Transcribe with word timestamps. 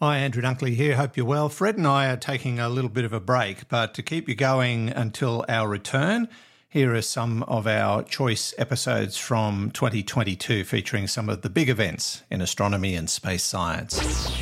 Hi, 0.00 0.18
Andrew 0.18 0.42
Dunkley 0.42 0.74
here. 0.74 0.96
Hope 0.96 1.16
you're 1.16 1.24
well. 1.24 1.48
Fred 1.48 1.76
and 1.76 1.86
I 1.86 2.10
are 2.10 2.16
taking 2.16 2.58
a 2.58 2.68
little 2.68 2.90
bit 2.90 3.04
of 3.04 3.12
a 3.12 3.20
break, 3.20 3.68
but 3.68 3.94
to 3.94 4.02
keep 4.02 4.28
you 4.28 4.34
going 4.34 4.88
until 4.88 5.44
our 5.48 5.68
return, 5.68 6.28
here 6.68 6.92
are 6.94 7.02
some 7.02 7.44
of 7.44 7.68
our 7.68 8.02
choice 8.02 8.52
episodes 8.58 9.16
from 9.16 9.70
2022 9.70 10.64
featuring 10.64 11.06
some 11.06 11.28
of 11.28 11.42
the 11.42 11.50
big 11.50 11.68
events 11.68 12.22
in 12.30 12.40
astronomy 12.40 12.96
and 12.96 13.08
space 13.08 13.44
science. 13.44 14.41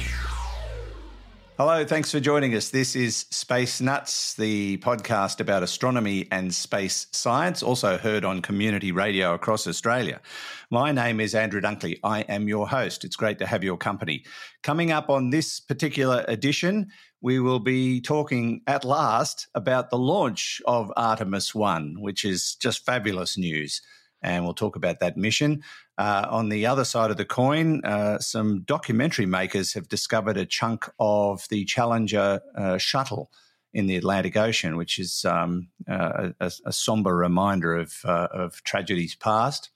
Hello, 1.61 1.85
thanks 1.85 2.11
for 2.11 2.21
joining 2.21 2.55
us. 2.55 2.71
This 2.71 2.97
is 2.97 3.27
Space 3.31 3.83
Nuts, 3.83 4.33
the 4.33 4.79
podcast 4.79 5.41
about 5.41 5.63
astronomy 5.63 6.27
and 6.33 6.55
space 6.55 7.07
science, 7.13 7.63
also 7.63 7.99
heard 7.99 8.25
on 8.25 8.41
community 8.41 8.93
radio 8.93 9.35
across 9.35 9.67
Australia. 9.67 10.23
My 10.71 10.91
name 10.91 11.21
is 11.21 11.35
Andrew 11.35 11.61
Dunkley. 11.61 11.99
I 12.03 12.23
am 12.23 12.49
your 12.49 12.67
host. 12.67 13.05
It's 13.05 13.15
great 13.15 13.39
to 13.41 13.47
have 13.47 13.63
your 13.63 13.77
company. 13.77 14.25
Coming 14.63 14.91
up 14.91 15.11
on 15.11 15.29
this 15.29 15.61
particular 15.61 16.25
edition, 16.29 16.87
we 17.21 17.41
will 17.41 17.61
be 17.61 18.01
talking 18.01 18.63
at 18.67 18.87
last 18.87 19.47
about 19.55 19.91
the 19.91 19.99
launch 19.99 20.63
of 20.65 20.91
Artemis 20.97 21.55
1, 21.55 21.97
which 22.01 22.25
is 22.25 22.55
just 22.55 22.87
fabulous 22.87 23.37
news 23.37 23.83
and 24.23 24.45
we'll 24.45 24.55
talk 24.55 24.77
about 24.77 25.01
that 25.01 25.17
mission. 25.17 25.63
Uh, 26.01 26.27
on 26.31 26.49
the 26.49 26.65
other 26.65 26.83
side 26.83 27.11
of 27.11 27.19
the 27.19 27.27
coin, 27.27 27.85
uh, 27.85 28.19
some 28.19 28.63
documentary 28.63 29.27
makers 29.27 29.75
have 29.75 29.87
discovered 29.87 30.39
a 30.39 30.47
chunk 30.47 30.91
of 30.99 31.47
the 31.51 31.63
Challenger 31.67 32.41
uh, 32.57 32.79
shuttle 32.79 33.31
in 33.75 33.87
the 33.87 33.97
Atlantic 33.97 34.35
Ocean, 34.35 34.79
which 34.79 34.99
is 34.99 35.27
um, 35.27 35.69
uh, 35.87 36.31
a, 36.41 36.51
a, 36.65 36.73
somber 36.73 37.15
reminder 37.15 37.77
of, 37.77 37.97
uh, 38.07 38.29
of 38.33 38.63
tragedies 38.63 39.15
past. 39.15 39.69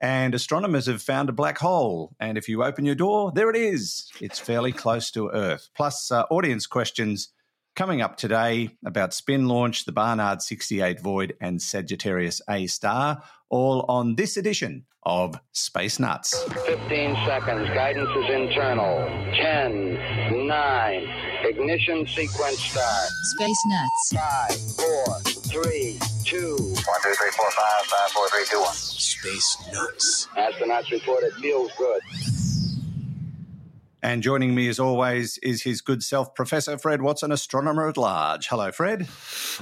And 0.00 0.34
astronomers 0.34 0.86
have 0.86 1.00
found 1.00 1.28
a 1.28 1.32
black 1.32 1.58
hole. 1.58 2.10
And 2.18 2.36
if 2.36 2.48
you 2.48 2.64
open 2.64 2.84
your 2.84 2.96
door, 2.96 3.30
there 3.32 3.48
it 3.48 3.54
is. 3.54 4.10
It's 4.20 4.40
fairly 4.40 4.72
close 4.72 5.12
to 5.12 5.28
Earth. 5.28 5.68
Plus, 5.76 6.10
uh, 6.10 6.24
audience 6.28 6.66
questions 6.66 7.28
Coming 7.78 8.02
up 8.02 8.16
today 8.16 8.70
about 8.84 9.12
SpinLaunch, 9.12 9.84
the 9.84 9.92
Barnard 9.92 10.42
68 10.42 10.98
Void, 10.98 11.36
and 11.40 11.62
Sagittarius 11.62 12.42
A 12.50 12.66
star, 12.66 13.22
all 13.50 13.84
on 13.88 14.16
this 14.16 14.36
edition 14.36 14.84
of 15.04 15.38
Space 15.52 15.98
Nuts. 15.98 16.42
15 16.66 17.16
seconds. 17.26 17.68
Guidance 17.70 18.10
is 18.10 18.30
internal. 18.30 19.06
10, 19.34 20.46
9, 20.46 21.08
ignition 21.44 22.06
sequence 22.06 22.58
start. 22.58 23.08
Space 23.36 23.62
Nuts. 23.66 24.12
5, 24.76 24.86
4, 24.86 25.20
3, 25.62 25.98
2, 26.24 26.56
1, 26.56 26.56
2, 26.56 26.82
3, 26.84 27.30
4, 27.30 27.50
5, 27.50 27.86
5, 27.86 28.10
4, 28.10 28.28
3, 28.28 28.44
2, 28.50 28.60
1. 28.60 28.74
Space 28.74 29.58
Nuts. 29.72 30.28
Astronauts 30.36 30.90
report 30.90 31.24
it 31.24 31.32
feels 31.34 31.70
good. 31.78 32.00
And 34.00 34.22
joining 34.22 34.54
me 34.54 34.68
as 34.68 34.78
always 34.78 35.38
is 35.38 35.62
his 35.62 35.80
good 35.80 36.04
self, 36.04 36.32
Professor 36.34 36.78
Fred 36.78 37.02
Watson, 37.02 37.32
astronomer 37.32 37.88
at 37.88 37.96
large. 37.96 38.46
Hello, 38.46 38.70
Fred. 38.70 39.08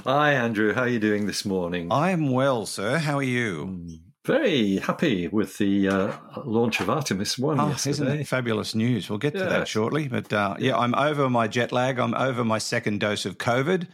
Hi, 0.05 0.33
Andrew. 0.33 0.73
How 0.73 0.81
are 0.81 0.87
you 0.87 0.99
doing 0.99 1.25
this 1.25 1.43
morning? 1.43 1.91
I 1.91 2.11
am 2.11 2.29
well, 2.29 2.67
sir. 2.67 2.99
How 2.99 3.17
are 3.17 3.23
you? 3.23 3.65
Mm, 3.65 3.99
very 4.27 4.75
happy 4.77 5.29
with 5.29 5.57
the 5.57 5.87
uh, 5.87 6.13
launch 6.43 6.81
of 6.81 6.89
Artemis 6.89 7.39
1 7.39 7.59
oh, 7.59 7.69
yesterday. 7.69 7.91
Isn't 7.91 8.07
it 8.19 8.27
fabulous 8.27 8.75
news? 8.75 9.09
We'll 9.09 9.19
get 9.19 9.33
to 9.33 9.39
that 9.39 9.67
shortly. 9.67 10.09
But 10.09 10.31
uh, 10.33 10.55
yeah, 10.59 10.77
I'm 10.77 10.93
over 10.93 11.29
my 11.29 11.47
jet 11.47 11.71
lag. 11.71 11.97
I'm 11.97 12.13
over 12.13 12.43
my 12.43 12.57
second 12.57 12.99
dose 12.99 13.25
of 13.25 13.37
COVID. 13.37 13.87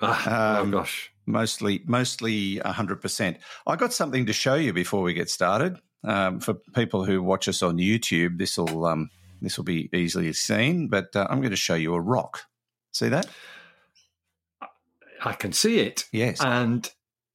Ah, 0.00 0.56
oh, 0.58 0.62
um, 0.62 0.68
oh, 0.68 0.78
gosh. 0.78 1.12
Mostly, 1.26 1.82
mostly 1.86 2.56
100%. 2.56 3.36
I 3.66 3.76
got 3.76 3.92
something 3.92 4.26
to 4.26 4.32
show 4.32 4.54
you 4.54 4.72
before 4.72 5.02
we 5.02 5.12
get 5.12 5.28
started. 5.28 5.76
Um, 6.02 6.40
for 6.40 6.54
people 6.74 7.04
who 7.04 7.22
watch 7.22 7.46
us 7.46 7.62
on 7.62 7.76
YouTube, 7.76 8.38
this 8.38 8.58
will 8.58 8.84
um, 8.84 9.10
this 9.40 9.56
will 9.56 9.64
be 9.64 9.88
easily 9.94 10.32
seen, 10.34 10.88
but 10.88 11.14
uh, 11.16 11.26
I'm 11.30 11.38
going 11.38 11.50
to 11.50 11.56
show 11.56 11.74
you 11.74 11.94
a 11.94 12.00
rock. 12.00 12.42
See 12.92 13.08
that? 13.08 13.26
I 15.22 15.32
can 15.32 15.52
see 15.52 15.78
it. 15.78 16.04
Yes. 16.12 16.42
And 16.42 16.90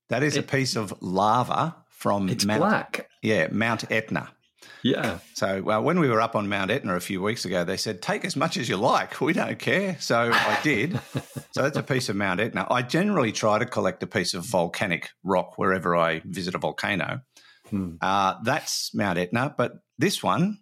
that 0.10 0.22
is 0.22 0.36
it, 0.36 0.42
a 0.42 0.44
piece 0.48 0.76
of 0.76 0.94
lava 1.02 1.76
from 2.00 2.30
it's 2.30 2.46
Mount, 2.46 2.62
black. 2.62 3.10
Yeah, 3.22 3.50
Mount 3.52 3.92
Etna. 3.92 4.30
Yeah. 4.84 5.20
So 5.34 5.62
well, 5.62 5.84
when 5.84 6.00
we 6.00 6.08
were 6.10 6.22
up 6.22 6.36
on 6.36 6.48
Mount 6.48 6.72
Etna 6.72 6.96
a 6.96 7.02
few 7.02 7.22
weeks 7.22 7.44
ago, 7.44 7.66
they 7.66 7.76
said, 7.76 8.02
take 8.02 8.24
as 8.24 8.38
much 8.38 8.56
as 8.56 8.70
you 8.70 8.78
like. 8.78 9.20
We 9.20 9.34
don't 9.34 9.60
care. 9.60 9.98
So 10.00 10.32
I 10.34 10.60
did. 10.64 11.00
so 11.52 11.64
that's 11.64 11.78
a 11.78 11.84
piece 11.84 12.08
of 12.08 12.16
Mount 12.16 12.40
Etna. 12.40 12.66
I 12.70 12.82
generally 12.82 13.34
try 13.34 13.60
to 13.60 13.66
collect 13.66 14.02
a 14.02 14.08
piece 14.08 14.34
of 14.34 14.46
volcanic 14.46 15.10
rock 15.24 15.58
wherever 15.58 15.96
I 15.96 16.22
visit 16.26 16.56
a 16.56 16.58
volcano. 16.58 17.22
Hmm. 17.70 17.96
Uh, 18.02 18.36
that's 18.44 18.96
Mount 18.96 19.20
Etna. 19.20 19.54
But 19.58 19.74
this 19.98 20.24
one 20.24 20.60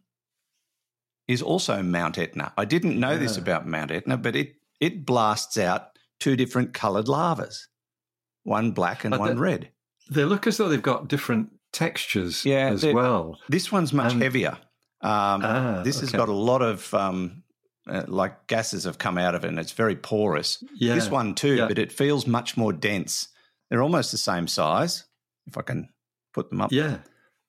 is 1.27 1.43
also 1.43 1.83
Mount 1.83 2.17
Etna. 2.17 2.53
I 2.57 2.65
didn't 2.65 2.99
know 2.99 3.11
yeah. 3.11 3.19
this 3.19 3.37
about 3.37 3.67
Mount 3.67 3.91
Etna, 3.91 4.17
but 4.17 4.35
it, 4.35 4.55
it 4.79 5.05
blasts 5.05 5.57
out 5.57 5.89
two 6.19 6.35
different 6.35 6.73
coloured 6.73 7.07
lavas, 7.07 7.67
one 8.43 8.71
black 8.71 9.03
and 9.05 9.11
but 9.11 9.19
one 9.19 9.37
red. 9.37 9.69
They 10.09 10.23
look 10.23 10.47
as 10.47 10.57
though 10.57 10.69
they've 10.69 10.81
got 10.81 11.07
different 11.07 11.49
textures 11.71 12.45
yeah, 12.45 12.69
as 12.69 12.85
well. 12.85 13.39
This 13.49 13.71
one's 13.71 13.93
much 13.93 14.13
and, 14.13 14.21
heavier. 14.21 14.57
Um, 15.01 15.41
ah, 15.43 15.81
this 15.83 15.97
okay. 15.97 16.05
has 16.05 16.11
got 16.11 16.29
a 16.29 16.33
lot 16.33 16.61
of 16.61 16.93
um, 16.93 17.43
uh, 17.87 18.03
like 18.07 18.47
gases 18.47 18.85
have 18.85 18.97
come 18.97 19.17
out 19.17 19.35
of 19.35 19.45
it, 19.45 19.49
and 19.49 19.59
it's 19.59 19.73
very 19.73 19.95
porous. 19.95 20.63
Yeah, 20.75 20.95
this 20.95 21.09
one 21.09 21.35
too, 21.35 21.55
yeah. 21.55 21.67
but 21.67 21.77
it 21.77 21.91
feels 21.91 22.27
much 22.27 22.57
more 22.57 22.73
dense. 22.73 23.29
They're 23.69 23.83
almost 23.83 24.11
the 24.11 24.17
same 24.17 24.47
size. 24.47 25.05
If 25.45 25.57
I 25.57 25.61
can 25.61 25.89
put 26.33 26.49
them 26.49 26.61
up, 26.61 26.71
yeah. 26.71 26.97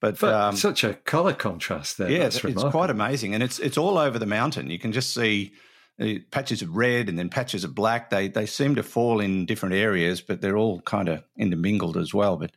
But, 0.01 0.21
but 0.21 0.33
um, 0.33 0.57
such 0.57 0.85
a 0.85 0.95
color 0.95 1.33
contrast 1.33 1.99
there. 1.99 2.09
Yeah, 2.09 2.19
That's 2.21 2.45
it's 2.45 2.63
quite 2.65 2.91
amazing, 2.91 3.35
and 3.35 3.43
it's 3.43 3.59
it's 3.59 3.77
all 3.77 3.99
over 3.99 4.19
the 4.19 4.27
mountain. 4.27 4.71
You 4.71 4.79
can 4.79 4.93
just 4.93 5.13
see 5.13 5.53
patches 6.31 6.63
of 6.63 6.77
red 6.77 7.09
and 7.09 7.19
then 7.19 7.29
patches 7.29 7.65
of 7.65 7.75
black. 7.75 8.11
They 8.11 8.29
they 8.29 8.47
seem 8.47 8.75
to 8.77 8.83
fall 8.83 9.21
in 9.21 9.47
different 9.47 9.75
areas, 9.75 10.21
but 10.21 10.41
they're 10.41 10.57
all 10.57 10.81
kind 10.83 11.09
of 11.09 11.25
intermingled 11.37 11.97
as 11.97 12.15
well. 12.15 12.37
But 12.37 12.53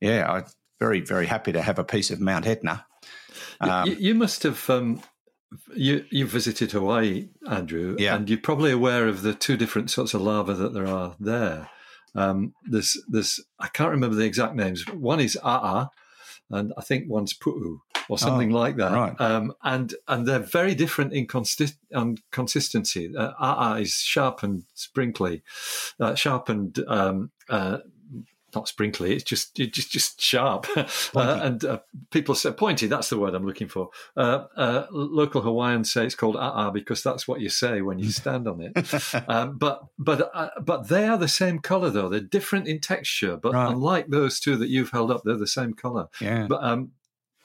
yeah, 0.00 0.30
I'm 0.30 0.44
very 0.78 1.00
very 1.00 1.26
happy 1.26 1.52
to 1.52 1.62
have 1.62 1.78
a 1.78 1.84
piece 1.84 2.10
of 2.10 2.20
Mount 2.20 2.46
Etna. 2.46 2.84
Um, 3.60 3.88
you, 3.88 3.96
you, 3.98 4.14
must 4.14 4.42
have. 4.42 4.68
Um, 4.68 5.02
you 5.74 6.04
you 6.10 6.26
visited 6.26 6.72
Hawaii, 6.72 7.28
Andrew, 7.48 7.96
yeah. 7.98 8.14
and 8.14 8.28
you're 8.28 8.38
probably 8.38 8.72
aware 8.72 9.06
of 9.06 9.22
the 9.22 9.34
two 9.34 9.56
different 9.56 9.90
sorts 9.90 10.14
of 10.14 10.22
lava 10.22 10.54
that 10.54 10.72
there 10.72 10.86
are 10.86 11.14
there. 11.20 11.68
Um, 12.14 12.54
there's 12.64 13.00
there's 13.08 13.40
I 13.58 13.68
can't 13.68 13.90
remember 13.90 14.16
the 14.16 14.24
exact 14.24 14.54
names. 14.54 14.86
One 14.88 15.20
is 15.20 15.38
A'a, 15.42 15.88
and 16.50 16.72
I 16.76 16.82
think 16.82 17.08
one's 17.08 17.34
Pu'u 17.34 17.78
or 18.12 18.18
something 18.18 18.54
oh, 18.54 18.58
like 18.58 18.76
that. 18.76 18.92
Right. 18.92 19.18
Um, 19.18 19.54
and 19.62 19.94
and 20.06 20.26
they're 20.26 20.38
very 20.38 20.74
different 20.74 21.14
in 21.14 21.26
um, 21.94 22.16
consistency. 22.30 23.10
Uh, 23.16 23.32
A'a 23.40 23.80
is 23.80 23.94
sharp 23.94 24.42
and 24.42 24.64
sprinkly, 24.74 25.42
uh, 25.98 26.14
sharp 26.14 26.50
and 26.50 26.78
um, 26.88 27.30
uh, 27.48 27.78
not 28.54 28.68
sprinkly. 28.68 29.14
It's 29.14 29.24
just 29.24 29.58
it's 29.58 29.74
just 29.74 29.90
just 29.90 30.20
sharp, 30.20 30.66
uh, 30.76 31.40
and 31.42 31.64
uh, 31.64 31.78
people 32.10 32.34
say 32.34 32.52
pointy. 32.52 32.86
That's 32.86 33.08
the 33.08 33.18
word 33.18 33.34
I'm 33.34 33.46
looking 33.46 33.68
for. 33.68 33.88
Uh, 34.16 34.44
uh, 34.56 34.86
local 34.90 35.40
Hawaiians 35.40 35.90
say 35.90 36.04
it's 36.04 36.14
called 36.14 36.36
ah 36.38 36.70
because 36.70 37.02
that's 37.02 37.26
what 37.26 37.40
you 37.40 37.48
say 37.48 37.80
when 37.80 37.98
you 37.98 38.10
stand 38.10 38.46
on 38.46 38.60
it. 38.60 39.24
um, 39.28 39.56
but 39.56 39.84
but 39.98 40.30
uh, 40.34 40.50
but 40.60 40.88
they 40.88 41.06
are 41.06 41.18
the 41.18 41.28
same 41.28 41.60
color 41.60 41.90
though. 41.90 42.08
They're 42.08 42.20
different 42.20 42.68
in 42.68 42.80
texture, 42.80 43.36
but 43.36 43.54
right. 43.54 43.72
unlike 43.72 44.08
those 44.08 44.38
two 44.38 44.56
that 44.56 44.68
you've 44.68 44.90
held 44.90 45.10
up, 45.10 45.22
they're 45.24 45.36
the 45.36 45.46
same 45.46 45.72
color. 45.72 46.08
Yeah. 46.20 46.46
But 46.46 46.62
um, 46.62 46.90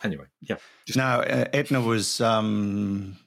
anyway, 0.04 0.26
yeah. 0.42 0.58
Just- 0.86 0.98
now 0.98 1.22
Etna 1.22 1.82
was 1.82 2.22
um, 2.22 3.18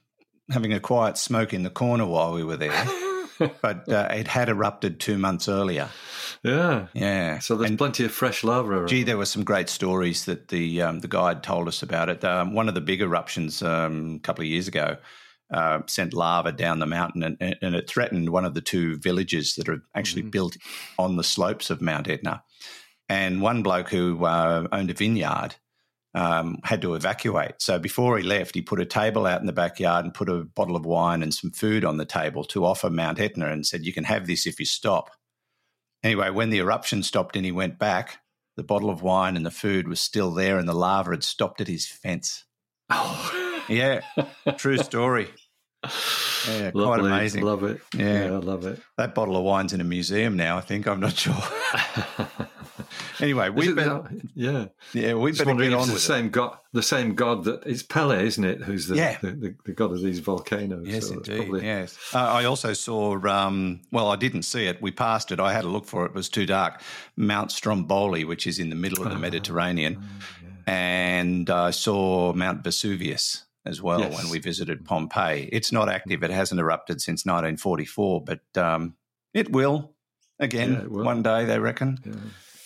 having 0.49 0.73
a 0.73 0.79
quiet 0.79 1.17
smoke 1.17 1.53
in 1.53 1.63
the 1.63 1.69
corner 1.69 2.05
while 2.05 2.33
we 2.33 2.43
were 2.43 2.57
there. 2.57 2.87
but 3.61 3.89
uh, 3.89 4.07
it 4.11 4.27
had 4.27 4.49
erupted 4.49 4.99
two 4.99 5.17
months 5.17 5.49
earlier. 5.49 5.89
Yeah, 6.43 6.87
yeah. 6.93 7.39
So 7.39 7.55
there's 7.55 7.71
and, 7.71 7.77
plenty 7.77 8.05
of 8.05 8.11
fresh 8.11 8.43
lava. 8.43 8.69
Around. 8.69 8.87
Gee, 8.87 9.03
there 9.03 9.17
were 9.17 9.25
some 9.25 9.43
great 9.43 9.69
stories 9.69 10.25
that 10.25 10.49
the 10.49 10.81
um, 10.81 10.99
the 10.99 11.07
guide 11.07 11.43
told 11.43 11.67
us 11.67 11.81
about 11.81 12.09
it. 12.09 12.23
Um, 12.23 12.53
one 12.53 12.67
of 12.67 12.75
the 12.75 12.81
big 12.81 13.01
eruptions 13.01 13.61
um, 13.61 14.15
a 14.15 14.19
couple 14.19 14.43
of 14.43 14.47
years 14.47 14.67
ago 14.67 14.97
uh, 15.51 15.81
sent 15.87 16.13
lava 16.13 16.51
down 16.51 16.79
the 16.79 16.85
mountain, 16.85 17.23
and, 17.23 17.57
and, 17.61 17.75
it 17.75 17.89
threatened 17.89 18.29
one 18.29 18.45
of 18.45 18.53
the 18.53 18.61
two 18.61 18.97
villages 18.97 19.55
that 19.55 19.67
are 19.67 19.83
actually 19.95 20.21
mm-hmm. 20.21 20.31
built 20.31 20.57
on 20.97 21.17
the 21.17 21.23
slopes 21.23 21.69
of 21.69 21.81
Mount 21.81 22.07
Etna. 22.07 22.43
And 23.09 23.41
one 23.41 23.61
bloke 23.61 23.89
who 23.89 24.23
uh, 24.23 24.67
owned 24.71 24.89
a 24.89 24.93
vineyard 24.93 25.55
um, 26.13 26.57
had 26.63 26.81
to 26.81 26.95
evacuate. 26.95 27.55
So 27.59 27.79
before 27.79 28.17
he 28.17 28.23
left, 28.23 28.55
he 28.55 28.61
put 28.61 28.81
a 28.81 28.85
table 28.85 29.25
out 29.25 29.39
in 29.39 29.47
the 29.47 29.53
backyard 29.53 30.05
and 30.05 30.13
put 30.13 30.29
a 30.29 30.43
bottle 30.43 30.75
of 30.75 30.85
wine 30.85 31.23
and 31.23 31.33
some 31.33 31.51
food 31.51 31.85
on 31.85 31.97
the 31.97 32.05
table 32.05 32.43
to 32.45 32.65
offer 32.65 32.89
Mount 32.89 33.19
Etna 33.19 33.47
and 33.47 33.65
said, 33.65 33.85
You 33.85 33.93
can 33.93 34.03
have 34.03 34.27
this 34.27 34.45
if 34.45 34.59
you 34.59 34.65
stop. 34.65 35.11
Anyway, 36.03 36.29
when 36.29 36.49
the 36.49 36.57
eruption 36.57 37.03
stopped 37.03 37.35
and 37.35 37.45
he 37.45 37.51
went 37.51 37.79
back, 37.79 38.19
the 38.57 38.63
bottle 38.63 38.89
of 38.89 39.01
wine 39.01 39.37
and 39.37 39.45
the 39.45 39.51
food 39.51 39.87
was 39.87 39.99
still 39.99 40.31
there 40.31 40.57
and 40.57 40.67
the 40.67 40.73
lava 40.73 41.11
had 41.11 41.23
stopped 41.23 41.61
at 41.61 41.67
his 41.67 41.87
fence. 41.87 42.43
Oh. 42.89 43.63
yeah, 43.69 44.01
true 44.57 44.77
story. 44.83 45.29
Yeah, 45.83 45.89
quite 46.71 46.75
Lovely. 46.75 47.11
amazing. 47.11 47.43
Love 47.43 47.63
it. 47.63 47.81
Yeah. 47.95 48.25
I 48.25 48.37
love 48.37 48.65
it. 48.65 48.79
That 48.97 49.15
bottle 49.15 49.35
of 49.37 49.43
wine's 49.43 49.73
in 49.73 49.81
a 49.81 49.83
museum 49.83 50.35
now. 50.37 50.57
I 50.57 50.61
think 50.61 50.87
I'm 50.87 50.99
not 50.99 51.13
sure. 51.17 51.35
anyway, 53.19 53.49
we 53.49 53.69
it 53.69 53.75
better, 53.75 54.03
that- 54.03 54.21
yeah. 54.35 54.65
yeah, 54.93 55.13
we 55.13 55.31
Just 55.31 55.39
better 55.39 55.49
wondering 55.49 55.71
get 55.71 55.77
on 55.77 55.81
it's 55.83 55.89
the 55.91 55.95
it. 56.13 56.17
same 56.17 56.29
god. 56.29 56.57
The 56.73 56.83
same 56.83 57.15
god 57.15 57.43
that 57.45 57.63
it's 57.65 57.83
Pele, 57.83 58.25
isn't 58.25 58.43
it? 58.43 58.61
Who's 58.61 58.87
the 58.87 58.95
Yeah. 58.95 59.17
the, 59.21 59.31
the, 59.31 59.55
the 59.65 59.71
god 59.73 59.91
of 59.91 60.01
these 60.01 60.19
volcanoes? 60.19 60.87
Yes, 60.87 61.07
So 61.07 61.19
it's 61.19 61.27
indeed. 61.29 61.43
probably- 61.47 61.65
Yes. 61.65 61.97
Uh, 62.13 62.19
I 62.19 62.45
also 62.45 62.73
saw, 62.73 63.17
um, 63.27 63.81
well, 63.91 64.09
I 64.09 64.15
didn't 64.15 64.43
see 64.43 64.65
it. 64.67 64.81
We 64.81 64.91
passed 64.91 65.31
it. 65.31 65.39
I 65.39 65.51
had 65.53 65.65
a 65.65 65.69
look 65.69 65.85
for 65.85 66.05
it. 66.05 66.09
It 66.09 66.15
was 66.15 66.29
too 66.29 66.45
dark. 66.45 66.81
Mount 67.17 67.51
Stromboli, 67.51 68.23
which 68.23 68.45
is 68.47 68.59
in 68.59 68.69
the 68.69 68.75
middle 68.75 69.03
of 69.05 69.11
the 69.11 69.19
Mediterranean. 69.19 70.01
And 70.67 71.49
I 71.49 71.71
saw 71.71 72.33
Mount 72.33 72.63
Vesuvius 72.63 73.45
as 73.65 73.81
well 73.81 73.99
Yes. 74.01 74.15
when 74.17 74.29
we 74.31 74.39
visited 74.39 74.85
Pompeii. 74.85 75.49
It's 75.51 75.71
not 75.71 75.89
active. 75.89 76.23
It 76.23 76.31
hasn't 76.31 76.59
erupted 76.59 77.01
since 77.01 77.25
1944, 77.25 78.23
but 78.23 78.41
um, 78.57 78.95
it 79.33 79.51
will 79.51 79.93
again 80.39 80.73
Yeah, 80.73 80.81
it 80.81 80.91
will. 80.91 81.05
one 81.05 81.21
day, 81.23 81.45
they 81.45 81.59
reckon. 81.59 81.99
Yeah. 82.05 82.13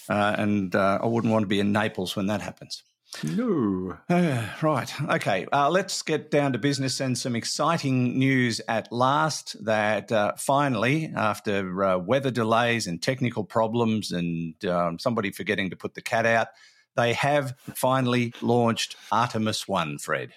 Uh, 0.07 0.36
and 0.38 0.75
uh, 0.75 1.00
I 1.01 1.07
wouldn't 1.07 1.33
want 1.33 1.44
to 1.44 1.47
be 1.47 1.59
in 1.59 1.71
Naples 1.71 2.15
when 2.15 2.27
that 2.27 2.42
happens. 2.42 2.83
No. 3.24 3.97
Uh, 4.09 4.47
right. 4.62 4.94
Okay. 5.09 5.45
Uh, 5.51 5.69
let's 5.69 6.01
get 6.01 6.31
down 6.31 6.53
to 6.53 6.59
business 6.59 7.00
and 7.00 7.18
some 7.18 7.36
exciting 7.36 8.18
news 8.19 8.62
at 8.68 8.91
last 8.91 9.63
that 9.65 10.12
uh, 10.12 10.33
finally, 10.38 11.12
after 11.15 11.83
uh, 11.83 11.98
weather 11.98 12.31
delays 12.31 12.88
and 12.88 13.01
technical 13.01 13.44
problems 13.44 14.12
and 14.12 14.63
um, 14.65 15.00
somebody 15.00 15.31
forgetting 15.31 15.69
to 15.71 15.75
put 15.75 15.94
the 15.95 16.01
cat 16.01 16.25
out, 16.25 16.48
they 16.95 17.13
have 17.13 17.56
finally 17.75 18.33
launched 18.41 18.95
Artemis 19.12 19.68
1, 19.68 19.98
Fred. 20.00 20.33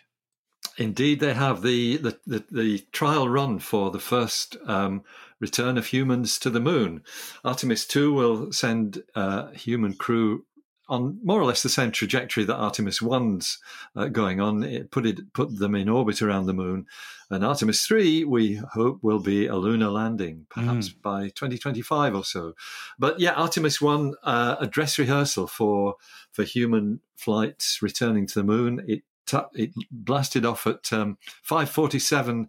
Indeed, 0.78 1.18
they 1.18 1.34
have 1.34 1.62
the 1.62 1.96
the, 1.96 2.18
the, 2.26 2.44
the 2.50 2.78
trial 2.92 3.28
run 3.28 3.58
for 3.58 3.90
the 3.90 3.98
first 3.98 4.56
um, 4.64 5.02
return 5.40 5.76
of 5.76 5.86
humans 5.86 6.38
to 6.38 6.50
the 6.50 6.60
moon. 6.60 7.02
Artemis 7.44 7.84
Two 7.84 8.12
will 8.12 8.52
send 8.52 9.02
uh, 9.16 9.48
human 9.50 9.94
crew 9.94 10.44
on 10.88 11.18
more 11.22 11.40
or 11.40 11.44
less 11.44 11.62
the 11.62 11.68
same 11.68 11.90
trajectory 11.90 12.44
that 12.44 12.56
Artemis 12.56 13.02
One's 13.02 13.58
uh, 13.94 14.06
going 14.06 14.40
on. 14.40 14.62
It 14.62 14.92
put 14.92 15.04
it 15.04 15.32
put 15.32 15.58
them 15.58 15.74
in 15.74 15.88
orbit 15.88 16.22
around 16.22 16.46
the 16.46 16.54
moon, 16.54 16.86
and 17.28 17.44
Artemis 17.44 17.84
Three 17.84 18.22
we 18.22 18.60
hope 18.72 19.00
will 19.02 19.20
be 19.20 19.48
a 19.48 19.56
lunar 19.56 19.90
landing, 19.90 20.46
perhaps 20.48 20.90
by 20.90 21.24
2025 21.30 22.14
or 22.14 22.24
so. 22.24 22.54
But 23.00 23.18
yeah, 23.18 23.32
Artemis 23.32 23.80
One 23.80 24.14
uh, 24.22 24.56
a 24.60 24.68
dress 24.68 24.96
rehearsal 24.96 25.48
for 25.48 25.96
for 26.30 26.44
human 26.44 27.00
flights 27.16 27.82
returning 27.82 28.28
to 28.28 28.34
the 28.34 28.44
moon. 28.44 28.84
It 28.86 29.02
tu- 29.28 29.48
it 29.54 29.70
blasted 29.90 30.44
off 30.44 30.66
at 30.66 30.92
um, 30.92 31.18
5:47 31.48 32.48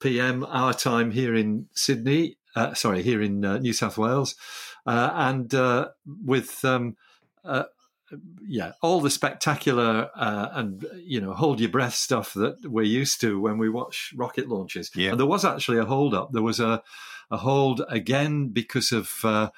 p.m. 0.00 0.44
our 0.44 0.72
time 0.72 1.10
here 1.10 1.34
in 1.34 1.66
Sydney. 1.72 2.36
Uh, 2.54 2.74
sorry, 2.74 3.02
here 3.02 3.22
in 3.22 3.44
uh, 3.44 3.58
New 3.58 3.72
South 3.72 3.98
Wales, 3.98 4.34
uh, 4.86 5.10
and 5.14 5.54
uh, 5.54 5.88
with 6.24 6.64
um, 6.64 6.96
uh, 7.44 7.64
yeah, 8.46 8.72
all 8.82 9.00
the 9.00 9.10
spectacular 9.10 10.10
uh, 10.16 10.48
and 10.52 10.86
you 10.96 11.20
know 11.20 11.32
hold 11.32 11.60
your 11.60 11.70
breath 11.70 11.94
stuff 11.94 12.34
that 12.34 12.58
we're 12.64 12.82
used 12.82 13.20
to 13.20 13.40
when 13.40 13.58
we 13.58 13.68
watch 13.68 14.12
rocket 14.16 14.48
launches. 14.48 14.90
Yeah. 14.94 15.10
And 15.10 15.20
there 15.20 15.26
was 15.26 15.44
actually 15.44 15.78
a 15.78 15.84
hold 15.84 16.14
up. 16.14 16.32
There 16.32 16.42
was 16.42 16.60
a 16.60 16.82
a 17.30 17.38
hold 17.38 17.82
again 17.88 18.48
because 18.48 18.92
of. 18.92 19.52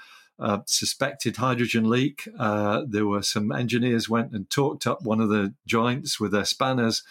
Suspected 0.66 1.36
hydrogen 1.36 1.88
leak. 1.88 2.28
Uh, 2.38 2.82
there 2.88 3.06
were 3.06 3.22
some 3.22 3.52
engineers 3.52 4.08
went 4.08 4.32
and 4.32 4.48
torqued 4.48 4.86
up 4.86 5.02
one 5.02 5.20
of 5.20 5.28
the 5.28 5.54
joints 5.66 6.18
with 6.18 6.32
their 6.32 6.44
spanners, 6.44 7.02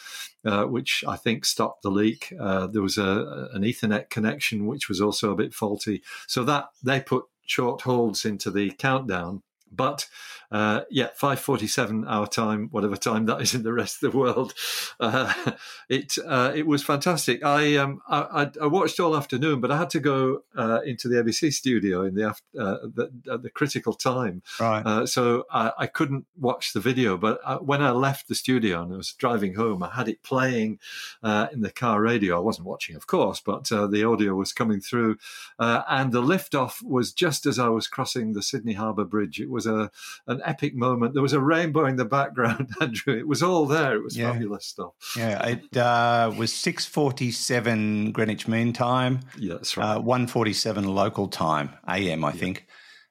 uh, 0.45 0.63
which 0.65 1.03
I 1.07 1.15
think 1.15 1.45
stopped 1.45 1.83
the 1.83 1.91
leak. 1.91 2.33
Uh, 2.39 2.67
there 2.67 2.81
was 2.81 2.97
a, 2.97 3.49
an 3.53 3.63
Ethernet 3.63 4.09
connection 4.09 4.65
which 4.65 4.89
was 4.89 4.99
also 5.01 5.31
a 5.31 5.35
bit 5.35 5.53
faulty, 5.53 6.01
so 6.27 6.43
that 6.43 6.69
they 6.83 6.99
put 6.99 7.25
short 7.45 7.81
holds 7.81 8.25
into 8.25 8.51
the 8.51 8.71
countdown. 8.71 9.43
But 9.71 10.07
uh, 10.51 10.81
yeah, 10.89 11.09
five 11.15 11.39
forty-seven 11.39 12.05
our 12.07 12.27
time, 12.27 12.69
whatever 12.71 12.95
time 12.95 13.25
that 13.27 13.41
is 13.41 13.53
in 13.53 13.63
the 13.63 13.73
rest 13.73 14.01
of 14.03 14.11
the 14.11 14.17
world. 14.17 14.53
Uh, 14.99 15.31
it 15.89 16.15
uh, 16.25 16.51
it 16.55 16.65
was 16.67 16.83
fantastic. 16.83 17.43
I 17.43 17.75
um 17.77 18.01
I, 18.07 18.19
I- 18.43 18.51
I 18.63 18.67
watched 18.67 18.99
all 18.99 19.15
afternoon, 19.15 19.61
but 19.61 19.71
I 19.71 19.77
had 19.77 19.89
to 19.91 19.99
go 19.99 20.43
uh, 20.57 20.79
into 20.85 21.07
the 21.07 21.17
ABC 21.21 21.53
studio 21.53 22.03
in 22.03 22.15
the, 22.15 22.29
uh, 22.29 22.33
the 22.53 23.11
at 23.31 23.43
the 23.43 23.49
critical 23.49 23.93
time, 23.93 24.41
Right. 24.59 24.83
uh, 24.85 25.05
so 25.05 25.45
I, 25.51 25.71
I 25.77 25.87
couldn't 25.87 26.25
watch 26.39 26.73
the 26.73 26.79
video. 26.79 27.15
But 27.17 27.39
uh, 27.45 27.57
when 27.59 27.81
I 27.81 27.91
left 27.91 28.27
the 28.27 28.35
studio 28.35 28.81
and 28.81 28.93
I 28.93 28.97
was 28.97 29.13
driving 29.13 29.53
home, 29.55 29.83
I 29.83 29.91
had 29.91 30.07
it 30.09 30.23
playing 30.23 30.79
uh, 31.23 31.47
in 31.53 31.61
the 31.61 31.71
car 31.71 32.01
radio. 32.01 32.35
I 32.37 32.39
wasn't 32.39 32.67
watching, 32.67 32.95
of 32.95 33.07
course, 33.07 33.39
but 33.39 33.71
uh, 33.71 33.87
the 33.87 34.03
audio 34.03 34.33
was 34.35 34.51
coming 34.53 34.81
through, 34.81 35.17
uh, 35.59 35.83
and 35.87 36.11
the 36.11 36.21
liftoff 36.21 36.81
was 36.83 37.13
just 37.13 37.45
as 37.45 37.59
I 37.59 37.69
was 37.69 37.87
crossing 37.87 38.33
the 38.33 38.41
Sydney 38.43 38.73
Harbour 38.73 39.05
Bridge. 39.05 39.39
It 39.39 39.49
was 39.49 39.65
a 39.67 39.91
an 40.27 40.38
epic 40.45 40.75
moment. 40.75 41.13
There 41.13 41.21
was 41.21 41.33
a 41.33 41.39
rainbow 41.39 41.85
in 41.85 41.95
the 41.95 42.05
background, 42.05 42.69
Andrew. 42.81 43.17
It 43.17 43.27
was 43.27 43.41
all 43.43 43.65
there. 43.65 43.95
It 43.95 44.03
was 44.03 44.17
Yeah. 44.17 44.31
fabulous 44.31 44.65
stuff. 44.65 44.93
yeah. 45.17 45.45
It 45.47 45.77
uh, 45.77 46.31
was 46.37 46.51
6.47 46.51 48.13
Greenwich 48.13 48.47
Mean 48.47 48.73
Time. 48.73 49.19
Yeah, 49.37 49.55
that's 49.55 49.75
right. 49.77 49.95
Uh, 49.95 49.99
147 50.01 50.83
local 50.85 51.27
time, 51.27 51.69
AM, 51.87 52.23
I 52.23 52.31
think, 52.31 52.67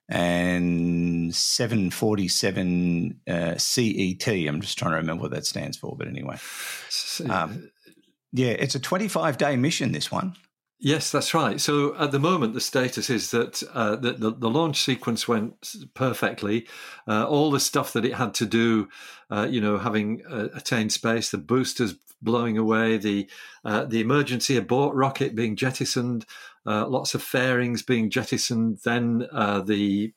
and 0.09 1.35
747 1.35 3.21
uh, 3.29 3.55
CET. 3.57 4.29
I'm 4.29 4.61
just 4.61 4.79
trying 4.79 4.93
to 4.93 4.97
remember 4.97 5.23
what 5.23 5.33
that 5.33 5.47
stands 5.47 5.77
for, 5.77 5.97
but 5.97 6.09
anyway. 6.09 6.37
Um, 7.29 7.71
Yeah, 8.33 8.49
it's 8.51 8.75
a 8.75 8.81
25 8.81 9.39
day 9.39 9.57
mission, 9.57 9.93
this 9.93 10.11
one. 10.13 10.35
Yes, 10.81 11.11
that's 11.11 11.35
right. 11.35 11.61
So 11.61 11.97
at 11.97 12.13
the 12.13 12.21
moment, 12.21 12.55
the 12.55 12.61
status 12.61 13.11
is 13.11 13.33
that 13.33 13.65
uh, 13.75 13.97
the, 13.97 14.13
the, 14.13 14.31
the 14.31 14.49
launch 14.51 14.81
sequence 14.81 15.27
went 15.27 15.75
perfectly. 15.95 16.69
Uh, 17.07 17.27
all 17.27 17.51
the 17.51 17.59
stuff 17.59 17.93
that 17.95 18.05
it 18.05 18.15
had 18.15 18.33
to 18.35 18.47
do, 18.47 18.89
uh, 19.29 19.49
you 19.51 19.61
know, 19.61 19.79
having 19.79 20.25
uh, 20.25 20.49
attained 20.55 20.93
space, 20.93 21.31
the 21.31 21.39
boosters 21.39 21.95
blowing 22.23 22.57
away, 22.57 22.97
the 22.97 23.29
uh, 23.65 23.85
the 23.85 24.01
emergency 24.01 24.57
abort 24.57 24.95
rocket 24.95 25.35
being 25.35 25.57
jettisoned, 25.57 26.25
uh, 26.65 26.87
lots 26.87 27.13
of 27.13 27.23
fairings 27.23 27.83
being 27.83 28.09
jettisoned, 28.09 28.79
then 28.85 29.19
the 29.65 30.13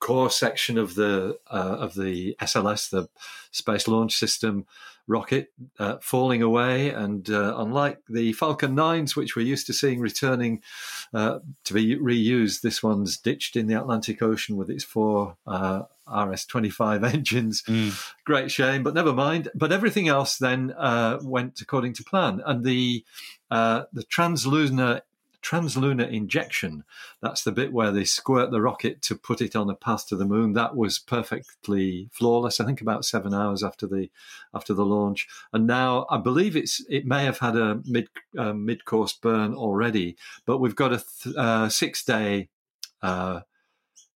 core 0.00 0.30
section 0.30 0.78
of 0.78 0.94
the 0.94 1.38
of 1.46 1.94
the 1.94 2.34
SLS, 2.40 2.88
the 2.88 3.08
Space 3.50 3.86
Launch 3.86 4.14
System 4.14 4.64
rocket, 5.06 5.52
uh, 5.78 5.96
falling 6.00 6.42
away. 6.42 6.90
And 6.90 7.28
uh, 7.30 7.54
unlike 7.56 7.98
the 8.08 8.32
Falcon 8.32 8.74
9s, 8.74 9.16
which 9.16 9.36
we're 9.36 9.46
used 9.46 9.66
to 9.66 9.72
seeing 9.72 10.00
returning 10.00 10.62
uh, 11.14 11.38
to 11.64 11.74
be 11.74 11.96
reused, 11.96 12.60
this 12.60 12.82
one's 12.82 13.16
ditched 13.16 13.56
in 13.56 13.66
the 13.66 13.78
Atlantic 13.78 14.22
Ocean 14.22 14.56
with 14.56 14.70
its 14.70 14.84
four 14.84 15.36
uh, 15.46 15.82
RS 16.12 16.46
25 16.46 17.04
engines. 17.14 17.62
Great 18.24 18.50
shame, 18.50 18.82
but 18.82 18.94
never 18.94 19.12
mind. 19.12 19.48
But 19.54 19.72
everything 19.72 20.08
else 20.08 20.38
then 20.38 20.72
uh, 20.72 21.18
went 21.22 21.60
according 21.60 21.94
to 21.94 22.04
plan. 22.04 22.42
And 22.44 22.64
the, 22.64 23.04
uh, 23.50 23.84
the 23.92 24.04
translunar 24.04 25.02
translunar 25.46 26.10
injection. 26.10 26.84
That's 27.22 27.44
the 27.44 27.52
bit 27.52 27.72
where 27.72 27.92
they 27.92 28.04
squirt 28.04 28.50
the 28.50 28.60
rocket 28.60 29.02
to 29.02 29.14
put 29.14 29.40
it 29.40 29.54
on 29.54 29.70
a 29.70 29.74
path 29.74 30.08
to 30.08 30.16
the 30.16 30.24
moon. 30.24 30.54
That 30.54 30.74
was 30.74 30.98
perfectly 30.98 32.08
flawless 32.12 32.60
i 32.60 32.64
think 32.64 32.80
about 32.80 33.04
7 33.04 33.32
hours 33.32 33.62
after 33.62 33.86
the 33.86 34.08
after 34.54 34.74
the 34.74 34.84
launch. 34.84 35.28
And 35.52 35.66
now 35.66 36.06
i 36.10 36.18
believe 36.18 36.56
it's 36.56 36.84
it 36.88 37.06
may 37.06 37.24
have 37.24 37.38
had 37.38 37.56
a 37.56 37.80
mid 37.84 38.08
uh, 38.36 38.52
mid 38.52 38.84
course 38.84 39.12
burn 39.12 39.54
already 39.54 40.16
but 40.46 40.58
we've 40.58 40.76
got 40.76 40.92
a 40.92 41.04
th- 41.22 41.36
uh, 41.36 41.68
6 41.68 42.04
day 42.04 42.48
uh, 43.02 43.40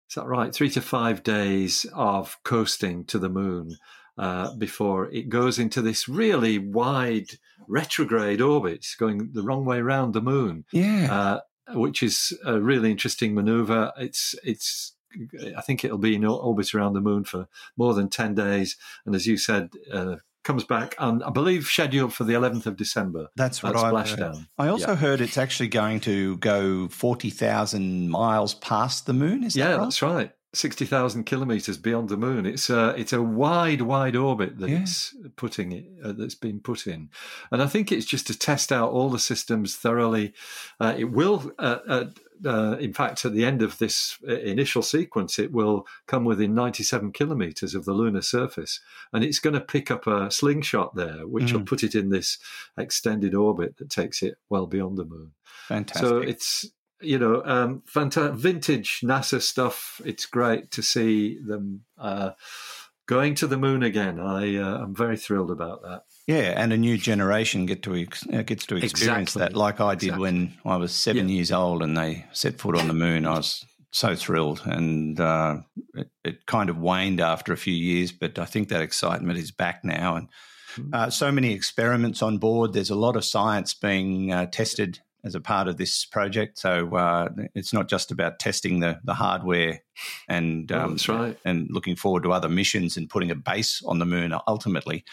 is 0.10 0.16
that 0.16 0.26
right? 0.26 0.54
3 0.54 0.70
to 0.72 0.82
5 0.82 1.24
days 1.24 1.86
of 1.94 2.38
coasting 2.44 3.06
to 3.06 3.20
the 3.20 3.30
moon 3.30 3.78
uh, 4.20 4.54
before 4.56 5.10
it 5.12 5.30
goes 5.30 5.58
into 5.58 5.82
this 5.82 6.08
really 6.10 6.58
wide 6.60 7.30
retrograde 7.68 8.42
orbit, 8.42 8.86
going 9.00 9.32
the 9.34 9.44
wrong 9.44 9.64
way 9.66 9.78
around 9.80 10.14
the 10.14 10.22
moon, 10.22 10.66
Yeah. 10.72 11.08
uh, 11.12 11.40
which 11.78 12.04
is 12.04 12.38
a 12.46 12.60
really 12.60 12.92
interesting 12.92 13.34
maneuver. 13.34 13.92
It's 13.98 14.36
it's 14.44 14.94
I 15.58 15.62
think 15.62 15.84
it'll 15.84 15.98
be 16.10 16.16
in 16.16 16.26
orbit 16.26 16.74
around 16.76 16.94
the 16.94 17.02
moon 17.10 17.24
for 17.24 17.48
more 17.78 17.94
than 17.94 18.10
ten 18.10 18.36
days, 18.36 18.78
and 19.06 19.16
as 19.16 19.26
you 19.26 19.38
said. 19.38 19.70
Uh, 19.92 20.16
Comes 20.46 20.64
back, 20.64 20.96
and 20.98 21.22
I 21.26 21.30
believe 21.32 21.66
scheduled 21.66 22.14
for 22.14 22.24
the 22.24 22.34
11th 22.34 22.66
of 22.66 22.78
December. 22.78 23.28
That's 23.36 23.62
what 23.62 23.76
Splashdown. 23.76 24.36
heard. 24.38 24.48
I 24.58 24.68
also 24.70 24.92
Yeah. 24.92 24.96
heard 24.96 25.20
it's 25.22 25.38
actually 25.38 25.68
going 25.68 26.00
to 26.00 26.38
go 26.38 26.88
40,000 26.88 28.10
miles 28.10 28.54
past 28.56 29.06
the 29.06 29.14
moon. 29.14 29.44
Is 29.44 29.56
yeah, 29.56 29.68
that 29.68 29.78
right? 29.78 29.84
that's 29.84 30.02
right. 30.02 30.32
Sixty 30.52 30.84
thousand 30.86 31.26
kilometers 31.26 31.78
beyond 31.78 32.10
the 32.10 32.18
moon. 32.18 32.48
It's 32.48 32.72
a 32.72 32.90
it's 32.98 33.14
a 33.14 33.22
wide, 33.22 33.82
wide 33.82 34.16
orbit 34.16 34.58
that 34.58 34.70
Yeah. 34.70 34.82
it's 34.82 35.16
putting 35.36 35.72
it 35.72 35.86
uh, 36.04 36.12
that's 36.14 36.34
been 36.34 36.60
put 36.60 36.88
in, 36.88 37.10
and 37.52 37.62
I 37.62 37.68
think 37.68 37.92
it's 37.92 38.08
just 38.08 38.26
to 38.28 38.38
test 38.38 38.72
out 38.72 38.90
all 38.90 39.12
the 39.12 39.20
systems 39.20 39.76
thoroughly. 39.76 40.34
Uh, 40.80 40.96
it 40.98 41.12
will 41.12 41.52
uh, 41.60 41.78
uh, 41.88 42.06
uh, 42.44 42.78
in 42.80 42.94
fact, 42.94 43.26
at 43.26 43.34
the 43.34 43.46
end 43.46 43.62
of 43.62 43.78
this 43.78 44.18
uh, 44.28 44.34
initial 44.40 44.82
sequence, 44.82 45.38
it 45.38 45.52
will 45.52 45.86
come 46.08 46.24
within 46.26 46.56
97 46.56 47.12
kilometers 47.12 47.76
of 47.76 47.86
the 47.86 47.94
lunar 47.94 48.22
surface, 48.24 48.80
and 49.14 49.24
it's 49.24 49.40
going 49.40 49.54
to 49.54 49.62
pick 49.62 49.92
up 49.92 50.08
a 50.08 50.32
slingshot 50.32 50.96
there, 50.96 51.28
which 51.28 51.52
will 51.54 51.60
Mm. 51.60 51.68
put 51.68 51.84
it 51.84 51.94
in 51.94 52.10
this 52.10 52.40
extended 52.76 53.36
orbit 53.36 53.78
that 53.78 53.90
takes 53.92 54.24
it 54.24 54.38
well 54.50 54.66
beyond 54.66 54.98
the 54.98 55.06
moon. 55.06 55.34
Fantastic. 55.68 56.08
So 56.10 56.18
it's 56.18 56.66
you 57.02 57.18
know 57.20 57.42
um, 57.46 57.84
fanta- 57.92 58.34
vintage 58.36 59.02
NASA 59.04 59.42
stuff. 59.42 60.02
It's 60.06 60.26
great 60.26 60.72
to 60.72 60.82
see 60.82 61.38
them 61.40 61.82
uh, 61.98 62.32
going 63.08 63.36
to 63.36 63.48
the 63.48 63.58
moon 63.58 63.84
again. 63.84 64.20
I 64.20 64.56
uh, 64.58 64.78
I'm 64.84 64.96
very 64.96 65.18
thrilled 65.18 65.52
about 65.52 65.82
that. 65.84 66.04
Yeah, 66.28 66.54
and 66.62 66.72
a 66.72 66.78
new 66.78 66.98
generation 66.98 67.66
get 67.66 67.82
to 67.84 67.96
ex- 67.96 68.28
uh, 68.32 68.44
gets 68.44 68.66
to 68.68 68.76
experience 68.76 69.36
Exactly. 69.36 69.54
that, 69.54 69.58
like 69.58 69.80
I 69.82 69.96
did 69.96 70.08
Exactly. 70.10 70.22
when 70.22 70.54
I 70.66 70.78
was 70.78 70.92
seven 70.92 71.28
Yeah. 71.28 71.36
years 71.36 71.52
old 71.52 71.82
and 71.82 71.98
they 71.98 72.26
set 72.34 72.60
foot 72.60 72.78
on 72.78 72.88
the 72.88 72.94
moon. 72.94 73.26
I 73.26 73.38
was 73.38 73.66
so 73.92 74.16
thrilled, 74.16 74.62
and 74.66 75.20
uh, 75.20 75.58
it, 75.96 76.10
it 76.24 76.46
kind 76.46 76.70
of 76.70 76.78
waned 76.78 77.20
after 77.20 77.52
a 77.54 77.58
few 77.58 77.74
years, 77.74 78.12
but 78.12 78.38
I 78.38 78.46
think 78.46 78.70
that 78.70 78.82
excitement 78.82 79.40
is 79.40 79.52
back 79.52 79.84
now, 79.84 80.16
and 80.16 80.28
Hmm. 80.76 80.94
uh, 80.94 81.10
so 81.10 81.32
many 81.32 81.52
experiments 81.54 82.22
on 82.22 82.38
board. 82.38 82.74
There's 82.74 82.92
a 82.92 82.96
lot 82.96 83.16
of 83.16 83.26
science 83.26 83.74
being 83.74 84.32
uh, 84.32 84.46
tested 84.46 85.00
as 85.24 85.36
a 85.36 85.42
part 85.42 85.68
of 85.68 85.78
this 85.78 86.06
project, 86.06 86.58
so 86.60 86.96
uh, 86.96 87.28
it's 87.54 87.74
not 87.74 87.90
just 87.90 88.12
about 88.12 88.40
testing 88.40 88.80
the 88.80 89.00
the 89.04 89.14
hardware 89.14 89.82
and 90.28 90.72
Oh, 90.72 90.80
um, 90.80 90.92
that's 90.92 91.10
right. 91.10 91.38
and 91.46 91.68
looking 91.70 91.96
forward 91.96 92.24
to 92.24 92.32
other 92.32 92.50
missions 92.50 92.96
and 92.98 93.10
putting 93.10 93.32
a 93.32 93.36
base 93.36 93.82
on 93.86 94.00
the 94.00 94.06
moon 94.06 94.34
ultimately. 94.48 95.04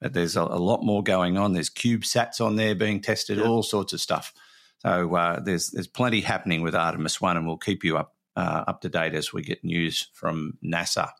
But 0.00 0.14
there's 0.14 0.36
a, 0.36 0.42
a 0.42 0.58
lot 0.58 0.82
more 0.82 1.02
going 1.02 1.38
on. 1.38 1.52
There's 1.52 1.70
CubeSats 1.70 2.40
on 2.40 2.56
there 2.56 2.74
being 2.74 3.00
tested, 3.00 3.38
Yeah. 3.38 3.44
all 3.46 3.62
sorts 3.62 3.92
of 3.92 4.00
stuff. 4.00 4.32
So 4.80 5.14
uh, 5.14 5.38
there's 5.40 5.70
there's 5.70 5.86
plenty 5.86 6.22
happening 6.22 6.62
with 6.62 6.74
Artemis 6.74 7.20
One, 7.20 7.36
and 7.36 7.46
we'll 7.46 7.56
keep 7.56 7.84
you 7.84 7.98
up 7.98 8.16
uh, 8.34 8.64
up 8.66 8.80
to 8.80 8.88
date 8.88 9.14
as 9.14 9.32
we 9.32 9.42
get 9.42 9.62
news 9.62 10.08
from 10.12 10.58
NASA. 10.64 11.10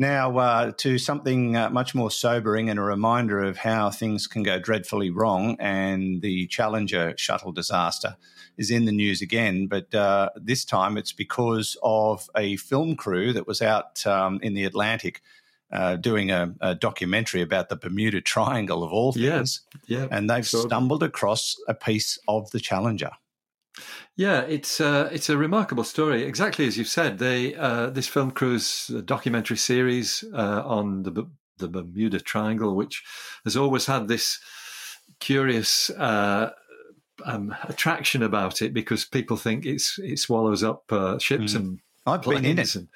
Now 0.00 0.38
uh, 0.38 0.72
to 0.78 0.96
something 0.96 1.56
uh, 1.56 1.70
much 1.70 1.92
more 1.94 2.10
sobering 2.10 2.70
and 2.70 2.78
a 2.78 2.82
reminder 2.82 3.42
of 3.42 3.56
how 3.58 3.90
things 3.90 4.28
can 4.28 4.44
go 4.44 4.58
dreadfully 4.60 5.10
wrong, 5.10 5.56
and 5.58 6.22
the 6.22 6.46
Challenger 6.46 7.14
shuttle 7.16 7.50
disaster 7.50 8.16
is 8.56 8.70
in 8.70 8.84
the 8.84 8.92
news 8.92 9.20
again, 9.22 9.66
but 9.66 9.92
uh, 9.94 10.30
this 10.36 10.64
time 10.64 10.96
it's 10.96 11.12
because 11.12 11.76
of 11.82 12.28
a 12.36 12.56
film 12.56 12.94
crew 12.96 13.32
that 13.32 13.46
was 13.46 13.60
out 13.60 14.04
um, 14.06 14.38
in 14.42 14.54
the 14.54 14.64
Atlantic 14.64 15.20
uh, 15.72 15.96
doing 15.96 16.30
a, 16.30 16.54
a 16.60 16.74
documentary 16.74 17.42
about 17.42 17.68
the 17.68 17.76
Bermuda 17.76 18.20
Triangle 18.20 18.82
of 18.84 18.92
all 18.92 19.12
things, 19.12 19.60
Yeah, 19.86 20.06
and 20.10 20.30
they've 20.30 20.46
So- 20.46 20.66
stumbled 20.66 21.02
across 21.02 21.56
a 21.68 21.74
piece 21.74 22.18
of 22.28 22.50
the 22.52 22.60
Challenger. 22.60 23.10
Yeah, 24.16 24.40
it's 24.42 24.80
uh, 24.80 25.08
it's 25.12 25.28
a 25.30 25.36
remarkable 25.36 25.84
story. 25.84 26.24
Exactly 26.24 26.66
as 26.66 26.76
you 26.76 26.84
said, 26.84 27.18
they 27.18 27.54
uh, 27.54 27.90
this 27.90 28.08
film 28.08 28.30
crew's 28.32 28.88
documentary 29.04 29.56
series 29.58 30.24
uh, 30.34 30.62
on 30.64 31.02
the 31.04 31.10
B- 31.10 31.26
the 31.58 31.68
Bermuda 31.68 32.20
Triangle, 32.20 32.74
which 32.76 33.02
has 33.44 33.56
always 33.56 33.86
had 33.86 34.08
this 34.08 34.38
curious 35.20 35.90
uh, 35.90 36.50
um, 37.24 37.54
attraction 37.68 38.22
about 38.22 38.62
it 38.62 38.72
because 38.74 39.04
people 39.04 39.36
think 39.36 39.66
it's 39.66 39.98
it 39.98 40.18
swallows 40.18 40.62
up 40.62 40.84
uh, 40.92 41.18
ships 41.18 41.54
Mm. 41.54 41.56
and 41.56 41.80
I've 42.06 42.22
been 42.22 42.44
in 42.44 42.58
it. 42.58 42.74
and 42.74 42.88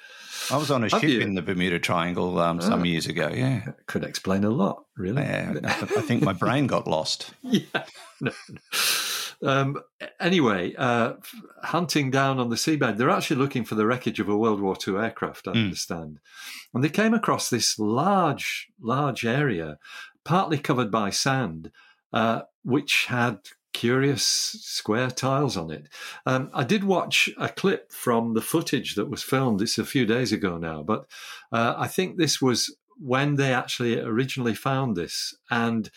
I 0.51 0.57
was 0.57 0.71
on 0.71 0.83
a 0.83 0.89
ship 0.89 1.03
you? 1.03 1.19
in 1.21 1.35
the 1.35 1.41
Bermuda 1.41 1.77
Triangle 1.79 2.39
um, 2.39 2.59
some 2.61 2.81
Ah. 2.81 2.83
years 2.85 3.05
ago. 3.05 3.29
Yeah, 3.33 3.71
could 3.85 4.03
explain 4.03 4.43
a 4.43 4.49
lot, 4.49 4.85
really. 4.97 5.21
Yeah, 5.21 5.53
I 5.63 6.01
think 6.01 6.23
my 6.23 6.33
brain 6.33 6.67
got 6.67 6.87
lost. 6.87 7.31
yeah. 7.43 7.63
No, 8.19 8.31
no. 8.49 8.57
Um, 9.45 9.77
anyway, 10.19 10.73
uh, 10.77 11.13
hunting 11.63 12.11
down 12.11 12.39
on 12.39 12.49
the 12.49 12.55
seabed, 12.55 12.97
they're 12.97 13.09
actually 13.09 13.37
looking 13.37 13.65
for 13.65 13.75
the 13.75 13.85
wreckage 13.85 14.19
of 14.19 14.29
a 14.29 14.37
World 14.37 14.61
War 14.61 14.75
II 14.87 14.97
aircraft, 14.97 15.47
I 15.47 15.51
Mm. 15.51 15.63
understand. 15.65 16.19
And 16.73 16.83
they 16.83 16.89
came 16.89 17.13
across 17.13 17.49
this 17.49 17.77
large, 17.77 18.69
large 18.81 19.25
area, 19.25 19.77
partly 20.23 20.57
covered 20.57 20.91
by 20.91 21.09
sand, 21.09 21.71
uh, 22.13 22.43
which 22.63 23.05
had 23.05 23.39
curious 23.73 24.23
square 24.23 25.09
tiles 25.09 25.57
on 25.57 25.71
it. 25.71 25.89
Um, 26.25 26.49
I 26.53 26.63
did 26.63 26.83
watch 26.83 27.29
a 27.37 27.49
clip 27.49 27.91
from 27.91 28.35
the 28.35 28.41
footage 28.41 28.95
that 28.95 29.09
was 29.09 29.23
filmed. 29.23 29.61
It's 29.61 29.79
a 29.79 29.85
few 29.85 30.05
days 30.05 30.31
ago 30.31 30.57
now, 30.57 30.83
but 30.83 31.07
uh, 31.51 31.73
I 31.75 31.87
think 31.87 32.17
this 32.17 32.39
was 32.41 32.75
when 32.99 33.35
they 33.35 33.51
actually 33.51 33.99
originally 33.99 34.53
found 34.53 34.95
this. 34.95 35.33
And 35.49 35.89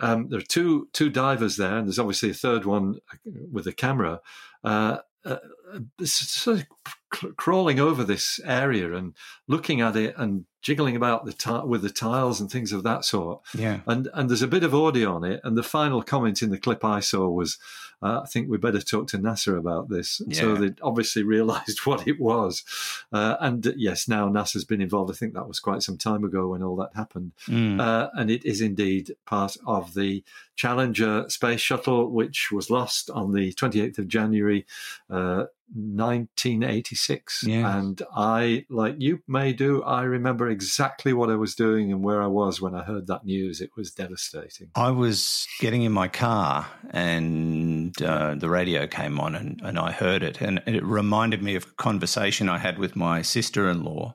um, 0.00 0.28
there 0.28 0.38
are 0.38 0.42
two 0.42 0.88
two 0.92 1.10
divers 1.10 1.56
there, 1.56 1.76
and 1.76 1.86
there's 1.86 1.98
obviously 1.98 2.30
a 2.30 2.34
third 2.34 2.64
one 2.64 2.98
with 3.24 3.66
a 3.66 3.72
camera. 3.72 4.20
Uh, 4.64 4.98
uh, 5.24 5.38
sort 6.04 6.60
of 6.60 6.66
cr- 7.10 7.28
crawling 7.36 7.80
over 7.80 8.04
this 8.04 8.38
area 8.44 8.94
and 8.94 9.14
looking 9.48 9.80
at 9.80 9.96
it 9.96 10.14
and 10.16 10.44
jiggling 10.62 10.94
about 10.94 11.24
the 11.24 11.32
ti- 11.32 11.66
with 11.66 11.82
the 11.82 11.90
tiles 11.90 12.40
and 12.40 12.50
things 12.50 12.72
of 12.72 12.84
that 12.84 13.04
sort. 13.04 13.40
Yeah, 13.52 13.80
And 13.86 14.08
and 14.14 14.30
there's 14.30 14.42
a 14.42 14.46
bit 14.48 14.62
of 14.62 14.74
audio 14.74 15.14
on 15.14 15.24
it. 15.24 15.40
And 15.42 15.56
the 15.56 15.62
final 15.64 16.02
comment 16.02 16.42
in 16.42 16.50
the 16.50 16.58
clip 16.58 16.84
I 16.84 17.00
saw 17.00 17.28
was, 17.28 17.58
uh, 18.06 18.20
"I 18.24 18.26
think 18.26 18.48
we 18.48 18.58
better 18.58 18.80
talk 18.80 19.08
to 19.08 19.18
NASA 19.18 19.58
about 19.58 19.88
this." 19.88 20.08
So 20.32 20.52
Yeah. 20.54 20.60
they 20.60 20.70
obviously 20.82 21.22
realised 21.36 21.78
what 21.86 22.06
it 22.06 22.18
was. 22.20 22.64
Uh, 23.12 23.36
and 23.40 23.72
yes, 23.76 24.08
now 24.08 24.28
NASA's 24.28 24.64
been 24.64 24.80
involved. 24.80 25.10
I 25.10 25.14
think 25.14 25.34
that 25.34 25.48
was 25.48 25.60
quite 25.60 25.82
some 25.82 25.98
time 25.98 26.24
ago 26.24 26.48
when 26.48 26.62
all 26.62 26.76
that 26.76 26.90
happened. 26.94 27.32
Mm. 27.48 27.80
Uh, 27.80 28.08
and 28.14 28.30
it 28.30 28.44
is 28.44 28.60
indeed 28.60 29.16
part 29.26 29.56
of 29.66 29.94
the 29.94 30.22
Challenger 30.56 31.28
space 31.28 31.60
shuttle, 31.60 32.10
which 32.10 32.50
was 32.50 32.70
lost 32.70 33.10
on 33.10 33.32
the 33.32 33.52
28th 33.52 33.98
of 33.98 34.08
January, 34.08 34.64
uh, 35.10 35.44
1986. 35.74 37.44
Yeah. 37.44 37.78
And 37.78 38.00
I, 38.14 38.64
like 38.70 38.96
you 38.98 39.22
may 39.26 39.52
do, 39.52 39.82
I 39.82 40.02
remember 40.02 40.48
exactly 40.48 41.12
what 41.12 41.30
I 41.30 41.36
was 41.36 41.54
doing 41.54 41.92
and 41.92 42.02
where 42.02 42.22
I 42.22 42.26
was 42.26 42.60
when 42.60 42.74
I 42.74 42.84
heard 42.84 43.06
that 43.08 43.24
news. 43.24 43.60
It 43.60 43.70
was 43.76 43.92
devastating. 43.92 44.70
I 44.74 44.90
was 44.90 45.46
getting 45.60 45.82
in 45.82 45.92
my 45.92 46.08
car 46.08 46.66
and 46.90 48.00
uh, 48.02 48.34
the 48.34 48.48
radio 48.48 48.86
came 48.86 49.18
on 49.20 49.34
and, 49.34 49.60
and 49.62 49.78
I 49.78 49.92
heard 49.92 50.22
it. 50.22 50.40
And 50.40 50.62
it 50.66 50.84
reminded 50.84 51.42
me 51.42 51.56
of 51.56 51.64
a 51.64 51.82
conversation 51.82 52.48
I 52.48 52.58
had 52.58 52.78
with 52.78 52.96
my 52.96 53.22
sister 53.22 53.68
in 53.68 53.82
law 53.82 54.14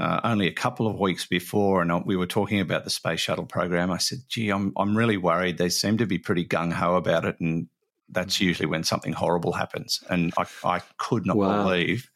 uh, 0.00 0.20
only 0.24 0.46
a 0.48 0.52
couple 0.52 0.86
of 0.86 0.98
weeks 0.98 1.26
before. 1.26 1.82
And 1.82 2.04
we 2.06 2.16
were 2.16 2.26
talking 2.26 2.58
about 2.58 2.84
the 2.84 2.90
space 2.90 3.20
shuttle 3.20 3.44
program. 3.44 3.90
I 3.90 3.98
said, 3.98 4.20
gee, 4.28 4.48
I'm, 4.48 4.72
I'm 4.76 4.96
really 4.96 5.18
worried. 5.18 5.58
They 5.58 5.68
seem 5.68 5.98
to 5.98 6.06
be 6.06 6.18
pretty 6.18 6.46
gung 6.46 6.72
ho 6.72 6.94
about 6.94 7.26
it. 7.26 7.38
And 7.38 7.68
that's 8.10 8.40
usually 8.40 8.66
when 8.66 8.84
something 8.84 9.12
horrible 9.12 9.52
happens. 9.52 10.00
And 10.10 10.32
I, 10.36 10.44
I 10.64 10.80
could 10.98 11.26
not 11.26 11.36
Wow. 11.36 11.64
believe, 11.64 12.10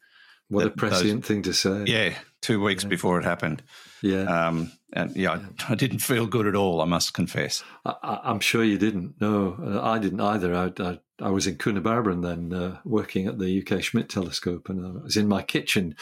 What 0.47 0.61
a 0.61 0.63
That- 0.69 0.77
those- 0.77 0.89
prescient 0.99 1.25
thing 1.25 1.41
to 1.43 1.53
say. 1.53 1.85
yeah, 1.87 2.13
two 2.41 2.61
weeks 2.61 2.83
Yeah. 2.83 2.89
before 2.89 3.17
it 3.19 3.25
happened. 3.25 3.63
Yeah. 4.03 4.23
Um, 4.47 4.71
and 4.93 5.15
yeah, 5.15 5.39
I, 5.67 5.71
I 5.71 5.75
didn't 5.75 5.99
feel 5.99 6.27
good 6.27 6.45
at 6.45 6.55
all, 6.55 6.81
I 6.81 6.85
must 6.85 7.13
confess. 7.15 7.63
I, 7.83 8.19
I'm 8.23 8.39
sure 8.39 8.63
you 8.63 8.77
didn't. 8.77 9.15
No, 9.19 9.81
I 9.83 9.97
didn't 9.97 10.21
either. 10.21 10.53
I, 10.55 10.71
I, 10.83 10.99
I 11.19 11.29
was 11.31 11.47
in 11.47 11.55
Coonabarabran 11.55 12.21
then, 12.21 12.53
uh, 12.53 12.77
working 12.85 13.25
at 13.25 13.39
the 13.39 13.59
UK 13.65 13.81
Schmidt 13.81 14.07
telescope, 14.09 14.69
and 14.69 14.85
I 14.85 14.89
was 15.03 15.17
in 15.17 15.27
my 15.27 15.41
kitchen 15.41 15.95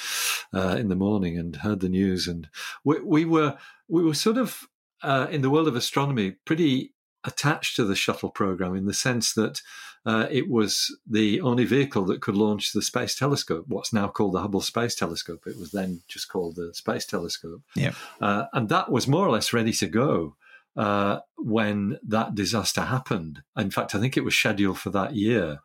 uh, 0.54 0.76
in 0.78 0.90
the 0.90 0.96
morning 0.96 1.38
and 1.38 1.56
heard 1.58 1.80
the 1.80 1.88
news. 1.90 2.28
And 2.28 2.50
we, 2.84 3.00
we 3.00 3.24
were 3.26 3.58
we 3.88 4.04
were 4.04 4.14
sort 4.16 4.38
of 4.38 4.68
uh, 5.04 5.28
in 5.32 5.42
the 5.42 5.50
world 5.50 5.68
of 5.70 5.76
astronomy 5.78 6.32
pretty 6.46 6.94
attached 7.24 7.76
to 7.76 7.86
the 7.86 7.96
shuttle 7.96 8.30
program 8.30 8.76
in 8.76 8.86
the 8.86 8.94
sense 8.94 9.34
that 9.34 9.62
uh, 10.06 10.28
it 10.30 10.50
was 10.50 10.96
the 11.10 11.40
only 11.42 11.64
vehicle 11.64 12.04
that 12.06 12.22
could 12.22 12.36
launch 12.36 12.74
the 12.74 12.82
space 12.82 13.16
telescope, 13.16 13.66
what's 13.68 13.94
now 13.94 14.08
called 14.08 14.34
the 14.34 14.42
Hubble 14.42 14.62
Space 14.62 14.96
Telescope. 14.96 15.44
It 15.48 15.58
was 15.58 15.72
then 15.72 16.02
just 16.08 16.28
called 16.28 16.56
the 16.56 16.74
Space 16.74 17.06
Telescope. 17.06 17.62
Yeah. 17.76 17.94
Uh, 18.20 18.46
and 18.52 18.68
that 18.70 18.92
was 18.92 19.08
more 19.08 19.26
or 19.26 19.32
less 19.32 19.54
ready 19.54 19.72
to 19.74 19.88
go 19.88 20.36
uh, 20.76 21.20
when 21.38 22.00
that 22.06 22.36
disaster 22.36 22.82
happened. 22.82 23.44
In 23.56 23.72
fact, 23.72 23.96
I 23.96 24.00
think 24.00 24.18
it 24.18 24.26
was 24.26 24.36
scheduled 24.36 24.80
for 24.80 24.90
that 24.90 25.16
year. 25.16 25.60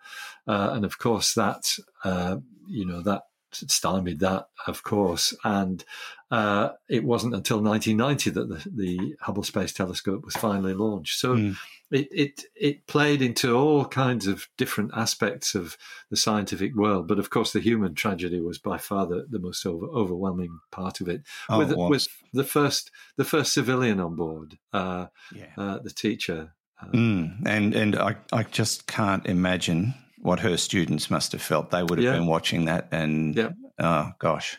Uh, 0.46 0.70
and 0.72 0.84
of 0.84 0.98
course, 0.98 1.34
that, 1.34 1.64
uh, 2.04 2.36
you 2.68 2.86
know, 2.86 3.02
that 3.02 3.22
stymied 3.52 4.20
that, 4.20 4.48
of 4.66 4.82
course. 4.82 5.34
And 5.44 5.84
uh, 6.30 6.70
it 6.88 7.04
wasn't 7.04 7.34
until 7.34 7.60
1990 7.62 8.30
that 8.30 8.48
the, 8.48 8.70
the 8.70 9.16
Hubble 9.20 9.42
Space 9.42 9.72
Telescope 9.72 10.24
was 10.24 10.34
finally 10.36 10.74
launched. 10.74 11.18
So 11.18 11.34
Mm. 11.36 11.56
it, 11.90 12.08
it 12.10 12.42
it 12.54 12.86
played 12.86 13.22
into 13.22 13.56
all 13.56 13.86
kinds 13.86 14.26
of 14.26 14.46
different 14.58 14.90
aspects 14.94 15.54
of 15.54 15.76
the 16.10 16.16
scientific 16.16 16.74
world. 16.74 17.08
But 17.08 17.18
of 17.18 17.30
course, 17.30 17.52
the 17.52 17.60
human 17.60 17.94
tragedy 17.94 18.40
was 18.40 18.58
by 18.58 18.76
far 18.76 19.06
the, 19.06 19.26
the 19.30 19.38
most 19.38 19.64
over, 19.64 19.86
overwhelming 19.86 20.58
part 20.70 21.00
of 21.00 21.08
it. 21.08 21.22
Oh, 21.48 21.58
with 21.58 21.72
it 21.72 21.78
was. 21.78 21.90
with 21.90 22.08
the 22.34 22.44
first 22.44 22.90
the 23.16 23.24
first 23.24 23.52
civilian 23.54 24.00
on 24.00 24.16
board, 24.16 24.58
uh, 24.72 25.06
yeah. 25.34 25.46
uh, 25.56 25.78
the 25.78 25.90
teacher. 25.90 26.52
Mm, 26.92 27.46
and 27.46 27.74
and 27.74 27.96
I, 27.96 28.16
I 28.32 28.42
just 28.42 28.86
can't 28.86 29.24
imagine 29.26 29.94
what 30.22 30.40
her 30.40 30.56
students 30.56 31.10
must 31.10 31.32
have 31.32 31.42
felt. 31.42 31.70
They 31.70 31.82
would 31.82 31.98
have 31.98 32.04
Yeah. 32.04 32.12
been 32.12 32.26
watching 32.26 32.64
that, 32.66 32.88
and 32.90 33.36
Yeah. 33.36 33.50
oh 33.78 34.12
gosh, 34.18 34.58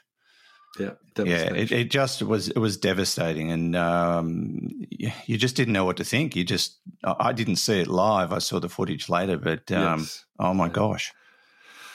yeah, 0.80 0.92
yeah, 1.18 1.54
it, 1.54 1.72
it 1.72 1.92
just 1.92 2.22
was 2.22 2.48
it 2.50 2.58
was 2.58 2.78
devastating, 2.78 3.52
and 3.52 3.76
um, 3.76 4.60
you, 4.90 5.38
just 5.38 5.56
didn't 5.56 5.74
know 5.74 5.86
what 5.86 5.98
to 5.98 6.04
think. 6.04 6.36
You 6.36 6.44
just 6.46 6.80
I 7.04 7.34
didn't 7.34 7.58
see 7.58 7.80
it 7.82 7.88
live. 7.88 8.32
I 8.32 8.40
saw 8.40 8.60
the 8.60 8.70
footage 8.70 9.10
later, 9.10 9.38
but 9.38 9.72
um, 9.72 10.00
Yes. 10.02 10.26
oh 10.40 10.54
my 10.54 10.68
Yeah. 10.68 10.74
gosh, 10.74 11.14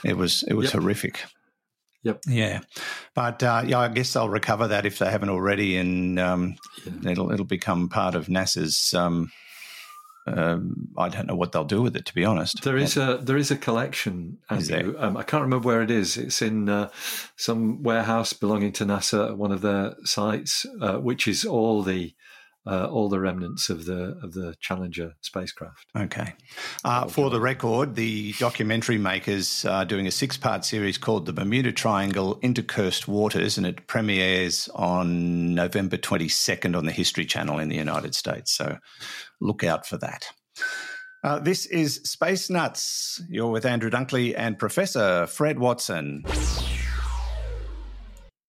It 0.04 0.16
was 0.16 0.42
it 0.48 0.54
was 0.54 0.64
Yep. 0.66 0.72
horrific. 0.74 1.24
Yep. 2.02 2.20
Yeah, 2.28 2.60
but 3.14 3.42
uh, 3.42 3.62
yeah, 3.66 3.78
I 3.78 3.88
guess 3.88 4.12
they'll 4.12 4.28
recover 4.28 4.68
that 4.68 4.84
if 4.84 4.98
they 4.98 5.10
haven't 5.10 5.30
already, 5.30 5.78
and 5.78 6.18
um, 6.18 6.56
it'll 7.06 7.32
it'll 7.32 7.46
become 7.46 7.88
part 7.88 8.14
of 8.14 8.26
NASA's. 8.26 8.92
Um, 10.26 10.88
I 10.96 11.10
don't 11.10 11.26
know 11.26 11.34
what 11.34 11.52
they'll 11.52 11.64
do 11.64 11.82
with 11.82 11.96
it, 11.96 12.06
to 12.06 12.14
be 12.14 12.24
honest. 12.24 12.62
There 12.62 12.78
is 12.78 12.96
a 12.96 13.18
there 13.20 13.36
is 13.36 13.50
a 13.50 13.56
collection, 13.56 14.38
Is 14.50 14.70
Andrew. 14.70 14.96
Um, 14.98 15.16
I 15.16 15.22
can't 15.22 15.42
remember 15.42 15.66
where 15.66 15.82
it 15.82 15.90
is. 15.90 16.16
It's 16.16 16.40
in 16.40 16.68
uh, 16.68 16.90
some 17.36 17.82
warehouse 17.82 18.32
belonging 18.32 18.72
to 18.72 18.86
NASA 18.86 19.30
at 19.30 19.38
one 19.38 19.52
of 19.52 19.60
their 19.60 19.94
sites, 20.04 20.64
uh, 20.80 20.98
which 20.98 21.28
is 21.28 21.44
all 21.44 21.82
the 21.82 22.14
uh, 22.66 22.86
all 22.86 23.08
the 23.08 23.20
remnants 23.20 23.68
of 23.68 23.84
the 23.84 24.16
of 24.22 24.32
the 24.32 24.54
Challenger 24.60 25.14
spacecraft. 25.20 25.86
Okay. 25.96 26.34
Uh, 26.84 27.06
for 27.06 27.28
the 27.30 27.40
record, 27.40 27.94
the 27.94 28.32
documentary 28.38 28.98
makers 28.98 29.64
are 29.64 29.84
doing 29.84 30.06
a 30.06 30.10
six 30.10 30.36
part 30.36 30.64
series 30.64 30.96
called 30.96 31.26
The 31.26 31.32
Bermuda 31.32 31.72
Triangle 31.72 32.38
Into 32.42 32.62
Cursed 32.62 33.06
Waters, 33.06 33.58
and 33.58 33.66
it 33.66 33.86
premieres 33.86 34.68
on 34.74 35.54
November 35.54 35.96
22nd 35.96 36.76
on 36.76 36.86
the 36.86 36.92
History 36.92 37.26
Channel 37.26 37.58
in 37.58 37.68
the 37.68 37.76
United 37.76 38.14
States. 38.14 38.52
So 38.52 38.78
look 39.44 39.62
out 39.62 39.86
for 39.86 39.98
that. 39.98 40.26
Uh, 41.22 41.38
this 41.38 41.66
is 41.66 41.96
Space 42.04 42.50
Nuts. 42.50 43.22
You're 43.28 43.50
with 43.50 43.64
Andrew 43.64 43.90
Dunkley 43.90 44.34
and 44.36 44.58
Professor 44.58 45.26
Fred 45.26 45.58
Watson. 45.58 46.24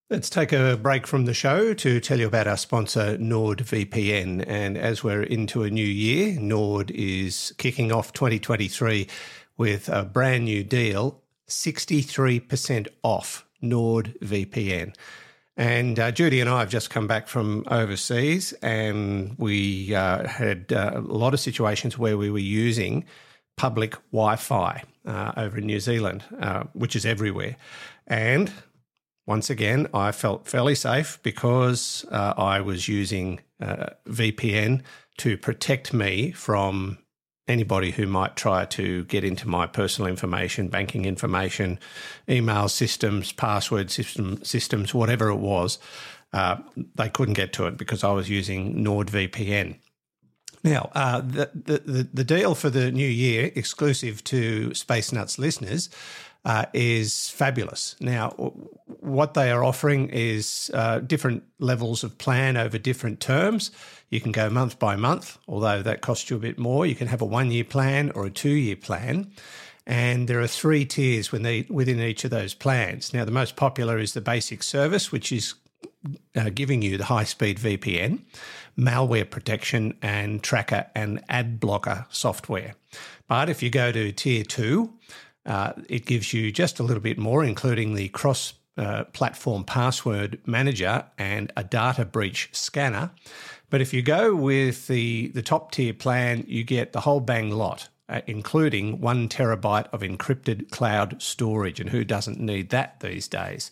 Let's 0.09 0.29
take 0.29 0.51
a 0.51 0.77
break 0.77 1.07
from 1.07 1.25
the 1.25 1.33
show 1.33 1.73
to 1.73 1.99
tell 1.99 2.19
you 2.19 2.27
about 2.27 2.47
our 2.47 2.57
sponsor, 2.57 3.17
NordVPN. 3.17 4.43
And 4.47 4.77
as 4.77 5.03
we're 5.03 5.23
into 5.23 5.63
a 5.63 5.69
new 5.69 5.85
year, 5.85 6.39
Nord 6.39 6.91
is 6.91 7.53
kicking 7.57 7.91
off 7.91 8.13
2023 8.13 9.07
with 9.57 9.89
a 9.89 10.03
brand 10.03 10.45
new 10.45 10.63
deal 10.63 11.21
63% 11.47 12.87
off 13.03 13.45
NordVPN. 13.63 14.95
And 15.57 15.97
uh, 15.99 16.11
Judy 16.11 16.41
and 16.41 16.49
I 16.49 16.59
have 16.59 16.69
just 16.69 16.89
come 16.89 17.07
back 17.07 17.27
from 17.27 17.63
overseas, 17.71 18.53
and 18.61 19.35
we 19.37 19.95
uh, 19.95 20.27
had 20.27 20.73
uh, 20.73 20.91
a 20.95 20.99
lot 20.99 21.33
of 21.33 21.39
situations 21.39 21.97
where 21.97 22.17
we 22.17 22.29
were 22.29 22.39
using 22.39 23.05
public 23.55 23.95
Wi 24.11 24.35
Fi 24.35 24.83
uh, 25.05 25.31
over 25.37 25.57
in 25.57 25.65
New 25.65 25.79
Zealand, 25.79 26.25
uh, 26.39 26.63
which 26.73 26.95
is 26.95 27.05
everywhere. 27.05 27.55
And 28.05 28.51
once 29.25 29.49
again, 29.49 29.87
I 29.93 30.11
felt 30.11 30.45
fairly 30.45 30.75
safe 30.75 31.19
because 31.23 32.05
uh, 32.11 32.33
I 32.37 32.59
was 32.59 32.87
using 32.87 33.39
VPN 33.61 34.81
to 35.17 35.37
protect 35.37 35.93
me 35.93 36.31
from 36.31 36.97
anybody 37.47 37.91
who 37.91 38.07
might 38.07 38.35
try 38.35 38.65
to 38.65 39.03
get 39.05 39.23
into 39.23 39.47
my 39.47 39.67
personal 39.67 40.09
information, 40.09 40.67
banking 40.67 41.05
information, 41.05 41.79
email 42.27 42.67
systems, 42.67 43.31
password 43.31 43.91
system, 43.91 44.43
systems, 44.43 44.93
whatever 44.93 45.29
it 45.29 45.37
was. 45.37 45.77
Uh, 46.33 46.57
they 46.95 47.09
couldn't 47.09 47.35
get 47.35 47.53
to 47.53 47.65
it 47.65 47.77
because 47.77 48.03
I 48.03 48.11
was 48.11 48.29
using 48.29 48.83
NordVPN. 48.83 49.75
Now, 50.63 50.89
uh, 50.93 51.21
the, 51.21 51.51
the 51.53 52.07
the 52.11 52.23
deal 52.23 52.55
for 52.55 52.71
the 52.71 52.91
new 52.91 53.07
year, 53.07 53.51
exclusive 53.55 54.23
to 54.25 54.73
Space 54.73 55.11
Nuts 55.11 55.37
listeners, 55.37 55.91
uh, 56.43 56.65
is 56.73 57.29
fabulous. 57.29 57.95
Now, 57.99 58.29
what 58.85 59.35
they 59.35 59.51
are 59.51 59.63
offering 59.63 60.09
is 60.09 60.71
uh, 60.73 60.99
different 60.99 61.43
levels 61.59 62.03
of 62.03 62.17
plan 62.17 62.57
over 62.57 62.79
different 62.79 63.19
terms. 63.19 63.69
You 64.09 64.21
can 64.21 64.31
go 64.31 64.49
month 64.49 64.79
by 64.79 64.95
month, 64.95 65.37
although 65.47 65.81
that 65.81 66.01
costs 66.01 66.29
you 66.29 66.37
a 66.37 66.39
bit 66.39 66.57
more. 66.57 66.85
You 66.85 66.95
can 66.95 67.07
have 67.07 67.21
a 67.21 67.25
one 67.25 67.51
year 67.51 67.63
plan 67.63 68.11
or 68.11 68.25
a 68.25 68.31
two 68.31 68.49
year 68.49 68.75
plan. 68.75 69.31
And 69.87 70.27
there 70.27 70.41
are 70.41 70.47
three 70.47 70.83
tiers 70.85 71.31
within 71.31 72.01
each 72.01 72.23
of 72.23 72.31
those 72.31 72.55
plans. 72.55 73.13
Now, 73.13 73.23
the 73.23 73.31
most 73.31 73.55
popular 73.55 73.99
is 73.99 74.13
the 74.13 74.21
basic 74.21 74.63
service, 74.63 75.11
which 75.11 75.31
is 75.31 75.53
uh, 76.35 76.49
giving 76.49 76.81
you 76.81 76.97
the 76.97 77.05
high 77.05 77.23
speed 77.23 77.59
VPN, 77.59 78.21
malware 78.77 79.29
protection, 79.29 79.97
and 80.01 80.41
tracker 80.41 80.87
and 80.95 81.23
ad 81.29 81.59
blocker 81.59 82.05
software. 82.09 82.75
But 83.27 83.49
if 83.49 83.61
you 83.61 83.69
go 83.69 83.91
to 83.91 84.11
tier 84.11 84.43
two, 84.43 84.93
uh, 85.45 85.73
it 85.87 86.05
gives 86.05 86.33
you 86.33 86.51
just 86.51 86.79
a 86.79 86.83
little 86.83 87.01
bit 87.01 87.17
more, 87.17 87.43
including 87.43 87.93
the 87.93 88.09
cross 88.09 88.53
uh, 88.77 89.05
platform 89.05 89.63
password 89.63 90.39
manager 90.45 91.05
and 91.17 91.51
a 91.55 91.63
data 91.63 92.05
breach 92.05 92.49
scanner. 92.51 93.11
But 93.69 93.81
if 93.81 93.93
you 93.93 94.01
go 94.01 94.35
with 94.35 94.87
the, 94.87 95.29
the 95.29 95.41
top 95.41 95.71
tier 95.71 95.93
plan, 95.93 96.43
you 96.47 96.63
get 96.63 96.93
the 96.93 97.01
whole 97.01 97.19
bang 97.19 97.51
lot. 97.51 97.89
Uh, 98.07 98.21
including 98.27 99.01
one 99.01 99.27
terabyte 99.27 99.87
of 99.91 100.01
encrypted 100.01 100.69
cloud 100.69 101.19
storage. 101.19 101.79
And 101.79 101.89
who 101.89 102.03
doesn't 102.03 102.39
need 102.39 102.69
that 102.69 102.99
these 102.99 103.27
days? 103.27 103.71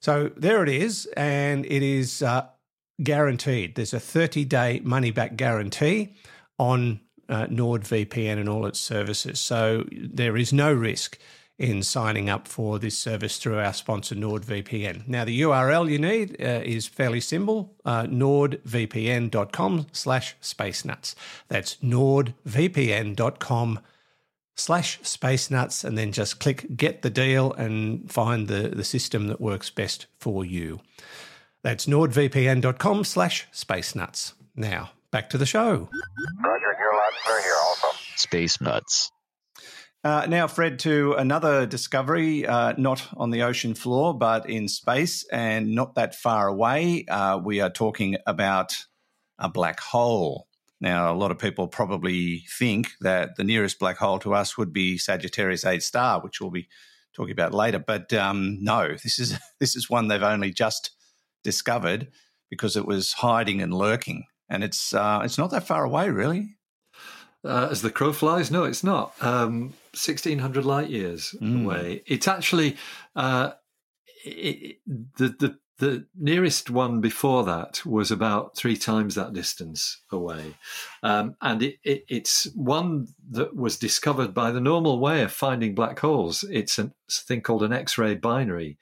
So 0.00 0.30
there 0.34 0.62
it 0.62 0.70
is, 0.70 1.04
and 1.14 1.66
it 1.66 1.82
is 1.82 2.22
uh, 2.22 2.46
guaranteed. 3.02 3.74
There's 3.74 3.92
a 3.92 4.00
30 4.00 4.46
day 4.46 4.80
money 4.82 5.10
back 5.10 5.36
guarantee 5.36 6.14
on 6.58 7.00
uh, 7.28 7.46
NordVPN 7.46 8.38
and 8.38 8.48
all 8.48 8.66
its 8.66 8.80
services. 8.80 9.40
So 9.40 9.84
there 9.92 10.36
is 10.36 10.52
no 10.52 10.72
risk 10.72 11.18
in 11.58 11.82
signing 11.82 12.28
up 12.28 12.46
for 12.46 12.78
this 12.78 12.98
service 12.98 13.38
through 13.38 13.58
our 13.58 13.72
sponsor 13.72 14.14
NordVPN. 14.14 15.08
Now 15.08 15.24
the 15.24 15.40
URL 15.40 15.90
you 15.90 15.98
need 15.98 16.36
uh, 16.40 16.60
is 16.64 16.86
fairly 16.86 17.20
simple: 17.20 17.74
uh, 17.84 18.04
nordvpn.com 18.04 19.86
slash 19.92 20.36
space. 20.40 20.84
That's 21.48 21.76
nordvpn.com 21.76 23.80
slash 24.56 24.98
space 25.02 25.50
nuts 25.50 25.84
and 25.84 25.98
then 25.98 26.12
just 26.12 26.40
click 26.40 26.76
get 26.76 27.02
the 27.02 27.10
deal 27.10 27.52
and 27.52 28.10
find 28.10 28.48
the, 28.48 28.68
the 28.68 28.84
system 28.84 29.28
that 29.28 29.40
works 29.40 29.70
best 29.70 30.06
for 30.18 30.44
you. 30.44 30.80
That's 31.62 31.86
nordvpn.com 31.86 33.04
slash 33.04 33.46
space 33.52 33.94
nuts. 33.94 34.34
Now, 34.54 34.90
back 35.10 35.30
to 35.30 35.38
the 35.38 35.46
show. 35.46 35.88
Roger, 36.44 36.76
you're 36.78 36.94
loud 36.94 37.42
here 37.42 37.54
also. 37.66 37.86
Space 38.16 38.60
Nuts. 38.60 39.10
Uh, 40.06 40.24
now, 40.26 40.46
Fred, 40.46 40.78
to 40.78 41.14
another 41.14 41.66
discovery, 41.66 42.46
uh, 42.46 42.74
not 42.78 43.08
on 43.16 43.30
the 43.30 43.42
ocean 43.42 43.74
floor, 43.74 44.16
but 44.16 44.48
in 44.48 44.68
space 44.68 45.26
and 45.32 45.74
not 45.74 45.96
that 45.96 46.14
far 46.14 46.46
away. 46.46 47.04
Uh, 47.08 47.40
we 47.42 47.60
are 47.60 47.70
talking 47.70 48.16
about 48.24 48.84
a 49.40 49.48
black 49.48 49.80
hole. 49.80 50.46
Now, 50.80 51.12
a 51.12 51.16
lot 51.16 51.32
of 51.32 51.40
people 51.40 51.66
probably 51.66 52.44
think 52.56 52.92
that 53.00 53.34
the 53.34 53.42
nearest 53.42 53.80
black 53.80 53.96
hole 53.96 54.20
to 54.20 54.32
us 54.32 54.56
would 54.56 54.72
be 54.72 54.96
Sagittarius 54.96 55.64
A 55.64 55.80
star, 55.80 56.20
which 56.20 56.40
we'll 56.40 56.52
be 56.52 56.68
talking 57.12 57.32
about 57.32 57.52
later. 57.52 57.80
But 57.80 58.12
um, 58.12 58.58
no, 58.60 58.90
this 59.02 59.18
is 59.18 59.36
this 59.58 59.74
is 59.74 59.90
one 59.90 60.06
they've 60.06 60.22
only 60.22 60.52
just 60.52 60.92
discovered 61.42 62.12
because 62.48 62.76
it 62.76 62.86
was 62.86 63.12
hiding 63.12 63.60
and 63.60 63.74
lurking, 63.74 64.22
and 64.48 64.62
it's 64.62 64.94
uh, 64.94 65.22
it's 65.24 65.36
not 65.36 65.50
that 65.50 65.66
far 65.66 65.82
away, 65.82 66.10
really. 66.10 66.56
Uh, 67.46 67.68
as 67.70 67.82
the 67.82 67.90
crow 67.90 68.12
flies, 68.12 68.50
no, 68.50 68.64
it's 68.64 68.84
not. 68.84 69.14
Um, 69.20 69.74
1600 69.94 70.64
light 70.64 70.90
years 70.90 71.34
away. 71.40 72.02
It's 72.06 72.28
actually 72.28 72.76
uh, 73.14 73.52
it, 74.24 74.78
the, 74.86 75.28
the 75.28 75.58
the 75.78 76.06
nearest 76.18 76.70
one 76.70 77.02
before 77.02 77.44
that 77.44 77.84
was 77.84 78.10
about 78.10 78.56
three 78.56 78.78
times 78.78 79.14
that 79.14 79.34
distance 79.34 80.00
away, 80.10 80.54
um, 81.02 81.36
and 81.42 81.62
it, 81.62 81.76
it, 81.84 82.04
it's 82.08 82.44
one 82.54 83.08
that 83.30 83.54
was 83.54 83.78
discovered 83.78 84.32
by 84.32 84.50
the 84.50 84.60
normal 84.60 84.98
way 84.98 85.22
of 85.22 85.32
finding 85.32 85.74
black 85.74 85.98
holes. 85.98 86.44
It's 86.50 86.78
a 86.78 86.92
thing 87.10 87.42
called 87.42 87.62
an 87.62 87.74
X-ray 87.74 88.14
binary, 88.14 88.78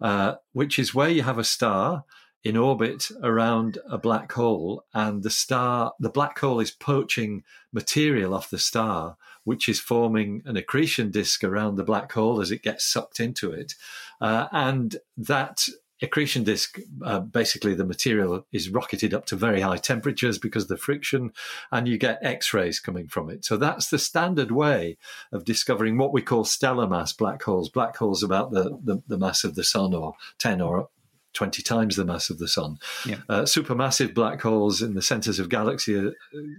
uh, 0.00 0.34
which 0.52 0.80
is 0.80 0.94
where 0.94 1.08
you 1.08 1.22
have 1.22 1.38
a 1.38 1.44
star 1.44 2.04
in 2.44 2.56
orbit 2.56 3.08
around 3.22 3.78
a 3.88 3.98
black 3.98 4.32
hole, 4.32 4.84
and 4.92 5.22
the 5.22 5.30
star, 5.30 5.92
the 6.00 6.10
black 6.10 6.38
hole 6.38 6.60
is 6.60 6.70
poaching 6.70 7.44
material 7.72 8.34
off 8.34 8.50
the 8.50 8.58
star, 8.58 9.16
which 9.44 9.68
is 9.68 9.78
forming 9.80 10.42
an 10.44 10.56
accretion 10.56 11.10
disk 11.10 11.44
around 11.44 11.76
the 11.76 11.84
black 11.84 12.10
hole 12.12 12.40
as 12.40 12.50
it 12.50 12.62
gets 12.62 12.84
sucked 12.84 13.20
into 13.20 13.52
it, 13.52 13.74
uh, 14.20 14.48
and 14.50 14.96
that 15.16 15.66
accretion 16.00 16.42
disk, 16.42 16.80
uh, 17.04 17.20
basically 17.20 17.74
the 17.74 17.84
material 17.84 18.44
is 18.50 18.70
rocketed 18.70 19.14
up 19.14 19.24
to 19.24 19.36
very 19.36 19.60
high 19.60 19.76
temperatures 19.76 20.36
because 20.36 20.64
of 20.64 20.68
the 20.68 20.76
friction, 20.76 21.32
and 21.70 21.86
you 21.86 21.96
get 21.96 22.18
X-rays 22.22 22.80
coming 22.80 23.06
from 23.06 23.30
it. 23.30 23.44
So 23.44 23.56
that's 23.56 23.88
the 23.88 24.00
standard 24.00 24.50
way 24.50 24.98
of 25.30 25.44
discovering 25.44 25.96
what 25.96 26.12
we 26.12 26.20
call 26.20 26.44
stellar 26.44 26.88
mass 26.88 27.12
black 27.12 27.40
holes. 27.44 27.68
Black 27.68 27.96
holes 27.96 28.24
about 28.24 28.50
the, 28.50 28.76
the, 28.82 29.00
the 29.06 29.16
mass 29.16 29.44
of 29.44 29.54
the 29.54 29.62
sun, 29.62 29.94
or 29.94 30.14
ten 30.38 30.60
or 30.60 30.88
20 31.32 31.62
times 31.62 31.96
the 31.96 32.04
mass 32.04 32.30
of 32.30 32.38
the 32.38 32.48
sun. 32.48 32.78
Yeah. 33.06 33.18
Uh, 33.28 33.42
supermassive 33.42 34.14
black 34.14 34.40
holes 34.40 34.82
in 34.82 34.94
the 34.94 35.02
centers 35.02 35.38
of 35.38 35.48
galaxy, 35.48 36.12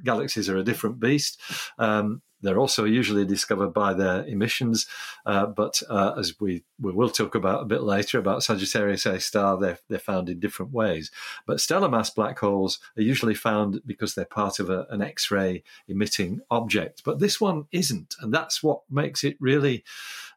galaxies 0.03 0.49
are 0.49 0.57
a 0.57 0.63
different 0.63 0.99
beast. 0.99 1.39
Um, 1.77 2.21
they're 2.43 2.59
also 2.59 2.83
usually 2.83 3.25
discovered 3.25 3.73
by 3.73 3.93
their 3.93 4.25
emissions, 4.25 4.85
uh, 5.25 5.45
but 5.45 5.81
uh, 5.89 6.13
as 6.17 6.39
we, 6.39 6.65
we 6.79 6.91
will 6.91 7.09
talk 7.09 7.35
about 7.35 7.61
a 7.61 7.65
bit 7.65 7.83
later 7.83 8.19
about 8.19 8.43
Sagittarius 8.43 9.05
A 9.05 9.19
star, 9.21 9.57
they're, 9.57 9.79
they're 9.87 9.97
found 9.97 10.27
in 10.27 10.41
different 10.41 10.73
ways. 10.73 11.09
But 11.47 11.61
stellar 11.61 11.87
mass 11.87 12.09
black 12.09 12.39
holes 12.39 12.79
are 12.97 13.01
usually 13.01 13.33
found 13.33 13.81
because 13.85 14.13
they're 14.13 14.25
part 14.25 14.59
of 14.59 14.69
a, 14.69 14.85
an 14.89 15.01
X 15.01 15.31
ray 15.31 15.63
emitting 15.87 16.41
object. 16.51 17.03
But 17.05 17.19
this 17.19 17.39
one 17.39 17.65
isn't. 17.71 18.15
And 18.19 18.33
that's 18.33 18.61
what 18.61 18.81
makes 18.91 19.23
it 19.23 19.37
really 19.39 19.85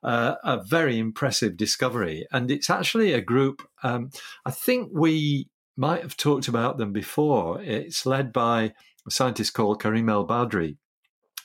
uh, 0.03 0.37
a 0.45 0.63
very 0.63 0.99
impressive 0.99 1.57
discovery. 1.57 2.27
And 2.33 2.51
it's 2.51 2.71
actually 2.71 3.13
a 3.13 3.21
group, 3.21 3.67
um, 3.83 4.11
I 4.45 4.51
think 4.51 4.91
we 4.93 5.49
might 5.77 6.03
have 6.03 6.17
talked 6.17 6.49
about 6.49 6.79
them 6.79 6.93
before. 6.93 7.61
It's 7.63 8.07
led 8.07 8.33
by 8.33 8.73
a 9.07 9.11
scientist 9.11 9.55
called 9.55 9.83
Kareem 9.83 10.11
El-Badry, 10.11 10.77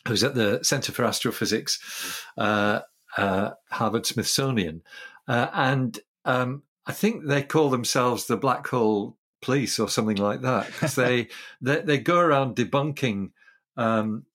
who's 0.08 0.24
at 0.24 0.36
the 0.36 0.60
Center 0.64 0.92
for 0.92 1.06
Astrophysics, 1.06 2.24
uh, 2.38 2.82
uh, 3.18 3.52
Harvard 3.70 4.06
Smithsonian. 4.06 4.82
Uh, 5.28 5.48
and 5.54 6.00
um, 6.26 6.64
I 6.86 6.94
think 6.94 7.26
they 7.26 7.44
call 7.44 7.70
themselves 7.70 8.26
the 8.26 8.38
Black 8.38 8.68
Hole 8.68 9.18
Police 9.42 9.80
or 9.80 9.90
something 9.90 10.18
like 10.18 10.42
that 10.42 10.68
because 10.68 10.96
they, 10.96 11.28
they, 11.62 11.82
they 11.82 11.98
go 11.98 12.20
around 12.20 12.56
debunking 12.56 13.32
um, 13.78 14.26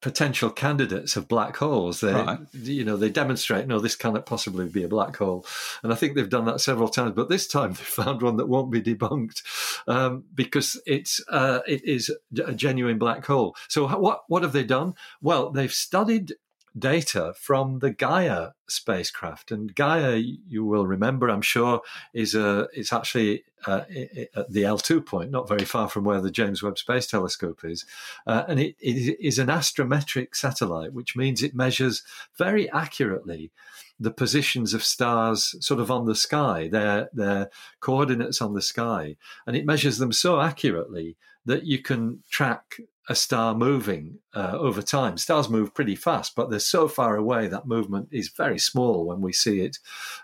potential 0.00 0.50
candidates 0.50 1.16
of 1.16 1.28
black 1.28 1.56
holes. 1.56 2.00
They, 2.00 2.12
right. 2.12 2.38
you 2.52 2.84
know, 2.84 2.96
they 2.96 3.10
demonstrate, 3.10 3.66
no, 3.66 3.78
this 3.78 3.96
cannot 3.96 4.26
possibly 4.26 4.68
be 4.68 4.82
a 4.82 4.88
black 4.88 5.16
hole. 5.16 5.46
And 5.82 5.92
I 5.92 5.96
think 5.96 6.14
they've 6.14 6.28
done 6.28 6.44
that 6.46 6.60
several 6.60 6.88
times, 6.88 7.12
but 7.14 7.28
this 7.28 7.46
time 7.46 7.72
they 7.74 7.82
found 7.82 8.22
one 8.22 8.36
that 8.36 8.48
won't 8.48 8.70
be 8.70 8.82
debunked 8.82 9.42
um, 9.86 10.24
because 10.34 10.80
it's 10.86 11.20
uh, 11.28 11.60
it 11.66 11.84
is 11.84 12.14
a 12.44 12.54
genuine 12.54 12.98
black 12.98 13.24
hole. 13.24 13.56
So 13.68 13.86
what 13.86 14.22
what 14.28 14.42
have 14.42 14.52
they 14.52 14.64
done? 14.64 14.94
Well, 15.20 15.50
they've 15.50 15.72
studied 15.72 16.34
data 16.76 17.34
from 17.36 17.78
the 17.78 17.90
Gaia 17.90 18.50
spacecraft. 18.68 19.50
And 19.52 19.74
Gaia, 19.74 20.16
you 20.16 20.64
will 20.64 20.86
remember, 20.86 21.30
I'm 21.30 21.42
sure, 21.42 21.82
is 22.12 22.34
a 22.34 22.68
it's 22.72 22.92
actually 22.92 23.44
uh, 23.66 23.82
at 24.34 24.50
the 24.50 24.62
L2 24.62 25.06
point, 25.06 25.30
not 25.30 25.48
very 25.48 25.64
far 25.64 25.88
from 25.88 26.04
where 26.04 26.20
the 26.20 26.30
James 26.30 26.62
Webb 26.62 26.78
Space 26.78 27.06
Telescope 27.06 27.60
is, 27.64 27.86
uh, 28.26 28.44
and 28.48 28.60
it, 28.60 28.76
it 28.80 29.16
is 29.20 29.38
an 29.38 29.48
astrometric 29.48 30.34
satellite, 30.34 30.92
which 30.92 31.16
means 31.16 31.42
it 31.42 31.54
measures 31.54 32.02
very 32.36 32.70
accurately 32.70 33.50
the 33.98 34.10
positions 34.10 34.74
of 34.74 34.82
stars 34.82 35.54
sort 35.60 35.80
of 35.80 35.90
on 35.90 36.06
the 36.06 36.16
sky, 36.16 36.68
their 36.68 37.08
their 37.12 37.50
coordinates 37.80 38.42
on 38.42 38.54
the 38.54 38.62
sky, 38.62 39.16
and 39.46 39.56
it 39.56 39.66
measures 39.66 39.98
them 39.98 40.12
so 40.12 40.40
accurately 40.40 41.16
that 41.46 41.64
you 41.64 41.78
can 41.78 42.22
track 42.30 42.80
a 43.08 43.14
star 43.14 43.54
moving 43.54 44.18
uh, 44.34 44.56
over 44.58 44.80
time. 44.80 45.18
Stars 45.18 45.48
move 45.48 45.74
pretty 45.74 45.94
fast, 45.94 46.34
but 46.34 46.50
they're 46.50 46.58
so 46.58 46.88
far 46.88 47.16
away 47.16 47.46
that 47.46 47.66
movement 47.66 48.08
is 48.10 48.28
very 48.28 48.58
small 48.58 49.04
when 49.04 49.20
we 49.20 49.32
see 49.32 49.60
it, 49.60 49.78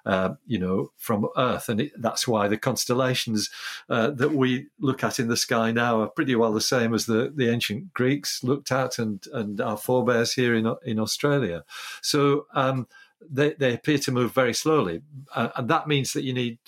uh, 0.07 0.31
you 0.47 0.59
know, 0.59 0.91
from 0.97 1.29
Earth, 1.37 1.69
and 1.69 1.81
it, 1.83 1.93
that's 2.01 2.27
why 2.27 2.49
the 2.49 2.57
constellations 2.57 3.51
uh, 3.89 4.11
that 4.11 4.33
we 4.33 4.69
look 4.79 5.05
at 5.05 5.19
in 5.19 5.29
the 5.29 5.37
sky 5.37 5.71
now 5.71 6.01
are 6.01 6.09
pretty 6.09 6.35
well 6.35 6.53
the 6.53 6.61
same 6.61 6.95
as 6.95 7.07
the, 7.07 7.33
the 7.35 7.51
ancient 7.51 7.93
Greeks 7.93 8.43
looked 8.43 8.73
at, 8.73 8.99
and 8.99 9.27
and 9.33 9.61
our 9.61 9.77
forebears 9.77 10.33
here 10.33 10.55
in 10.55 10.73
in 10.85 10.99
Australia. 10.99 11.65
So. 12.03 12.47
Um, 12.55 12.87
they, 13.31 13.53
they 13.53 13.75
appear 13.75 13.99
to 13.99 14.13
move 14.13 14.33
very 14.33 14.55
slowly, 14.55 15.03
uh, 15.35 15.51
and 15.57 15.69
that 15.69 15.87
means 15.87 16.15
that 16.15 16.25
you 16.25 16.33
need 16.33 16.59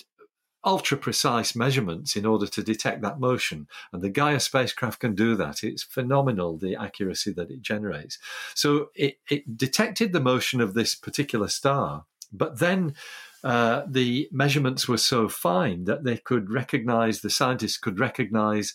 ultra 0.65 0.97
precise 0.97 1.55
measurements 1.55 2.15
in 2.15 2.25
order 2.25 2.47
to 2.47 2.63
detect 2.63 3.01
that 3.01 3.19
motion. 3.19 3.67
And 3.91 4.01
the 4.01 4.09
Gaia 4.09 4.39
spacecraft 4.39 4.99
can 4.99 5.15
do 5.15 5.35
that. 5.35 5.63
It's 5.63 5.83
phenomenal, 5.83 6.57
the 6.57 6.75
accuracy 6.75 7.33
that 7.33 7.51
it 7.51 7.61
generates. 7.61 8.17
So 8.53 8.89
it, 8.95 9.17
it 9.29 9.57
detected 9.57 10.13
the 10.13 10.19
motion 10.19 10.61
of 10.61 10.73
this 10.73 10.95
particular 10.95 11.47
star, 11.47 12.05
but 12.31 12.59
then 12.59 12.95
uh, 13.43 13.83
the 13.87 14.29
measurements 14.31 14.87
were 14.87 14.97
so 14.97 15.27
fine 15.27 15.83
that 15.83 16.03
they 16.03 16.17
could 16.17 16.49
recognize, 16.49 17.19
the 17.21 17.29
scientists 17.29 17.77
could 17.77 17.99
recognize 17.99 18.73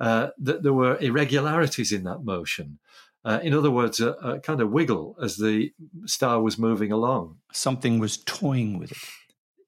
uh, 0.00 0.28
that 0.38 0.62
there 0.62 0.72
were 0.72 0.98
irregularities 0.98 1.92
in 1.92 2.04
that 2.04 2.24
motion. 2.24 2.78
Uh, 3.24 3.40
in 3.42 3.52
other 3.52 3.70
words, 3.70 4.00
a, 4.00 4.10
a, 4.12 4.38
kind 4.40 4.60
of 4.60 4.70
wiggle 4.70 5.16
as 5.20 5.36
the 5.36 5.72
star 6.06 6.40
was 6.40 6.58
moving 6.58 6.92
along. 6.92 7.36
Something 7.52 7.98
was 7.98 8.18
toying 8.18 8.78
with 8.78 8.92
it. 8.92 8.98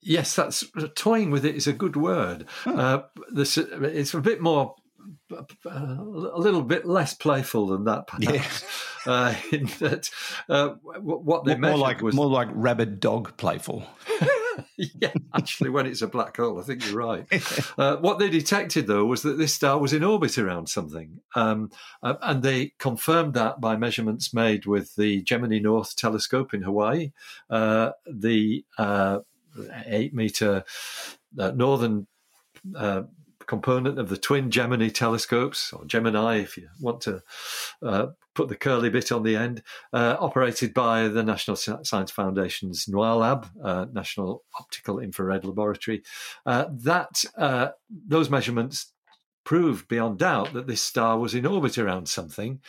Yes, 0.00 0.34
that's 0.34 0.64
toying 0.94 1.30
with 1.30 1.44
it 1.44 1.54
is 1.54 1.66
a 1.66 1.72
good 1.72 1.96
word. 1.96 2.46
Uh, 2.64 3.00
this, 3.30 3.58
it's 3.58 4.14
a 4.14 4.20
bit 4.20 4.40
more, 4.40 4.76
uh, 5.32 5.42
a 5.66 6.38
little 6.38 6.62
bit 6.62 6.86
less 6.86 7.14
playful 7.14 7.66
than 7.66 7.84
that, 7.84 8.06
perhaps. 8.06 8.64
Yeah. 9.06 9.12
Uh, 9.12 9.34
in 9.52 9.66
that, 9.78 10.10
uh, 10.48 10.70
what 10.80 11.44
they 11.44 11.56
more, 11.56 11.70
more 11.70 11.78
like 11.78 12.02
was 12.02 12.14
more 12.14 12.26
like 12.26 12.48
rabid 12.52 13.00
dog 13.00 13.36
playful. 13.36 13.84
yeah, 14.76 15.12
actually, 15.34 15.70
when 15.70 15.86
it's 15.86 16.02
a 16.02 16.06
black 16.06 16.36
hole, 16.36 16.58
I 16.58 16.62
think 16.62 16.86
you're 16.86 16.96
right. 16.96 17.26
Uh, 17.78 17.96
what 17.96 18.18
they 18.18 18.28
detected, 18.28 18.86
though, 18.86 19.04
was 19.04 19.22
that 19.22 19.38
this 19.38 19.54
star 19.54 19.78
was 19.78 19.92
in 19.92 20.02
orbit 20.02 20.36
around 20.36 20.68
something. 20.68 21.20
Um, 21.36 21.70
uh, 22.02 22.14
and 22.22 22.42
they 22.42 22.72
confirmed 22.78 23.34
that 23.34 23.60
by 23.60 23.76
measurements 23.76 24.34
made 24.34 24.66
with 24.66 24.96
the 24.96 25.22
Gemini 25.22 25.60
North 25.60 25.94
telescope 25.94 26.54
in 26.54 26.62
Hawaii, 26.62 27.12
uh, 27.50 27.92
the 28.06 28.64
uh, 28.76 29.20
eight 29.86 30.14
meter 30.14 30.64
uh, 31.38 31.50
northern 31.52 32.06
uh, 32.76 33.02
component 33.46 33.98
of 33.98 34.08
the 34.08 34.16
twin 34.16 34.50
Gemini 34.50 34.88
telescopes, 34.88 35.72
or 35.72 35.84
Gemini, 35.86 36.36
if 36.36 36.56
you 36.56 36.68
want 36.80 37.00
to 37.02 37.22
uh, 37.82 38.06
put 38.34 38.48
the 38.48 38.56
curly 38.56 38.90
bit 38.90 39.10
on 39.10 39.24
the 39.24 39.34
end, 39.34 39.62
uh, 39.92 40.16
operated 40.20 40.72
by 40.72 41.08
the 41.08 41.24
National 41.24 41.56
Science 41.56 42.10
Foundation's 42.12 42.86
NOIRLab, 42.86 43.48
uh, 43.64 43.86
National 43.92 44.44
Optical 44.60 45.00
Infrared 45.00 45.44
Laboratory. 45.44 46.02
Uh, 46.46 46.66
that 46.70 47.24
uh, 47.36 47.70
those 48.06 48.30
measurements 48.30 48.92
proved 49.44 49.88
beyond 49.88 50.18
doubt 50.18 50.52
that 50.52 50.66
this 50.66 50.82
star 50.82 51.18
was 51.18 51.34
in 51.34 51.46
orbit 51.46 51.78
around 51.78 52.06
something 52.06 52.60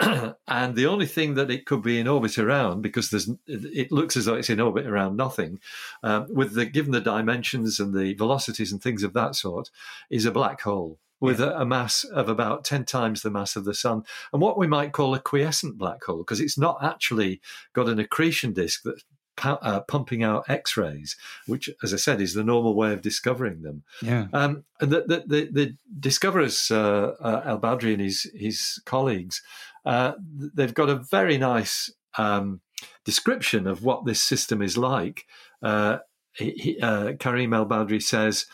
and 0.48 0.76
the 0.76 0.86
only 0.86 1.06
thing 1.06 1.34
that 1.34 1.50
it 1.50 1.66
could 1.66 1.82
be 1.82 1.98
in 1.98 2.06
orbit 2.06 2.38
around, 2.38 2.82
because 2.82 3.10
there's, 3.10 3.30
it 3.46 3.90
looks 3.90 4.16
as 4.16 4.26
though 4.26 4.34
it's 4.34 4.50
in 4.50 4.60
orbit 4.60 4.86
around 4.86 5.16
nothing, 5.16 5.58
um, 6.02 6.26
with 6.32 6.54
the 6.54 6.66
given 6.66 6.92
the 6.92 7.00
dimensions 7.00 7.80
and 7.80 7.94
the 7.94 8.14
velocities 8.14 8.70
and 8.70 8.82
things 8.82 9.02
of 9.02 9.12
that 9.14 9.34
sort, 9.34 9.70
is 10.10 10.24
a 10.24 10.30
black 10.30 10.60
hole 10.60 10.98
with 11.20 11.40
yeah. 11.40 11.46
a, 11.46 11.62
a, 11.62 11.66
mass 11.66 12.04
of 12.04 12.28
about 12.28 12.64
10 12.64 12.84
times 12.84 13.22
the 13.22 13.30
mass 13.30 13.56
of 13.56 13.64
the 13.64 13.74
sun 13.74 14.04
and 14.32 14.40
what 14.40 14.56
we 14.56 14.68
might 14.68 14.92
call 14.92 15.14
a 15.14 15.18
quiescent 15.18 15.76
black 15.76 16.04
hole 16.04 16.18
because 16.18 16.40
it's 16.40 16.56
not 16.56 16.78
actually 16.80 17.40
got 17.72 17.88
an 17.88 17.98
accretion 17.98 18.52
disk 18.52 18.82
that's 18.84 19.02
uh, 19.44 19.80
pumping 19.80 20.22
out 20.22 20.48
X-rays, 20.48 21.16
which, 21.46 21.70
as 21.82 21.94
I 21.94 21.96
said, 21.96 22.20
is 22.20 22.34
the 22.34 22.44
normal 22.44 22.74
way 22.74 22.92
of 22.92 23.02
discovering 23.02 23.62
them. 23.62 23.84
Yeah. 24.02 24.26
Um, 24.32 24.64
and 24.80 24.90
the, 24.90 25.02
the, 25.02 25.24
the, 25.26 25.48
the 25.52 25.76
discoverers, 25.98 26.70
uh, 26.70 27.14
uh, 27.20 27.42
El-Badry 27.44 27.92
and 27.92 28.02
his 28.02 28.30
his 28.34 28.80
colleagues, 28.84 29.42
uh, 29.88 30.12
they've 30.54 30.74
got 30.74 30.90
a 30.90 30.96
very 30.96 31.38
nice 31.38 31.90
um, 32.18 32.60
description 33.06 33.66
of 33.66 33.82
what 33.82 34.04
this 34.04 34.22
system 34.22 34.60
is 34.60 34.76
like. 34.76 35.24
Uh, 35.62 35.98
he, 36.34 36.78
uh, 36.82 37.12
Kareem 37.12 37.54
El-Badry 37.54 38.02
says, 38.02 38.44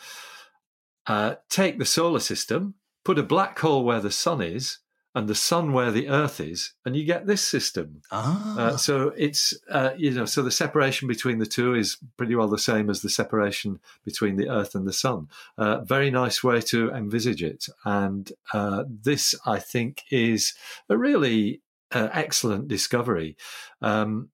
"Take 1.49 1.77
the 1.77 1.85
solar 1.85 2.21
system, 2.21 2.75
put 3.03 3.19
a 3.19 3.23
black 3.23 3.59
hole 3.59 3.83
where 3.83 3.99
the 3.99 4.11
sun 4.11 4.41
is." 4.41 4.79
And 5.15 5.29
the 5.29 5.33
sun 5.33 5.71
where 5.71 5.91
the 5.91 6.09
earth 6.09 6.41
is 6.41 6.73
and 6.85 6.95
you 6.95 7.05
get 7.05 7.25
this 7.25 7.41
system. 7.41 8.01
Ah. 8.11 8.59
Uh, 8.59 8.77
so 8.77 9.13
it's 9.17 9.53
uh, 9.69 9.91
you 9.97 10.11
know 10.11 10.25
so 10.25 10.43
the 10.43 10.51
separation 10.51 11.07
between 11.07 11.39
the 11.39 11.45
two 11.45 11.73
is 11.73 11.97
pretty 12.17 12.35
well 12.35 12.49
the 12.49 12.59
same 12.59 12.89
as 12.89 13.01
the 13.01 13.09
separation 13.09 13.79
between 14.03 14.35
the 14.35 14.49
earth 14.49 14.75
and 14.75 14.85
the 14.85 14.93
sun. 14.93 15.29
Uh, 15.57 15.79
very 15.79 16.11
nice 16.11 16.43
way 16.43 16.59
to 16.59 16.91
envisage 16.91 17.41
it. 17.41 17.67
And 17.85 18.31
uh, 18.53 18.83
this 18.87 19.33
i 19.45 19.57
think 19.57 20.03
is 20.11 20.53
a 20.89 20.97
really 20.97 21.61
uh, 21.91 22.09
excellent 22.11 22.67
discovery. 22.67 23.37
Um, 23.81 24.29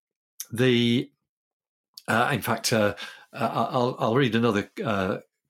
the 0.51 1.11
uh, 2.07 2.29
in 2.33 2.41
fact 2.41 2.73
I'll, 2.73 3.95
I'll 3.99 4.15
read 4.15 4.35
another 4.35 4.69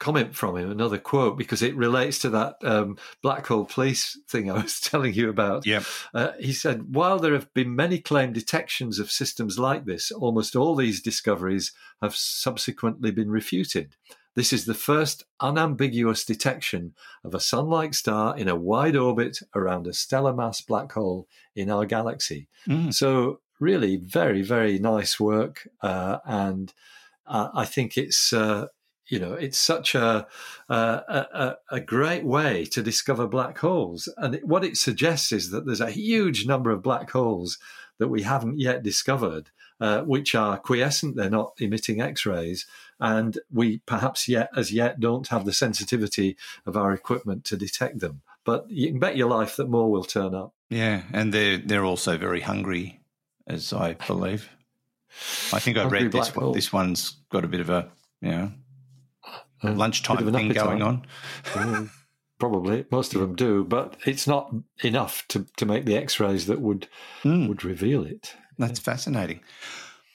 comment 0.01 0.35
from 0.35 0.57
him, 0.57 0.71
another 0.71 0.97
quote, 0.97 1.37
because 1.37 1.61
it 1.61 1.75
relates 1.75 2.17
to 2.19 2.29
that 2.31 2.55
um, 2.63 2.97
black 3.21 3.45
hole 3.45 3.65
police 3.65 4.19
thing 4.27 4.49
I 4.49 4.63
was 4.63 4.79
telling 4.81 5.13
you 5.13 5.29
about. 5.29 5.65
Yeah. 5.65 5.83
Uh, 6.13 6.31
he 6.39 6.53
said, 6.53 6.95
while 6.95 7.19
there 7.19 7.33
have 7.33 7.53
been 7.53 7.75
many 7.75 7.99
claimed 7.99 8.33
detections 8.33 8.97
of 8.97 9.11
systems 9.11 9.59
like 9.59 9.85
this, 9.85 10.11
almost 10.11 10.55
all 10.55 10.75
these 10.75 11.01
discoveries 11.01 11.71
have 12.01 12.15
subsequently 12.15 13.11
been 13.11 13.29
refuted. 13.29 13.95
This 14.35 14.51
is 14.51 14.65
the 14.65 14.73
first 14.73 15.23
unambiguous 15.39 16.25
detection 16.25 16.95
of 17.23 17.35
a 17.35 17.39
sun 17.39 17.67
like 17.69 17.93
star 17.93 18.35
in 18.35 18.47
a 18.47 18.55
wide 18.55 18.95
orbit 18.95 19.37
around 19.55 19.85
a 19.85 19.93
stellar 19.93 20.33
mass 20.33 20.61
black 20.61 20.91
hole 20.93 21.27
in 21.55 21.69
our 21.69 21.85
galaxy. 21.85 22.47
Mm. 22.67 22.91
So, 22.91 23.41
really, 23.59 23.97
very, 23.97 24.41
very 24.41 24.79
nice 24.79 25.19
work. 25.19 25.67
Uh, 25.81 26.17
and 26.25 26.73
uh, 27.27 27.49
I 27.53 27.65
think 27.65 27.97
it's 27.97 28.33
uh, 28.33 28.67
you 29.11 29.19
know, 29.19 29.33
it's 29.33 29.57
such 29.57 29.93
a, 29.93 30.25
a, 30.69 30.75
a, 30.75 31.57
a 31.69 31.79
great 31.81 32.23
way 32.23 32.63
to 32.65 32.81
discover 32.81 33.27
black 33.27 33.57
holes. 33.57 34.07
And 34.15 34.35
it, 34.35 34.47
what 34.47 34.63
it 34.63 34.77
suggests 34.77 35.33
is 35.33 35.51
that 35.51 35.65
there's 35.65 35.81
a 35.81 35.91
huge 35.91 36.47
number 36.47 36.71
of 36.71 36.81
black 36.81 37.11
holes 37.11 37.59
that 37.99 38.07
we 38.07 38.21
haven't 38.21 38.59
yet 38.59 38.83
discovered, 38.83 39.49
uh, 39.81 40.01
which 40.03 40.33
are 40.33 40.57
quiescent, 40.57 41.17
they're 41.17 41.29
not 41.29 41.53
emitting 41.59 41.99
X 41.99 42.25
rays, 42.25 42.65
and 43.01 43.37
we 43.51 43.79
perhaps 43.79 44.29
yet, 44.29 44.49
as 44.55 44.71
yet, 44.71 45.01
don't 45.01 45.27
have 45.27 45.43
the 45.43 45.53
sensitivity 45.53 46.37
of 46.65 46.77
our 46.77 46.93
equipment 46.93 47.43
to 47.45 47.57
detect 47.57 47.99
them. 47.99 48.21
But 48.45 48.71
you 48.71 48.87
can 48.87 48.99
bet 48.99 49.17
your 49.17 49.29
life 49.29 49.57
that 49.57 49.69
more 49.69 49.91
will 49.91 50.05
turn 50.05 50.33
up. 50.33 50.53
Yeah, 50.69 51.01
and 51.11 51.33
they're 51.33 51.57
they're 51.57 51.85
also 51.85 52.17
very 52.17 52.41
hungry, 52.41 53.01
as 53.45 53.73
I 53.73 53.93
believe. 53.93 54.49
I 55.51 55.59
think 55.59 55.77
I 55.77 55.85
read 55.85 56.11
this 56.11 56.33
one. 56.33 56.53
This 56.53 56.71
one's 56.71 57.17
got 57.29 57.43
a 57.43 57.47
bit 57.47 57.59
of 57.59 57.69
a 57.69 57.91
you 58.21 58.31
know 58.31 58.51
uh, 59.63 59.71
lunchtime 59.71 60.31
thing 60.31 60.49
going 60.49 60.81
on. 60.81 61.05
Mm, 61.45 61.89
probably 62.39 62.85
most 62.91 63.13
of 63.13 63.21
them 63.21 63.35
do, 63.35 63.63
but 63.63 63.95
it's 64.05 64.27
not 64.27 64.53
enough 64.83 65.25
to, 65.29 65.45
to 65.57 65.65
make 65.65 65.85
the 65.85 65.95
X-rays 65.95 66.47
that 66.47 66.61
would 66.61 66.87
mm. 67.23 67.47
would 67.47 67.63
reveal 67.63 68.03
it. 68.03 68.35
That's 68.57 68.79
fascinating. 68.79 69.41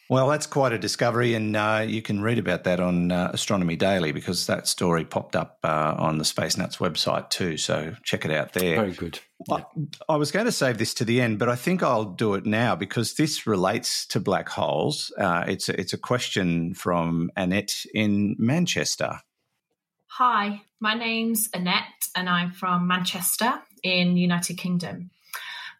Well, 0.08 0.28
that's 0.28 0.46
quite 0.46 0.72
a 0.72 0.78
discovery, 0.78 1.34
and 1.34 1.56
uh, 1.56 1.84
you 1.86 2.00
can 2.00 2.22
read 2.22 2.38
about 2.38 2.62
that 2.64 2.78
on 2.78 3.10
uh, 3.10 3.30
Astronomy 3.34 3.74
Daily 3.74 4.12
because 4.12 4.46
that 4.46 4.68
story 4.68 5.04
popped 5.04 5.34
up 5.34 5.58
uh, 5.64 5.96
on 5.98 6.18
the 6.18 6.24
Space 6.24 6.56
Nuts 6.56 6.76
website 6.76 7.28
too. 7.30 7.56
So 7.56 7.96
check 8.04 8.24
it 8.24 8.30
out 8.30 8.52
there. 8.52 8.76
Very 8.76 8.92
good. 8.92 9.18
Yeah. 9.48 9.56
I, 10.08 10.12
I, 10.12 10.16
was 10.16 10.30
going 10.30 10.46
to 10.46 10.52
save 10.52 10.78
this 10.78 10.94
to 10.94 11.04
the 11.04 11.20
end, 11.20 11.40
but 11.40 11.48
I 11.48 11.56
think 11.56 11.82
I'll 11.82 12.04
do 12.04 12.34
it 12.34 12.46
now 12.46 12.76
because 12.76 13.14
this 13.14 13.48
relates 13.48 14.06
to 14.06 14.20
black 14.20 14.48
holes. 14.48 15.12
Uh, 15.18 15.44
it's 15.48 15.68
a, 15.68 15.78
it's 15.78 15.92
a 15.92 15.98
question 15.98 16.72
from 16.74 17.30
Annette 17.36 17.74
in 17.92 18.36
Manchester. 18.38 19.18
Hi, 20.18 20.62
my 20.80 20.94
name's 20.94 21.50
Annette, 21.52 22.08
and 22.16 22.26
I'm 22.26 22.50
from 22.50 22.86
Manchester 22.86 23.52
in 23.82 24.16
United 24.16 24.56
Kingdom. 24.56 25.10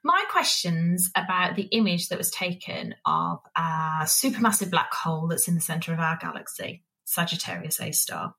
My 0.05 0.25
question's 0.31 1.11
about 1.17 1.57
the 1.57 1.63
image 1.73 2.11
that 2.11 2.19
was 2.19 2.31
taken 2.31 2.95
of 3.07 3.39
a 3.57 4.03
supermassive 4.03 4.69
black 4.71 4.93
hole 4.93 5.27
that's 5.27 5.49
in 5.49 5.55
the 5.55 5.63
center 5.63 5.95
of 5.95 6.01
our 6.01 6.19
galaxy, 6.21 6.85
Sagittarius 7.07 7.81
A 7.81 7.93
star. 7.93 8.35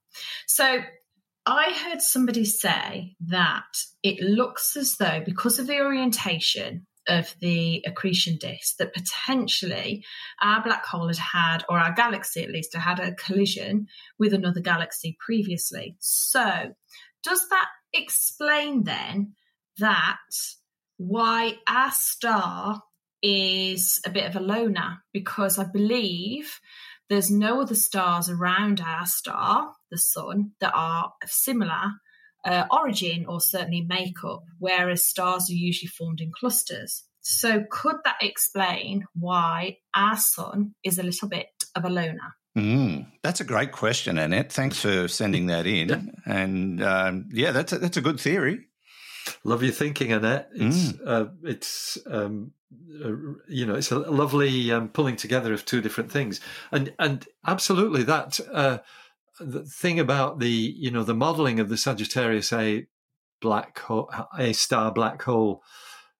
So 0.45 0.81
I 1.47 1.71
heard 1.71 2.03
somebody 2.03 2.45
say 2.45 3.15
that 3.21 3.65
it 4.03 4.19
looks 4.19 4.77
as 4.77 4.97
though, 4.97 5.23
because 5.25 5.57
of 5.57 5.65
the 5.65 5.79
orientation 5.79 6.86
of 7.08 7.34
the 7.39 7.84
accretion 7.86 8.38
disk, 8.38 8.78
that 8.78 8.93
potentially 8.93 10.04
our 10.41 10.63
black 10.63 10.86
hole 10.86 11.08
had 11.08 11.17
had, 11.17 11.63
or 11.70 11.80
our 11.80 11.93
galaxy 11.93 12.43
at 12.43 12.52
least, 12.52 12.76
had 12.76 13.00
a 13.00 13.15
collision 13.15 13.88
with 14.20 14.34
another 14.34 14.62
galaxy 14.62 15.17
previously. 15.20 15.96
So, 16.00 16.74
does 17.24 17.50
that 17.50 17.67
explain 17.93 18.84
then 18.84 19.34
that 19.80 20.17
why 20.98 21.58
our 21.67 21.91
star 21.91 22.82
is 23.22 24.00
a 24.06 24.10
bit 24.10 24.26
of 24.26 24.36
a 24.36 24.39
loner 24.39 25.04
because 25.13 25.58
I 25.58 25.65
believe 25.65 26.60
there's 27.10 27.32
no 27.32 27.62
other 27.62 27.76
stars 27.76 28.30
around 28.30 28.82
our 28.82 29.06
star, 29.06 29.74
the 29.89 29.98
sun, 29.98 30.52
that 30.60 30.74
are 30.76 31.13
similar 31.26 31.91
uh, 32.45 32.65
origin 32.71 33.26
or 33.28 33.41
certainly 33.41 33.82
makeup, 33.82 34.43
whereas 34.60 35.08
stars 35.08 35.50
are 35.50 35.54
usually 35.54 35.88
formed 35.88 36.21
in 36.21 36.32
clusters. 36.32 37.04
So, 37.21 37.65
could 37.69 37.97
that 38.06 38.17
explain 38.21 39.06
why 39.13 39.80
our 39.93 40.15
sun 40.15 40.76
is 40.84 40.97
a 40.97 41.04
little 41.04 41.28
bit 41.28 41.47
of 41.76 41.84
a 41.84 41.89
loner? 41.89 42.36
Mm, 42.58 43.06
that's 43.21 43.41
a 43.41 43.43
great 43.43 43.71
question, 43.71 44.17
Annette. 44.17 44.52
Thanks 44.52 44.80
for 44.80 45.08
sending 45.08 45.47
that 45.47 45.67
in. 45.67 46.15
And 46.26 46.82
um, 46.82 47.30
yeah, 47.32 47.52
that's 47.52 47.73
a, 47.73 47.78
that's 47.78 47.97
a 47.97 48.02
good 48.02 48.19
theory. 48.19 48.62
Love 49.43 49.62
your 49.62 49.73
thinking, 49.73 50.12
Annette. 50.12 50.50
It's 50.56 50.93
mm. 50.93 51.00
uh, 51.06 51.26
it's 51.43 51.97
um, 52.10 52.54
uh, 53.04 53.10
you 53.47 53.65
know 53.65 53.76
it's 53.76 53.91
a 53.91 54.00
lovely 54.00 54.71
um, 54.71 54.89
pulling 54.89 55.17
together 55.17 55.54
of 55.54 55.65
two 55.65 55.82
different 55.82 56.12
things, 56.12 56.41
and 56.71 56.93
and 56.97 57.28
absolutely 57.45 58.04
that 58.04 58.39
uh, 58.52 58.80
the 59.39 59.63
thing 59.63 60.00
about 60.00 60.39
the 60.39 60.50
you 60.50 60.91
know 60.91 61.04
the 61.04 61.13
modelling 61.13 61.60
of 61.60 61.69
the 61.69 61.78
Sagittarius 61.78 62.52
A 62.54 62.88
black 63.41 63.80
hole, 63.80 64.10
A 64.38 64.54
star 64.54 64.91
black 64.91 65.21
hole 65.21 65.63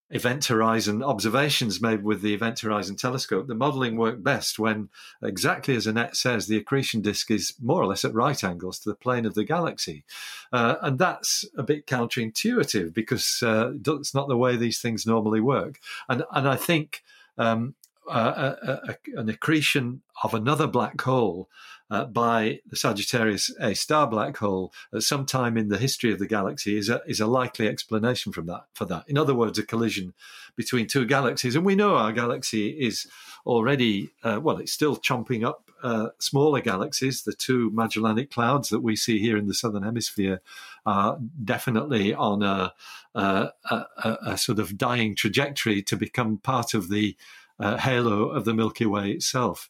Event 0.10 0.46
Horizon 0.46 1.04
observations 1.04 1.82
made 1.82 2.02
with 2.04 2.22
the 2.22 2.34
Event 2.34 2.60
Horizon 2.62 2.96
telescope, 2.96 3.48
the 3.48 3.56
modeling 3.56 3.98
worked 3.98 4.24
best 4.24 4.58
when, 4.58 4.88
exactly 5.22 5.76
as 5.76 5.86
Annette 5.86 6.16
says, 6.16 6.48
the 6.48 6.56
accretion 6.56 7.02
disk 7.02 7.30
is 7.30 7.54
more 7.62 7.82
or 7.82 7.88
less 7.88 8.06
at 8.06 8.14
right 8.14 8.42
angles 8.42 8.80
to 8.80 8.90
the 8.90 8.96
plane 8.96 9.26
of 9.26 9.34
the 9.34 9.44
galaxy. 9.44 10.06
Uh, 10.54 10.76
and 10.82 10.98
that's 10.98 11.44
a 11.58 11.64
bit 11.64 11.88
counterintuitive 11.88 12.94
because 12.94 13.44
uh, 13.44 13.74
it's 13.86 14.14
not 14.14 14.30
the 14.30 14.38
way 14.38 14.56
these 14.56 14.80
things 14.80 15.06
normally 15.06 15.42
work. 15.42 15.80
And, 16.08 16.24
and 16.32 16.48
I 16.48 16.56
think 16.56 17.04
um, 17.38 17.76
uh, 18.10 18.56
a, 18.64 18.72
a, 18.72 19.20
an 19.20 19.28
accretion 19.28 20.04
of 20.24 20.34
another 20.34 20.68
black 20.68 21.02
hole 21.02 21.50
uh, 21.90 22.06
by 22.06 22.60
the 22.70 22.76
Sagittarius 22.76 23.52
A 23.60 23.74
star 23.74 24.08
black 24.08 24.38
hole 24.38 24.74
at 24.94 25.04
some 25.04 25.26
time 25.26 25.58
in 25.58 25.70
the 25.70 25.78
history 25.78 26.12
of 26.12 26.20
the 26.20 26.28
galaxy 26.28 26.78
is 26.78 26.90
a, 26.90 27.02
is 27.08 27.20
a 27.20 27.28
likely 27.28 27.68
explanation 27.68 28.32
from 28.32 28.46
that 28.48 28.66
for 28.74 28.86
that. 28.86 29.04
In 29.08 29.18
other 29.18 29.34
words, 29.34 29.58
a 29.58 29.64
collision 29.64 30.14
between 30.56 30.88
two 30.88 31.06
galaxies, 31.06 31.56
and 31.56 31.66
we 31.66 31.76
know 31.76 31.96
our 31.96 32.12
galaxy 32.12 32.70
is 32.70 33.08
already 33.46 34.10
uh, 34.24 34.40
well, 34.42 34.58
it's 34.58 34.74
still 34.74 34.98
chomping 34.98 35.46
up 35.46 35.68
uh, 35.84 36.10
smaller 36.20 36.62
galaxies. 36.62 37.24
The 37.24 37.34
two 37.34 37.72
Magellanic 37.72 38.32
clouds 38.32 38.70
that 38.70 38.82
we 38.82 38.96
see 38.96 39.20
here 39.20 39.38
in 39.38 39.48
the 39.48 39.54
southern 39.54 39.84
hemisphere 39.84 40.42
are 40.86 41.20
definitely 41.44 42.14
on 42.14 42.44
a, 42.44 42.74
a, 43.14 43.52
a, 43.70 44.18
a 44.26 44.38
sort 44.38 44.60
of 44.60 44.78
dying 44.78 45.16
trajectory 45.16 45.82
to 45.84 45.96
become 45.96 46.40
part 46.40 46.74
of 46.74 46.90
the 46.90 47.16
uh, 47.60 47.78
halo 47.78 48.30
of 48.30 48.46
the 48.46 48.54
Milky 48.54 48.86
Way 48.86 49.12
itself. 49.12 49.70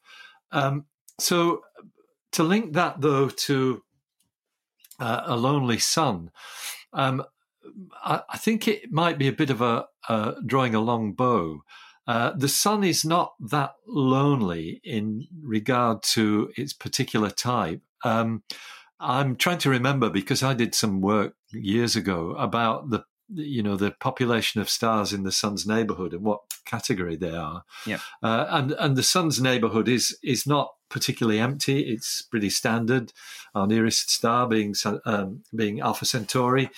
Um, 0.52 0.86
so 1.20 1.62
to 2.34 2.44
link 2.44 2.74
that 2.74 3.02
though 3.02 3.30
to 3.30 3.82
uh, 5.00 5.22
a 5.26 5.36
lonely 5.36 5.80
sun, 5.80 6.32
um, 6.94 7.24
I, 8.04 8.22
I, 8.30 8.38
think 8.38 8.68
it 8.68 8.92
might 8.92 9.18
be 9.18 9.28
a 9.28 9.34
bit 9.34 9.50
of 9.50 9.62
a 9.62 9.86
uh, 10.10 10.34
drawing 10.46 10.74
a 10.74 10.80
long 10.80 11.14
bow. 11.14 11.62
Uh, 12.08 12.32
the 12.36 12.48
sun 12.48 12.84
is 12.84 13.04
not 13.04 13.34
that 13.40 13.74
lonely 13.86 14.80
in 14.84 15.28
regard 15.42 16.02
to 16.02 16.50
its 16.56 16.72
particular 16.74 17.30
type. 17.30 17.82
Um, 18.04 18.44
I'm 19.00 19.36
trying 19.36 19.58
to 19.60 19.70
remember 19.70 20.10
because 20.10 20.42
I 20.42 20.54
did 20.54 20.74
some 20.74 21.02
work 21.02 21.36
years 21.52 21.96
ago 21.96 22.32
about 22.32 22.90
the 22.90 23.04
you 23.34 23.62
know 23.62 23.76
the 23.76 23.92
population 23.92 24.62
of 24.62 24.70
stars 24.70 25.14
in 25.14 25.24
the 25.24 25.32
sun's 25.32 25.68
neighborhood 25.68 26.14
and 26.14 26.24
what 26.24 26.42
category 26.66 27.16
they 27.16 27.36
are. 27.36 27.64
Yeah. 27.86 28.00
Uh, 28.24 28.46
and 28.50 28.72
and 28.74 28.96
the 28.96 29.04
sun's 29.04 29.42
neighborhood 29.42 29.88
is 29.88 30.18
is 30.24 30.46
not 30.46 30.74
particularly 30.90 31.40
empty. 31.40 31.82
It's 31.82 32.22
pretty 32.22 32.50
standard. 32.50 33.12
Our 33.54 33.68
nearest 33.68 34.10
star 34.10 34.48
being 34.48 34.76
um, 35.06 35.44
being 35.56 35.80
Alpha 35.80 36.06
Centauri, 36.06 36.70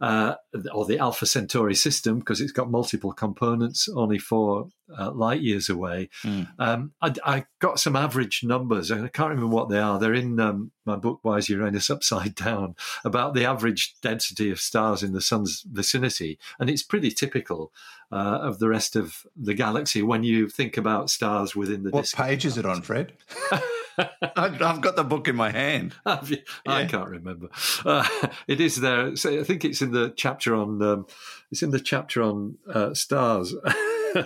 uh, 0.00 0.34
or 0.72 0.84
the 0.84 0.98
Alpha 0.98 1.26
Centauri 1.26 1.74
system, 1.74 2.20
because 2.20 2.40
it's 2.40 2.52
got 2.52 2.70
multiple 2.70 3.12
components, 3.12 3.88
only 3.88 4.18
four 4.18 4.68
uh, 4.96 5.10
light 5.10 5.40
years 5.40 5.68
away. 5.68 6.08
Mm. 6.22 6.48
Um, 6.58 6.92
I, 7.02 7.14
I, 7.24 7.44
got 7.58 7.80
some 7.80 7.96
average 7.96 8.44
numbers, 8.44 8.90
and 8.90 9.04
I 9.04 9.08
can't 9.08 9.30
remember 9.30 9.54
what 9.54 9.68
they 9.68 9.80
are. 9.80 9.98
They're 9.98 10.14
in 10.14 10.38
um, 10.38 10.70
my 10.86 10.96
book, 10.96 11.18
Why 11.22 11.38
is 11.38 11.48
Uranus 11.48 11.90
Upside 11.90 12.34
Down, 12.34 12.76
about 13.04 13.34
the 13.34 13.44
average 13.44 13.96
density 14.00 14.50
of 14.50 14.60
stars 14.60 15.02
in 15.02 15.12
the 15.12 15.20
sun's 15.20 15.64
vicinity, 15.70 16.38
and 16.60 16.70
it's 16.70 16.82
pretty 16.82 17.10
typical 17.10 17.72
uh, 18.12 18.38
of 18.40 18.60
the 18.60 18.68
rest 18.68 18.96
of 18.96 19.26
the 19.36 19.54
galaxy 19.54 20.02
when 20.02 20.22
you 20.22 20.48
think 20.48 20.76
about 20.76 21.10
stars 21.10 21.56
within 21.56 21.82
the. 21.82 21.90
What 21.90 22.12
page 22.14 22.44
is 22.44 22.56
it 22.56 22.64
on, 22.64 22.82
Fred? 22.82 23.14
I've 24.36 24.80
got 24.80 24.96
the 24.96 25.04
book 25.04 25.28
in 25.28 25.36
my 25.36 25.50
hand. 25.50 25.94
Yeah. 26.28 26.38
I 26.66 26.84
can't 26.84 27.08
remember. 27.08 27.48
Uh, 27.84 28.06
it 28.48 28.60
is 28.60 28.76
there. 28.76 29.16
So 29.16 29.40
I 29.40 29.44
think 29.44 29.64
it's 29.64 29.80
in 29.80 29.92
the 29.92 30.12
chapter 30.16 30.54
on. 30.54 30.82
Um, 30.82 31.06
it's 31.50 31.62
in 31.62 31.70
the 31.70 31.80
chapter 31.80 32.22
on 32.22 32.58
uh, 32.68 32.92
stars, 32.94 33.54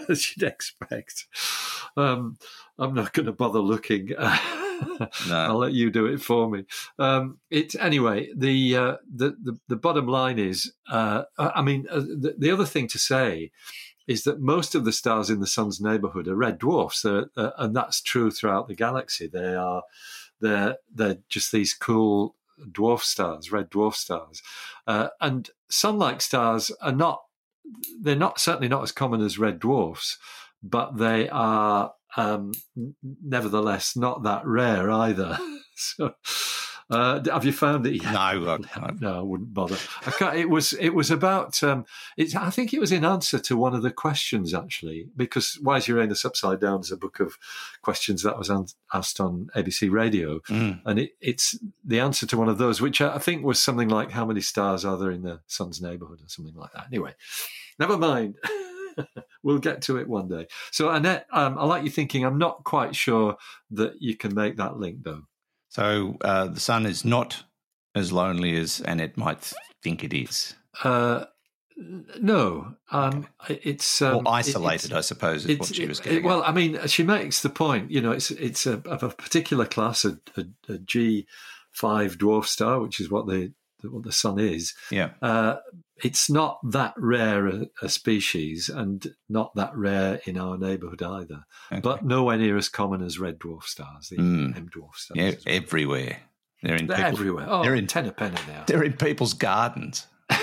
as 0.08 0.36
you'd 0.36 0.48
expect. 0.48 1.26
Um, 1.96 2.38
I'm 2.78 2.94
not 2.94 3.12
going 3.12 3.26
to 3.26 3.32
bother 3.32 3.60
looking. 3.60 4.10
no. 4.18 5.08
I'll 5.30 5.58
let 5.58 5.72
you 5.72 5.90
do 5.90 6.06
it 6.06 6.20
for 6.20 6.50
me. 6.50 6.64
Um, 6.98 7.38
it 7.50 7.74
anyway. 7.78 8.30
The, 8.34 8.76
uh, 8.76 8.96
the, 9.14 9.36
the 9.42 9.58
the 9.68 9.76
bottom 9.76 10.06
line 10.06 10.38
is, 10.38 10.72
uh, 10.90 11.24
I 11.38 11.62
mean, 11.62 11.86
uh, 11.90 12.00
the, 12.00 12.34
the, 12.38 12.50
other 12.50 12.66
thing 12.66 12.88
to 12.88 12.98
say 12.98 13.52
is 14.06 14.24
that 14.24 14.40
most 14.40 14.74
of 14.74 14.84
the 14.84 14.92
stars 14.92 15.30
in 15.30 15.40
the 15.40 15.46
sun's 15.46 15.80
neighborhood 15.80 16.28
are 16.28 16.36
red 16.36 16.58
dwarfs, 16.58 17.04
uh, 17.04 17.24
and 17.36 17.74
that's 17.74 18.00
true 18.00 18.30
throughout 18.30 18.68
the 18.68 18.74
galaxy. 18.74 19.26
They 19.26 19.54
are 19.54 19.82
they're 20.40 20.76
they're 20.92 21.18
just 21.28 21.52
these 21.52 21.74
cool 21.74 22.36
dwarf 22.70 23.00
stars, 23.00 23.50
red 23.52 23.70
dwarf 23.70 23.94
stars, 23.94 24.42
uh, 24.86 25.08
and 25.20 25.50
sun-like 25.70 26.20
stars 26.20 26.70
are 26.80 26.92
not. 26.92 27.22
They're 28.00 28.16
not 28.16 28.40
certainly 28.40 28.68
not 28.68 28.82
as 28.82 28.92
common 28.92 29.20
as 29.20 29.38
red 29.38 29.60
dwarfs, 29.60 30.18
but 30.62 30.98
they 30.98 31.28
are 31.28 31.94
um, 32.16 32.52
nevertheless 33.22 33.96
not 33.96 34.24
that 34.24 34.44
rare 34.44 34.90
either. 34.90 35.38
so 35.76 36.14
Uh, 36.92 37.22
have 37.32 37.44
you 37.46 37.52
found 37.52 37.86
it? 37.86 38.02
Yet? 38.02 38.12
No, 38.12 38.18
I, 38.18 38.90
no, 39.00 39.18
I 39.18 39.22
wouldn't 39.22 39.54
bother. 39.54 39.76
I 40.20 40.36
it 40.36 40.50
was 40.50 40.74
it 40.74 40.90
was 40.90 41.10
about. 41.10 41.62
Um, 41.62 41.86
it's, 42.18 42.36
I 42.36 42.50
think 42.50 42.74
it 42.74 42.80
was 42.80 42.92
in 42.92 43.04
answer 43.04 43.38
to 43.38 43.56
one 43.56 43.74
of 43.74 43.80
the 43.82 43.90
questions 43.90 44.52
actually, 44.52 45.08
because 45.16 45.58
"Why 45.62 45.78
is 45.78 45.88
Uranus 45.88 46.24
Upside 46.24 46.60
Down" 46.60 46.80
is 46.80 46.92
a 46.92 46.96
book 46.98 47.18
of 47.18 47.38
questions 47.80 48.22
that 48.24 48.36
was 48.36 48.50
an, 48.50 48.66
asked 48.92 49.20
on 49.20 49.48
ABC 49.56 49.90
Radio, 49.90 50.40
Mm. 50.40 50.82
and 50.84 50.98
it, 50.98 51.12
it's 51.20 51.58
the 51.84 51.98
answer 52.00 52.26
to 52.26 52.36
one 52.36 52.48
of 52.50 52.58
those, 52.58 52.80
which 52.80 53.00
I 53.00 53.18
think 53.18 53.42
was 53.44 53.62
something 53.62 53.88
like 53.88 54.10
"How 54.10 54.26
many 54.26 54.42
stars 54.42 54.84
are 54.84 54.98
there 54.98 55.10
in 55.10 55.22
the 55.22 55.40
sun's 55.46 55.80
neighborhood?" 55.80 56.20
or 56.20 56.28
something 56.28 56.54
like 56.54 56.72
that. 56.72 56.86
Anyway, 56.88 57.14
never 57.78 57.96
mind. 57.96 58.36
we'll 59.42 59.58
get 59.58 59.80
to 59.82 59.96
it 59.96 60.06
one 60.08 60.28
day. 60.28 60.46
So, 60.70 60.90
Annette, 60.90 61.26
um, 61.32 61.56
I 61.58 61.64
like 61.64 61.84
you 61.84 61.90
thinking. 61.90 62.24
I'm 62.24 62.38
not 62.38 62.64
quite 62.64 62.94
sure 62.94 63.36
that 63.70 63.94
you 64.00 64.14
can 64.16 64.34
make 64.34 64.56
that 64.56 64.76
link, 64.76 64.98
though. 65.02 65.22
So 65.72 66.18
uh, 66.20 66.48
the 66.48 66.60
sun 66.60 66.84
is 66.84 67.02
not 67.04 67.44
as 67.94 68.12
lonely 68.12 68.58
as 68.58 68.80
Annette 68.84 69.16
might 69.16 69.52
think 69.82 70.04
it 70.04 70.12
is, 70.12 70.54
Uh, 70.84 71.24
no, 72.20 72.74
um, 72.90 73.26
it's 73.48 74.02
um, 74.02 74.26
or 74.26 74.34
isolated, 74.34 74.92
it- 74.92 74.96
I 74.96 75.00
suppose, 75.00 75.46
is 75.46 75.58
what 75.58 75.74
she 75.74 75.86
was 75.86 75.98
it- 76.00 76.04
getting. 76.04 76.24
well, 76.24 76.42
at. 76.42 76.50
I 76.50 76.52
mean, 76.52 76.78
she 76.86 77.02
makes 77.02 77.40
the 77.40 77.48
point. 77.48 77.90
You 77.90 78.02
know, 78.02 78.12
it's 78.12 78.30
it's 78.30 78.66
a, 78.66 78.82
of 78.86 79.02
a 79.02 79.08
particular 79.08 79.64
class, 79.64 80.04
a, 80.04 80.18
a, 80.36 80.44
a 80.74 80.78
G 80.78 81.26
five 81.70 82.18
dwarf 82.18 82.44
star, 82.44 82.78
which 82.80 83.00
is 83.00 83.10
what 83.10 83.26
the 83.26 83.52
what 83.90 84.04
the 84.04 84.12
sun 84.12 84.38
is. 84.38 84.74
yeah, 84.90 85.10
Uh, 85.22 85.56
it's 86.04 86.28
not 86.30 86.58
that 86.72 86.94
rare 86.96 87.46
a, 87.46 87.66
a 87.82 87.88
species, 87.88 88.68
and 88.68 89.14
not 89.28 89.54
that 89.54 89.74
rare 89.76 90.20
in 90.26 90.36
our 90.38 90.56
neighbourhood 90.58 91.02
either. 91.02 91.44
okay. 91.70 91.80
But 91.80 92.04
nowhere 92.04 92.36
near 92.38 92.56
as 92.56 92.68
common 92.68 93.02
as 93.02 93.18
red 93.18 93.38
dwarf 93.38 93.64
stars, 93.64 94.08
the 94.08 94.16
Mm. 94.18 94.56
M 94.56 94.68
dwarf 94.68 94.94
stars. 94.96 95.16
yeah, 95.16 95.30
well. 95.30 95.38
everywhere. 95.46 96.18
They're 96.62 96.76
in 96.76 96.86
They're 96.86 96.96
people- 96.96 97.12
everywhere. 97.12 97.46
Oh, 97.48 97.62
they're 97.62 97.74
in- 97.74 97.86
ten 97.86 98.06
a 98.06 98.12
penny 98.12 98.36
now. 98.48 98.64
They're 98.66 98.84
in 98.84 98.92
people's 98.94 99.34
gardens. 99.34 100.06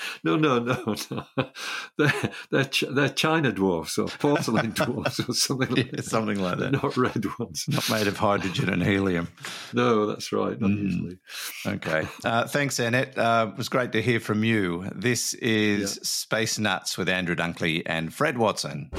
no, 0.24 0.36
no, 0.36 0.58
no, 0.58 0.94
no. 1.10 1.24
They're 1.98 2.30
they're, 2.50 2.64
ch- 2.64 2.84
they're 2.90 3.08
China 3.08 3.52
dwarfs 3.52 3.98
or 3.98 4.08
porcelain 4.08 4.70
dwarfs 4.74 5.20
or 5.20 5.32
something 5.34 5.68
like 5.70 5.86
Yeah, 5.86 5.90
that. 5.92 6.04
something 6.04 6.40
like 6.40 6.58
They're 6.58 6.70
that. 6.70 6.82
Not 6.82 6.96
red 6.96 7.24
ones. 7.38 7.64
Not 7.68 7.88
made 7.90 8.06
of 8.06 8.16
hydrogen 8.16 8.68
and 8.68 8.82
helium. 8.82 9.28
No, 9.72 10.06
that's 10.06 10.32
right. 10.32 10.60
Not 10.60 10.70
Mm. 10.70 10.78
usually. 10.82 11.18
Okay. 11.66 12.08
Uh, 12.24 12.46
thanks, 12.46 12.78
Annette. 12.78 13.16
Uh, 13.18 13.48
it 13.52 13.58
was 13.58 13.68
great 13.68 13.92
to 13.92 14.02
hear 14.02 14.20
from 14.20 14.44
you. 14.44 14.86
This 14.94 15.34
is 15.34 15.96
Yeah. 15.96 16.00
Space 16.02 16.58
Nuts 16.58 16.96
with 16.96 17.08
Andrew 17.08 17.34
Dunkley 17.36 17.82
and 17.86 18.12
Fred 18.14 18.38
Watson. 18.38 18.90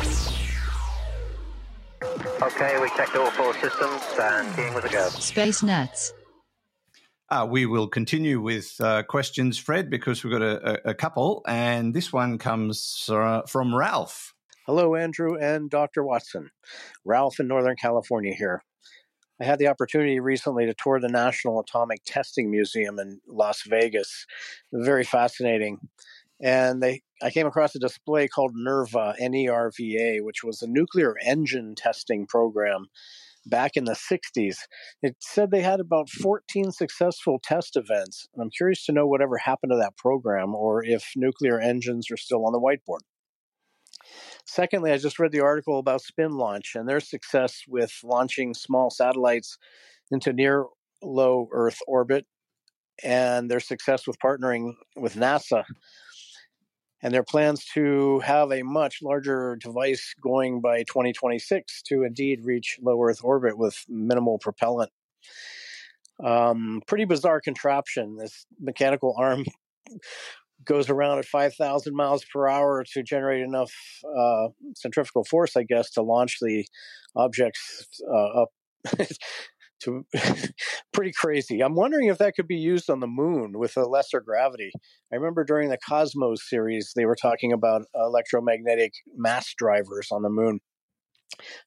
Okay, 2.41 2.79
we 2.81 2.89
checked 2.97 3.15
all 3.15 3.29
four 3.31 3.53
systems 3.55 4.01
and 4.19 4.55
keying 4.55 4.73
was 4.73 4.83
a 4.85 4.89
go. 4.89 5.07
Space 5.09 5.61
Nuts. 5.63 6.13
Uh, 7.31 7.47
we 7.49 7.65
will 7.65 7.87
continue 7.87 8.41
with 8.41 8.75
uh, 8.81 9.03
questions, 9.03 9.57
Fred, 9.57 9.89
because 9.89 10.21
we've 10.21 10.33
got 10.33 10.41
a, 10.41 10.87
a, 10.87 10.89
a 10.89 10.93
couple, 10.93 11.41
and 11.47 11.93
this 11.93 12.11
one 12.11 12.37
comes 12.37 13.09
uh, 13.09 13.43
from 13.43 13.73
Ralph. 13.73 14.33
Hello, 14.65 14.95
Andrew 14.95 15.37
and 15.37 15.69
Dr. 15.69 16.03
Watson. 16.03 16.51
Ralph 17.05 17.39
in 17.39 17.47
Northern 17.47 17.77
California 17.77 18.33
here. 18.33 18.63
I 19.39 19.45
had 19.45 19.59
the 19.59 19.69
opportunity 19.69 20.19
recently 20.19 20.65
to 20.65 20.73
tour 20.73 20.99
the 20.99 21.07
National 21.07 21.61
Atomic 21.61 22.01
Testing 22.05 22.51
Museum 22.51 22.99
in 22.99 23.21
Las 23.25 23.63
Vegas. 23.65 24.25
Very 24.73 25.05
fascinating. 25.05 25.79
And 26.41 26.83
they, 26.83 27.01
I 27.23 27.29
came 27.29 27.47
across 27.47 27.73
a 27.75 27.79
display 27.79 28.27
called 28.27 28.55
NERVA, 28.55 29.15
N-E-R-V-A, 29.19 30.19
which 30.19 30.43
was 30.43 30.61
a 30.61 30.67
nuclear 30.67 31.15
engine 31.23 31.75
testing 31.75 32.27
program 32.27 32.87
back 33.45 33.71
in 33.75 33.85
the 33.85 33.93
60s. 33.93 34.57
It 35.01 35.15
said 35.19 35.51
they 35.51 35.61
had 35.61 35.79
about 35.79 36.09
14 36.09 36.71
successful 36.71 37.39
test 37.43 37.75
events. 37.75 38.27
I'm 38.39 38.49
curious 38.49 38.85
to 38.85 38.91
know 38.91 39.07
whatever 39.07 39.37
happened 39.37 39.71
to 39.71 39.77
that 39.77 39.97
program 39.97 40.55
or 40.55 40.83
if 40.83 41.11
nuclear 41.15 41.59
engines 41.59 42.11
are 42.11 42.17
still 42.17 42.45
on 42.45 42.53
the 42.53 42.59
whiteboard. 42.59 43.01
Secondly, 44.45 44.91
I 44.91 44.97
just 44.97 45.19
read 45.19 45.31
the 45.31 45.41
article 45.41 45.79
about 45.79 46.01
SpinLaunch 46.01 46.75
and 46.75 46.87
their 46.87 46.99
success 46.99 47.61
with 47.67 47.93
launching 48.03 48.53
small 48.53 48.89
satellites 48.89 49.57
into 50.11 50.33
near 50.33 50.65
low 51.03 51.47
Earth 51.51 51.79
orbit 51.87 52.25
and 53.03 53.49
their 53.49 53.59
success 53.59 54.05
with 54.05 54.17
partnering 54.19 54.73
with 54.95 55.15
NASA 55.15 55.63
and 57.03 57.13
their 57.13 57.23
plans 57.23 57.65
to 57.73 58.19
have 58.19 58.51
a 58.51 58.61
much 58.63 58.99
larger 59.01 59.57
device 59.57 60.13
going 60.21 60.61
by 60.61 60.83
2026 60.83 61.81
to 61.83 62.03
indeed 62.03 62.41
reach 62.43 62.77
low 62.81 63.01
Earth 63.03 63.21
orbit 63.23 63.57
with 63.57 63.83
minimal 63.89 64.37
propellant. 64.37 64.91
Um, 66.23 66.81
pretty 66.87 67.05
bizarre 67.05 67.41
contraption. 67.41 68.17
This 68.17 68.45
mechanical 68.59 69.15
arm 69.17 69.45
goes 70.65 70.89
around 70.89 71.17
at 71.17 71.25
5,000 71.25 71.95
miles 71.95 72.23
per 72.31 72.47
hour 72.47 72.83
to 72.93 73.01
generate 73.01 73.41
enough 73.41 73.73
uh, 74.05 74.49
centrifugal 74.75 75.23
force, 75.23 75.57
I 75.57 75.63
guess, 75.63 75.89
to 75.91 76.03
launch 76.03 76.37
the 76.39 76.65
objects 77.15 78.01
uh, 78.07 78.43
up. 78.43 78.49
to 79.83 80.05
pretty 80.93 81.11
crazy. 81.15 81.61
I'm 81.61 81.75
wondering 81.75 82.07
if 82.07 82.17
that 82.19 82.35
could 82.35 82.47
be 82.47 82.57
used 82.57 82.89
on 82.89 82.99
the 82.99 83.07
moon 83.07 83.53
with 83.57 83.77
a 83.77 83.85
lesser 83.85 84.21
gravity. 84.21 84.71
I 85.11 85.15
remember 85.15 85.43
during 85.43 85.69
the 85.69 85.77
Cosmos 85.77 86.47
series, 86.47 86.93
they 86.95 87.05
were 87.05 87.15
talking 87.15 87.51
about 87.51 87.83
electromagnetic 87.95 88.93
mass 89.15 89.53
drivers 89.57 90.09
on 90.11 90.21
the 90.21 90.29
moon. 90.29 90.59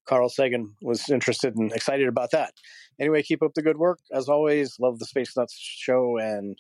Carl 0.06 0.28
Sagan 0.28 0.74
was 0.82 1.08
interested 1.08 1.56
and 1.56 1.72
excited 1.72 2.08
about 2.08 2.30
that. 2.32 2.52
Anyway, 3.00 3.22
keep 3.22 3.42
up 3.42 3.54
the 3.54 3.62
good 3.62 3.78
work. 3.78 3.98
As 4.12 4.28
always, 4.28 4.76
love 4.78 4.98
the 4.98 5.06
Space 5.06 5.36
Nuts 5.36 5.56
show 5.58 6.18
and 6.18 6.56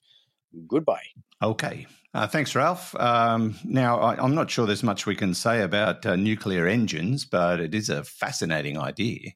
goodbye. 0.66 1.04
Okay. 1.42 1.86
Uh, 2.12 2.26
thanks, 2.26 2.54
Ralph. 2.54 2.94
Um, 2.96 3.56
now, 3.64 3.98
I, 3.98 4.22
I'm 4.22 4.34
not 4.34 4.50
sure 4.50 4.66
there's 4.66 4.82
much 4.82 5.06
we 5.06 5.16
can 5.16 5.34
say 5.34 5.62
about 5.62 6.06
uh, 6.06 6.16
nuclear 6.16 6.66
engines, 6.66 7.24
but 7.24 7.60
it 7.60 7.74
is 7.74 7.90
a 7.90 8.04
fascinating 8.04 8.78
idea. 8.78 9.32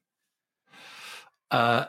Uh, 1.50 1.86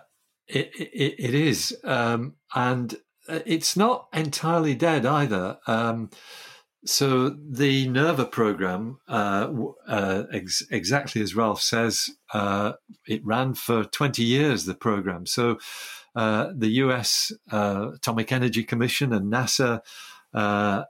it, 0.49 1.15
it, 1.19 1.33
is. 1.33 1.77
Um, 1.83 2.35
and 2.55 2.97
it's 3.27 3.77
not 3.77 4.07
entirely 4.13 4.75
dead 4.75 5.05
either. 5.05 5.59
Um, 5.67 6.09
so 6.85 7.29
the 7.29 7.87
NERVA 7.87 8.31
program, 8.31 8.99
uh, 9.07 9.51
uh, 9.87 10.23
ex- 10.31 10.65
exactly 10.71 11.21
as 11.21 11.35
Ralph 11.35 11.61
says, 11.61 12.09
uh, 12.33 12.73
it 13.05 13.25
ran 13.25 13.53
for 13.53 13.83
20 13.83 14.23
years, 14.23 14.65
the 14.65 14.75
program. 14.75 15.25
So 15.25 15.57
uh, 16.15 16.51
the 16.55 16.69
US 16.83 17.31
uh, 17.51 17.91
Atomic 17.95 18.31
Energy 18.31 18.63
Commission 18.63 19.13
and 19.13 19.31
NASA, 19.31 19.81
uh, 20.33 20.83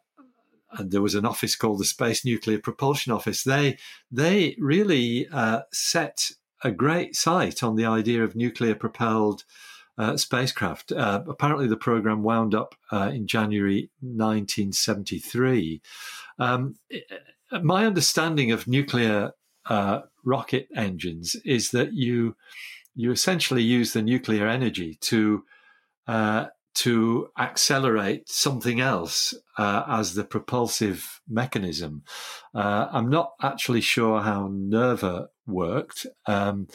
and 0.72 0.92
there 0.92 1.02
was 1.02 1.16
an 1.16 1.26
office 1.26 1.56
called 1.56 1.80
the 1.80 1.86
Space 1.86 2.24
Nuclear 2.24 2.60
Propulsion 2.60 3.12
Office. 3.12 3.44
They 3.44 3.78
they 4.12 4.56
really 4.60 5.28
uh, 5.32 5.62
set 5.74 6.32
a 6.64 6.72
great 6.72 7.16
sight 7.16 7.64
on 7.64 7.76
the 7.76 7.86
idea 7.86 8.24
of 8.24 8.36
nuclear 8.36 8.76
propelled 8.76 9.44
uh, 9.98 10.16
spacecraft. 10.18 10.92
Uh, 10.92 11.24
apparently, 11.28 11.68
the 11.68 11.78
program 11.78 12.24
wound 12.24 12.56
up 12.56 12.76
uh, 12.92 13.12
in 13.14 13.28
January 13.28 13.90
1973. 14.02 15.82
Um, 16.40 16.76
my 17.62 17.86
understanding 17.86 18.52
of 18.52 18.68
nuclear 18.68 19.34
uh, 19.66 20.02
rocket 20.24 20.68
engines 20.76 21.36
is 21.46 21.72
that 21.72 21.94
you 21.94 22.36
you 22.96 23.12
essentially 23.12 23.64
use 23.64 23.94
the 23.94 24.02
nuclear 24.02 24.48
energy 24.48 24.98
to 25.02 25.44
uh, 26.08 26.48
to 26.76 27.30
accelerate 27.38 28.30
something 28.30 28.80
else 28.80 29.34
uh, 29.58 29.84
as 29.88 30.14
the 30.14 30.24
propulsive 30.24 31.22
mechanism. 31.28 32.04
Uh, 32.54 32.88
I'm 32.92 33.10
not 33.10 33.34
actually 33.42 33.82
sure 33.82 34.22
how 34.22 34.48
NERVA 34.48 35.28
worked 35.50 36.06
um, 36.26 36.68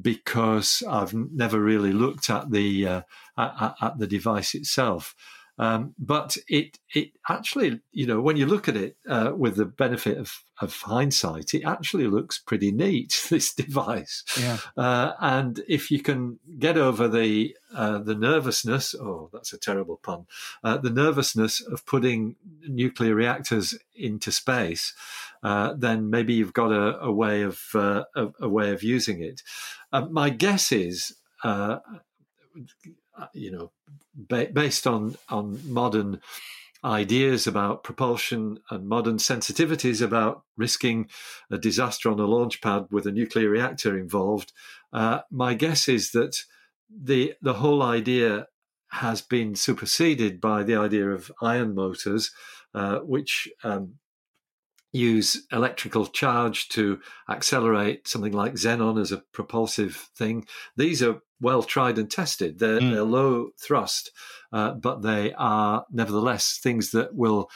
because 0.00 0.82
I've 0.88 1.14
never 1.14 1.60
really 1.60 1.92
looked 1.92 2.30
at 2.30 2.50
the 2.50 2.86
uh, 2.86 3.02
at, 3.36 3.74
at 3.80 3.98
the 3.98 4.06
device 4.06 4.54
itself. 4.54 5.14
Um, 5.58 5.94
but 5.98 6.36
it 6.48 6.78
it 6.94 7.10
actually, 7.28 7.80
you 7.92 8.06
know, 8.06 8.20
when 8.20 8.36
you 8.36 8.46
look 8.46 8.68
at 8.68 8.76
it 8.76 8.96
uh, 9.08 9.32
with 9.36 9.56
the 9.56 9.64
benefit 9.64 10.16
of, 10.18 10.42
of 10.60 10.72
hindsight, 10.82 11.52
it 11.54 11.64
actually 11.64 12.06
looks 12.06 12.38
pretty 12.38 12.70
neat. 12.72 13.14
This 13.28 13.52
device, 13.54 14.24
Yeah. 14.40 14.58
uh, 14.76 15.12
and 15.20 15.60
if 15.68 15.90
you 15.90 16.00
can 16.02 16.38
get 16.58 16.76
over 16.78 17.08
the 17.08 17.56
uh, 17.74 17.98
the 17.98 18.14
nervousness, 18.14 18.94
oh, 18.94 19.28
that's 19.32 19.52
a 19.52 19.58
terrible 19.58 19.96
pun, 19.96 20.26
uh, 20.64 20.78
the 20.78 20.90
nervousness 20.90 21.60
of 21.60 21.84
putting 21.86 22.36
nuclear 22.68 23.14
reactors 23.14 23.74
into 23.94 24.30
space, 24.32 24.94
uh, 25.42 25.74
then 25.76 26.08
maybe 26.08 26.32
you've 26.34 26.54
got 26.54 26.72
a, 26.72 26.98
a 27.00 27.12
way 27.12 27.42
of 27.42 27.60
uh, 27.74 28.04
a, 28.16 28.28
a 28.40 28.48
way 28.48 28.70
of 28.72 28.82
using 28.82 29.22
it. 29.22 29.42
My 30.10 30.30
guess 30.30 30.72
is, 30.72 31.14
uh, 31.44 31.78
you 33.32 33.50
know, 33.50 33.72
ba- 34.14 34.50
based 34.52 34.86
on 34.86 35.16
on 35.28 35.60
modern 35.70 36.20
ideas 36.84 37.46
about 37.46 37.82
propulsion 37.82 38.58
and 38.70 38.88
modern 38.88 39.16
sensitivities 39.16 40.00
about 40.00 40.44
risking 40.56 41.08
a 41.50 41.58
disaster 41.58 42.08
on 42.08 42.20
a 42.20 42.26
launch 42.26 42.60
pad 42.60 42.86
with 42.90 43.04
a 43.06 43.10
nuclear 43.10 43.50
reactor 43.50 43.98
involved, 43.98 44.52
uh, 44.92 45.20
my 45.30 45.54
guess 45.54 45.88
is 45.88 46.12
that 46.12 46.36
the 46.88 47.34
the 47.42 47.54
whole 47.54 47.82
idea 47.82 48.46
has 48.90 49.20
been 49.20 49.54
superseded 49.54 50.40
by 50.40 50.62
the 50.62 50.76
idea 50.76 51.10
of 51.10 51.30
ion 51.42 51.74
motors, 51.74 52.30
uh, 52.74 52.98
which 53.00 53.48
um, 53.62 53.94
use 54.92 55.46
electrical 55.52 56.06
charge 56.06 56.68
to 56.70 56.98
accelerate 57.28 58.08
something 58.08 58.32
like 58.32 58.54
xenon 58.54 58.98
as 58.98 59.12
a 59.12 59.22
propulsive 59.32 60.08
thing. 60.16 60.46
These 60.76 61.02
are 61.02 61.20
well 61.40 61.62
tried 61.62 61.98
and 61.98 62.10
tested. 62.10 62.58
They're, 62.58 62.80
mm. 62.80 62.92
they're 62.92 63.02
low 63.02 63.50
thrust, 63.60 64.10
uh, 64.52 64.72
but 64.72 65.02
they 65.02 65.32
are 65.34 65.84
nevertheless 65.90 66.58
things 66.62 66.90
that 66.92 67.14
will 67.14 67.50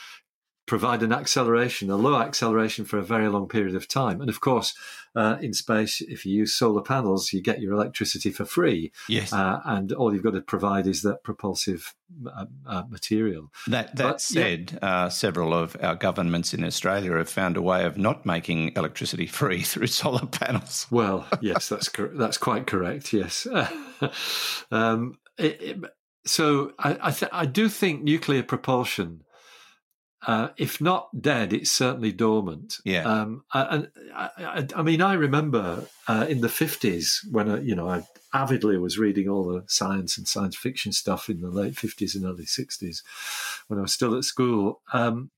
provide 0.67 1.03
an 1.03 1.13
acceleration, 1.13 1.91
a 1.91 1.97
low 1.97 2.21
acceleration 2.21 2.85
for 2.85 2.99
a 2.99 3.03
very 3.03 3.29
long 3.29 3.49
period 3.49 3.75
of 3.75 3.89
time. 3.89 4.21
And 4.21 4.31
of 4.31 4.41
course, 4.41 4.75
uh, 5.15 5.37
in 5.41 5.53
space, 5.53 6.01
if 6.01 6.25
you 6.25 6.35
use 6.35 6.55
solar 6.55 6.83
panels, 6.83 7.33
you 7.33 7.43
get 7.43 7.61
your 7.61 7.73
electricity 7.73 8.31
for 8.31 8.45
free. 8.45 8.93
Yes. 9.09 9.33
Uh, 9.33 9.61
and 9.65 9.93
all 9.93 10.15
you've 10.15 10.23
got 10.23 10.35
to 10.35 10.41
provide 10.41 10.87
is 10.87 11.03
that 11.03 11.23
propulsive 11.25 11.95
uh, 12.27 12.47
uh 12.67 12.85
material. 12.89 13.51
That, 13.67 13.97
that 13.97 14.05
but, 14.05 14.21
said, 14.21 14.79
yeah. 14.83 14.89
Uh, 14.89 15.09
several 15.11 15.53
of 15.53 15.77
our 15.83 15.97
governments 15.97 16.55
in 16.55 16.65
Australia 16.65 17.17
have 17.17 17.29
found 17.29 17.57
a 17.57 17.63
way 17.63 17.85
of 17.85 17.99
not 17.99 18.25
making 18.25 18.73
electricity 18.77 19.27
free 19.41 19.63
through 19.63 19.89
solar 19.89 20.27
panels. 20.27 20.87
Well, 20.91 21.27
yes, 21.41 21.69
that's 21.69 21.89
cor- 21.89 22.13
that's 22.15 22.39
quite 22.39 22.67
correct. 22.67 23.13
Yes. 23.13 23.47
um, 24.71 25.19
it, 25.37 25.63
it, 25.63 25.85
so 26.25 26.73
I 26.79 26.97
I, 27.03 27.11
th- 27.11 27.33
I 27.33 27.47
do 27.47 27.69
think 27.69 28.03
nuclear 28.03 28.43
propulsion 28.45 29.25
uh, 30.27 30.49
if 30.57 30.81
not 30.81 31.09
dead, 31.21 31.53
it's 31.53 31.71
certainly 31.71 32.13
dormant. 32.13 32.79
Yeah. 32.85 33.05
Um, 33.05 33.45
and 33.53 33.91
I, 34.15 34.31
I, 34.39 34.67
I, 34.77 34.83
mean, 34.83 35.03
I 35.03 35.15
remember 35.15 35.87
uh, 36.07 36.27
in 36.29 36.41
the 36.41 36.49
fifties 36.49 37.27
when 37.31 37.51
I, 37.51 37.61
you 37.61 37.75
know 37.75 37.89
I 37.89 38.05
avidly 38.33 38.79
was 38.79 38.99
reading 38.99 39.29
all 39.29 39.45
the 39.45 39.65
science 39.67 40.17
and 40.17 40.29
science 40.29 40.57
fiction 40.57 40.93
stuff 40.93 41.29
in 41.29 41.41
the 41.41 41.51
late 41.51 41.77
fifties 41.77 42.15
and 42.15 42.25
early 42.25 42.47
sixties 42.47 43.03
when 43.67 43.79
I 43.79 43.83
was 43.83 43.93
still 43.93 44.17
at 44.17 44.25
school. 44.25 44.81
Um, 44.93 45.31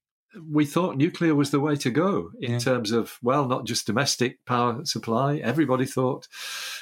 we 0.51 0.67
thought 0.67 0.97
nuclear 0.97 1.35
was 1.35 1.53
the 1.53 1.61
way 1.61 1.77
to 1.77 1.91
go 1.91 2.31
in 2.41 2.53
yeah. 2.53 2.59
terms 2.59 2.91
of 2.91 3.19
well, 3.23 3.47
not 3.47 3.67
just 3.67 3.87
domestic 3.87 4.45
power 4.45 4.85
supply. 4.85 5.37
Everybody 5.37 5.87
thought 5.87 6.29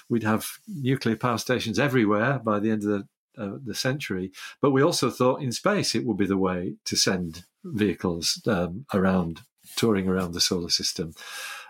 we'd 0.09 0.25
have 0.25 0.47
nuclear 0.67 1.17
power 1.17 1.39
stations 1.39 1.79
everywhere 1.79 2.41
by 2.41 2.59
the 2.59 2.71
end 2.71 2.83
of 2.85 2.89
the 2.89 3.09
uh, 3.39 3.59
the 3.65 3.75
century. 3.75 4.33
But 4.61 4.73
we 4.73 4.83
also 4.83 5.09
thought 5.11 5.41
in 5.41 5.53
space 5.53 5.95
it 5.95 6.05
would 6.05 6.17
be 6.17 6.27
the 6.27 6.37
way 6.37 6.75
to 6.85 6.97
send 6.97 7.45
vehicles 7.65 8.43
um, 8.47 8.87
around, 8.93 9.41
touring 9.77 10.09
around 10.09 10.33
the 10.33 10.41
solar 10.41 10.71
system. 10.71 11.15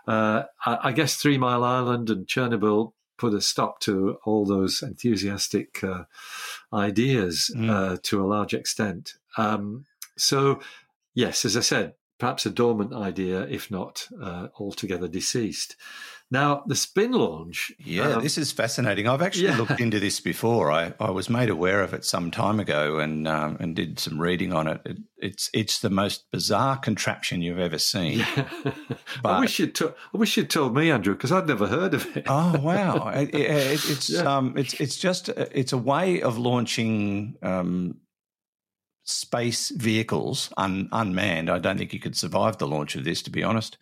Uh, 0.07 0.45
I, 0.67 0.79
I, 0.85 0.93
guess 0.93 1.15
Three 1.15 1.39
Mile 1.39 1.63
Island 1.63 2.11
and 2.11 2.27
Chernobyl 2.27 2.93
put 3.19 3.35
a 3.35 3.41
stop 3.41 3.79
to 3.81 4.19
all 4.25 4.45
those 4.45 4.83
enthusiastic 4.83 5.83
uh, 5.85 6.05
ideas 6.73 7.53
mm. 7.55 7.71
Uh, 7.71 7.99
to 8.03 8.25
a 8.25 8.27
large 8.27 8.53
extent. 8.53 9.15
Um, 9.37 9.85
so, 10.17 10.61
yes, 11.15 11.45
as 11.45 11.57
I 11.57 11.61
said, 11.61 11.95
perhaps 12.23 12.47
a 12.47 12.51
dormant 12.51 12.93
idea, 12.93 13.41
if 13.49 13.69
not 13.69 14.07
uh, 14.23 14.47
altogether 14.61 15.09
deceased. 15.09 15.75
Now, 16.31 16.63
the 16.69 16.75
SpinLaunch. 16.75 17.73
Yeah, 17.81 18.11
um, 18.11 18.23
this 18.23 18.39
is 18.39 18.53
fascinating. 18.53 19.09
I've 19.09 19.23
actually 19.23 19.47
yeah. 19.47 19.57
looked 19.57 19.81
into 19.81 19.99
this 19.99 20.21
before. 20.21 20.71
I, 20.71 20.95
I 21.01 21.11
was 21.11 21.29
made 21.29 21.51
aware 21.51 21.81
of 21.81 21.93
it 21.93 22.05
some 22.05 22.31
time 22.31 22.61
ago 22.61 23.01
and 23.01 23.27
um, 23.27 23.57
and 23.59 23.75
did 23.75 23.99
some 23.99 24.21
reading 24.21 24.53
on 24.53 24.69
it. 24.69 24.81
it. 24.85 24.99
It's 25.19 25.51
it's 25.53 25.81
the 25.81 25.91
most 25.91 26.31
bizarre 26.31 26.77
contraption 26.77 27.43
you've 27.43 27.59
ever 27.59 27.79
seen. 27.79 28.21
Yeah. 28.21 28.49
But, 29.23 29.31
I 29.31 29.41
wish 29.41 29.59
you'd 29.59 29.75
to, 29.77 29.95
I 30.15 30.19
wish 30.19 30.37
you'd 30.37 30.49
told 30.49 30.77
me, 30.77 30.91
Andrew, 30.93 31.15
because 31.15 31.33
I'd 31.33 31.49
never 31.49 31.67
heard 31.67 31.93
of 31.93 32.17
it. 32.17 32.25
oh 32.29 32.57
wow! 32.61 33.11
It, 33.15 33.35
it, 33.35 33.91
it's 33.91 34.11
yeah. 34.11 34.37
um 34.37 34.55
it's 34.57 34.75
it's 34.75 34.97
just 34.97 35.29
it's 35.29 35.73
a 35.73 35.79
way 35.79 36.23
of 36.23 36.39
launching 36.39 37.37
um, 37.43 37.97
space 39.13 39.71
vehicles 39.71 40.53
un, 40.57 40.89
unmanned. 40.93 41.51
I 41.51 41.59
don't 41.59 41.79
think 41.79 41.93
you 41.93 42.01
could 42.01 42.17
survive 42.17 42.59
the 42.59 42.69
launch 42.69 42.95
of 42.97 43.05
this, 43.05 43.23
to 43.23 43.31
be 43.31 43.43
honest 43.43 43.79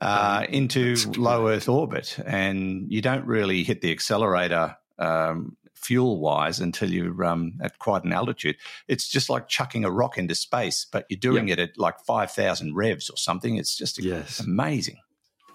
uh, 0.00 0.46
into 0.48 0.96
low 1.16 1.48
Earth 1.48 1.68
orbit, 1.68 2.18
and 2.24 2.90
you 2.90 3.00
don't 3.00 3.26
really 3.26 3.62
hit 3.62 3.80
the 3.80 3.90
accelerator 3.90 4.76
um, 4.98 5.56
fuel 5.74 6.20
wise 6.20 6.60
until 6.60 6.90
you're 6.90 7.24
um, 7.24 7.54
at 7.62 7.78
quite 7.78 8.04
an 8.04 8.12
altitude. 8.12 8.56
It's 8.88 9.08
just 9.08 9.30
like 9.30 9.48
chucking 9.48 9.84
a 9.84 9.90
rock 9.90 10.18
into 10.18 10.34
space, 10.34 10.86
but 10.90 11.06
you're 11.08 11.18
doing 11.18 11.48
yep. 11.48 11.58
it 11.58 11.70
at 11.70 11.78
like 11.78 12.00
five 12.00 12.30
thousand 12.30 12.74
revs 12.74 13.08
or 13.08 13.16
something. 13.16 13.56
It's 13.56 13.76
just 13.76 14.02
yes. 14.02 14.40
amazing. 14.40 14.98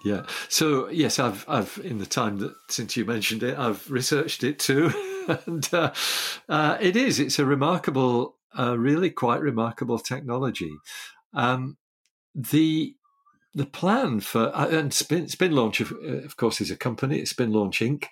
Yeah. 0.04 0.26
So 0.48 0.88
yes, 0.88 1.20
I've 1.20 1.44
I've 1.48 1.80
in 1.84 1.98
the 1.98 2.06
time 2.06 2.38
that 2.38 2.54
since 2.68 2.96
you 2.96 3.04
mentioned 3.04 3.44
it, 3.44 3.56
I've 3.56 3.88
researched 3.88 4.42
it 4.42 4.58
too, 4.58 4.90
and 5.46 5.68
uh, 5.72 5.92
uh, 6.48 6.78
it 6.80 6.96
is. 6.96 7.20
It's 7.20 7.38
a 7.38 7.46
remarkable, 7.46 8.36
uh, 8.58 8.78
really 8.78 9.10
quite 9.10 9.40
remarkable 9.40 9.98
technology. 9.98 10.72
Um, 11.34 11.76
the 12.34 12.96
the 13.54 13.66
plan 13.66 14.20
for 14.20 14.54
uh, 14.56 14.68
and 14.68 14.92
Spin, 14.92 15.26
SpinLaunch, 15.26 15.80
of, 15.80 15.92
uh, 15.92 16.24
of, 16.24 16.36
course, 16.36 16.60
is 16.60 16.70
a 16.70 16.76
company. 16.76 17.18
It's 17.18 17.32
SpinLaunch 17.32 17.86
Inc., 17.86 18.06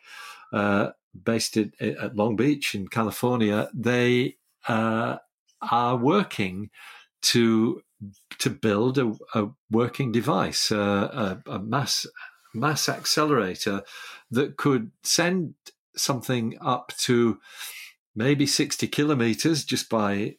uh, 0.53 0.91
based 1.25 1.57
in, 1.57 1.73
at 1.81 2.17
Long 2.17 2.37
Beach 2.37 2.75
in 2.75 2.89
California. 2.89 3.71
They 3.73 4.37
uh, 4.69 5.17
are 5.63 5.97
working 5.97 6.71
to 7.23 7.83
to 8.39 8.51
build 8.51 8.99
a, 8.99 9.13
a 9.35 9.49
working 9.71 10.11
device, 10.11 10.73
uh, 10.73 11.39
a, 11.47 11.51
a 11.51 11.59
mass 11.59 12.07
mass 12.55 12.89
accelerator 12.89 13.83
that 14.31 14.57
could 14.57 14.91
send 15.03 15.55
something 15.97 16.57
up 16.61 16.93
to 16.99 17.39
maybe 18.15 18.47
60 18.47 18.87
kilometers 18.89 19.65
just 19.65 19.89
by 19.89 20.37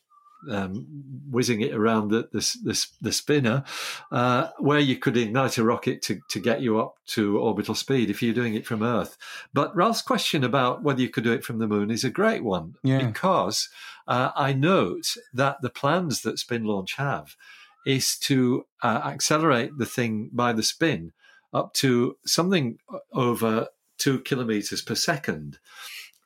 um, 0.50 0.88
whizzing 1.30 1.62
it 1.62 1.74
around 1.74 2.10
the 2.10 2.28
the, 2.32 2.40
the, 2.64 2.88
the 3.02 3.12
spinner, 3.12 3.64
uh, 4.12 4.50
where 4.58 4.80
you 4.80 4.98
could 4.98 5.18
ignite 5.18 5.58
a 5.58 5.64
rocket 5.64 6.02
to, 6.04 6.20
to 6.30 6.40
get 6.40 6.62
you 6.62 6.80
up 6.80 6.96
to 7.08 7.38
orbital 7.38 7.76
speed 7.76 8.10
if 8.10 8.22
you're 8.22 8.34
doing 8.34 8.56
it 8.56 8.66
from 8.66 8.82
Earth. 8.82 9.18
But 9.54 9.76
Ralph's 9.76 10.02
question 10.02 10.44
about 10.44 10.84
whether 10.84 11.02
you 11.02 11.10
could 11.10 11.24
do 11.24 11.34
it 11.34 11.44
from 11.44 11.60
the 11.60 11.68
moon 11.68 11.92
is 11.92 12.04
a 12.04 12.10
great 12.10 12.44
one 12.44 12.76
yeah. 12.84 13.06
because 13.06 13.70
uh, 14.08 14.32
I 14.36 14.54
note 14.54 15.16
that 15.34 15.58
the 15.62 15.70
plans 15.70 16.22
that 16.22 16.38
SpinLaunch 16.38 16.96
have 16.96 17.36
is 17.86 18.18
to 18.18 18.66
uh, 18.84 19.02
accelerate 19.06 19.78
the 19.78 19.86
thing 19.86 20.30
by 20.32 20.54
the 20.54 20.64
spin 20.64 21.14
up 21.54 21.74
to 21.74 22.16
something 22.26 22.78
over 23.14 23.68
two 23.98 24.20
kilometers 24.20 24.82
per 24.82 24.96
second. 24.96 25.60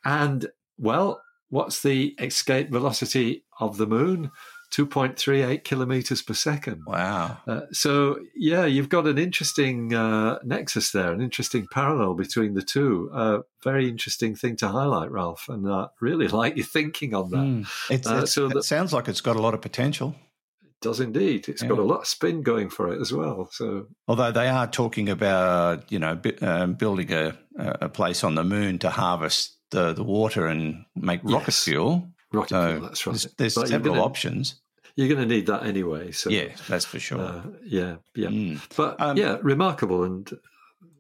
And 0.04 0.48
well, 0.78 1.22
what's 1.56 1.82
the 1.84 2.14
escape 2.20 2.70
velocity 2.70 3.45
of 3.62 3.78
the 3.78 3.88
moon? 3.88 4.30
2.38 4.74 5.64
kilometers 5.64 6.22
per 6.22 6.34
second. 6.34 6.82
Wow. 6.86 7.38
Uh, 7.47 7.62
so, 7.72 8.20
yeah, 8.36 8.66
you've 8.66 8.89
got 8.89 9.08
an 9.08 9.18
interesting 9.18 9.93
uh, 9.93 10.39
nexus 10.43 10.91
there, 10.91 11.14
an 11.14 11.22
interesting 11.22 11.66
parallel 11.72 12.16
between 12.16 12.56
the 12.56 12.62
two. 12.62 13.10
Uh, 13.14 13.39
very 13.64 13.88
interesting 13.88 14.36
thing 14.36 14.58
to 14.58 14.68
highlight, 14.68 15.12
Ralph, 15.12 15.47
and 15.47 15.72
I 15.72 15.88
really 16.01 16.28
like 16.41 16.58
your 16.58 16.66
thinking 16.66 17.14
on 17.14 17.30
that. 17.30 17.38
Mm. 17.38 17.68
It's, 17.89 18.06
uh, 18.06 18.20
it's, 18.24 18.34
so 18.34 18.47
it 18.47 18.64
sounds 18.64 18.91
like 18.91 19.08
it's 19.08 19.22
got 19.22 19.38
a 19.38 19.41
lot 19.41 19.53
of 19.53 19.62
potential. 19.62 20.14
It 20.62 20.74
does 20.82 20.99
indeed. 20.99 21.47
It's 21.47 21.62
yeah. 21.62 21.70
got 21.70 21.80
a 21.80 21.84
lot 21.84 22.01
of 22.01 22.08
spin 22.08 22.41
going 22.41 22.70
for 22.70 22.91
it 22.91 22.99
as 22.99 23.14
well. 23.14 23.47
So, 23.51 23.88
although 24.10 24.32
they 24.34 24.49
are 24.49 24.68
talking 24.68 25.08
about, 25.08 25.89
you 25.89 25.99
know, 25.99 26.20
um, 26.41 26.74
building 26.74 27.14
a, 27.14 27.38
a 27.58 27.88
place 27.88 28.26
on 28.26 28.36
the 28.36 28.43
moon 28.43 28.78
to 28.80 28.89
harvest 28.89 29.55
the, 29.76 29.93
the 29.93 30.03
water 30.03 30.47
and 30.47 30.86
make 30.95 31.21
rocket 31.23 31.47
yes. 31.47 31.63
fuel. 31.63 32.07
Rocket 32.32 32.49
so 32.49 32.69
fuel, 32.69 32.82
that's 32.82 33.05
right. 33.05 33.13
There's, 33.38 33.55
there's 33.55 33.69
several 33.69 33.95
gonna, 33.95 34.05
options. 34.05 34.61
You're 34.95 35.09
going 35.09 35.28
to 35.28 35.36
need 35.36 35.45
that 35.47 35.63
anyway. 35.63 36.11
So 36.11 36.30
yeah, 36.30 36.47
that's 36.67 36.86
for 36.86 36.99
sure. 36.99 37.19
Uh, 37.19 37.41
yeah, 37.65 37.97
yeah. 38.15 38.30
Mm. 38.30 38.61
But 38.76 38.99
um, 39.01 39.17
yeah, 39.17 39.38
remarkable. 39.41 40.03
And 40.05 40.30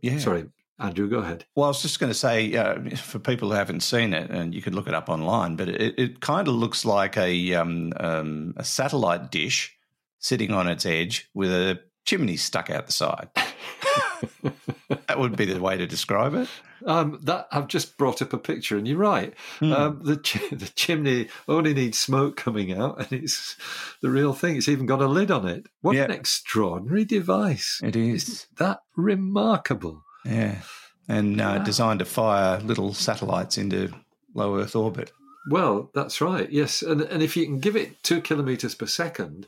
yeah, 0.01 0.17
sorry, 0.19 0.45
Andrew, 0.77 1.09
go 1.09 1.19
ahead. 1.19 1.45
Well, 1.55 1.65
I 1.65 1.69
was 1.69 1.81
just 1.81 1.99
going 1.99 2.11
to 2.11 2.17
say 2.17 2.53
uh, 2.53 2.95
for 2.97 3.19
people 3.19 3.49
who 3.49 3.55
haven't 3.55 3.81
seen 3.81 4.13
it, 4.13 4.29
and 4.29 4.53
you 4.53 4.61
could 4.61 4.75
look 4.75 4.87
it 4.87 4.93
up 4.93 5.07
online, 5.07 5.55
but 5.55 5.69
it, 5.69 5.97
it 5.97 6.19
kind 6.19 6.47
of 6.49 6.55
looks 6.55 6.83
like 6.83 7.17
a 7.17 7.53
um, 7.53 7.93
um, 7.97 8.53
a 8.57 8.63
satellite 8.65 9.31
dish 9.31 9.73
sitting 10.19 10.51
on 10.51 10.67
its 10.67 10.85
edge 10.85 11.29
with 11.33 11.51
a 11.51 11.79
chimney 12.05 12.37
stuck 12.37 12.69
out 12.69 12.85
the 12.85 12.91
side. 12.91 13.29
that 15.07 15.19
would 15.19 15.35
be 15.35 15.45
the 15.45 15.59
way 15.59 15.77
to 15.77 15.87
describe 15.87 16.33
it. 16.35 16.47
Um, 16.85 17.19
that 17.23 17.47
I've 17.51 17.67
just 17.67 17.97
brought 17.97 18.21
up 18.21 18.33
a 18.33 18.37
picture, 18.37 18.77
and 18.77 18.87
you're 18.87 18.97
right. 18.97 19.33
Mm. 19.59 19.75
Um, 19.75 20.01
the 20.03 20.17
ch- 20.17 20.49
the 20.51 20.71
chimney 20.75 21.29
only 21.47 21.73
needs 21.73 21.97
smoke 21.97 22.37
coming 22.37 22.73
out, 22.73 22.99
and 22.99 23.23
it's 23.23 23.57
the 24.01 24.09
real 24.09 24.33
thing. 24.33 24.55
It's 24.55 24.69
even 24.69 24.85
got 24.85 25.01
a 25.01 25.07
lid 25.07 25.31
on 25.31 25.47
it. 25.47 25.67
What 25.81 25.95
yeah. 25.95 26.03
an 26.03 26.11
extraordinary 26.11 27.05
device! 27.05 27.81
It 27.83 27.95
is. 27.95 28.29
Isn't 28.29 28.57
that 28.57 28.81
remarkable. 28.95 30.03
Yeah, 30.23 30.61
and 31.07 31.41
uh, 31.41 31.59
designed 31.59 31.99
to 31.99 32.05
fire 32.05 32.59
little 32.59 32.93
satellites 32.93 33.57
into 33.57 33.91
low 34.33 34.59
Earth 34.59 34.75
orbit. 34.75 35.11
Well, 35.49 35.91
that's 35.93 36.21
right. 36.21 36.51
Yes, 36.51 36.81
and 36.81 37.01
and 37.01 37.23
if 37.23 37.35
you 37.35 37.45
can 37.45 37.59
give 37.59 37.75
it 37.75 38.03
two 38.03 38.21
kilometers 38.21 38.75
per 38.75 38.85
second. 38.85 39.47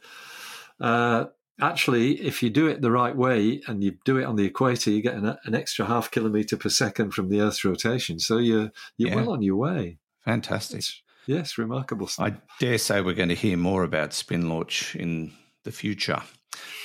Uh, 0.80 1.26
actually, 1.60 2.22
if 2.22 2.44
you 2.44 2.50
do 2.50 2.68
it 2.68 2.82
the 2.82 2.92
right 2.92 3.16
way 3.16 3.62
and 3.68 3.84
you 3.84 3.98
do 4.06 4.18
it 4.18 4.26
on 4.26 4.36
the 4.36 4.46
equator, 4.46 4.92
you 4.92 5.02
get 5.02 5.16
an, 5.16 5.38
an 5.44 5.56
extra 5.56 5.86
half 5.86 6.12
kilometer 6.12 6.58
per 6.58 6.70
second 6.70 7.12
from 7.12 7.30
the 7.30 7.42
Earth's 7.42 7.64
rotation. 7.64 8.20
So 8.20 8.38
you're 8.38 8.72
you're 8.98 9.10
yeah. 9.10 9.16
well 9.16 9.32
on 9.32 9.42
your 9.42 9.56
way. 9.56 9.98
Fantastic. 10.26 10.80
It's, 10.80 11.02
yes, 11.26 11.58
remarkable 11.58 12.08
stuff. 12.08 12.28
I 12.28 12.38
dare 12.60 12.78
say 12.78 13.02
we're 13.02 13.14
going 13.14 13.30
to 13.30 13.36
hear 13.36 13.58
more 13.58 13.84
about 13.84 14.12
SpinLaunch 14.12 14.96
in 14.96 15.34
the 15.64 15.72
future. 15.72 16.22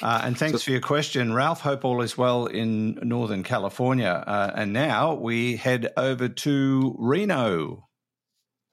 Uh, 0.02 0.20
and 0.24 0.36
thanks 0.36 0.60
so, 0.60 0.64
for 0.66 0.70
your 0.72 0.80
question, 0.80 1.32
Ralph. 1.32 1.60
Hope 1.60 1.84
all 1.84 2.02
is 2.02 2.18
well 2.18 2.46
in 2.46 2.98
Northern 3.02 3.42
California. 3.42 4.22
Uh, 4.26 4.52
and 4.54 4.72
now 4.72 5.14
we 5.14 5.56
head 5.56 5.88
over 5.96 6.28
to 6.28 6.94
Reno. 6.98 7.88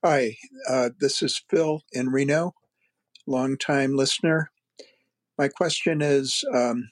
Hi, 0.04 0.38
uh, 0.70 0.90
this 1.00 1.22
is 1.22 1.42
Phil 1.50 1.82
in 1.92 2.10
Reno, 2.10 2.54
longtime 3.28 3.96
listener. 3.96 4.52
My 5.40 5.48
question 5.48 6.02
is 6.02 6.44
um, 6.54 6.90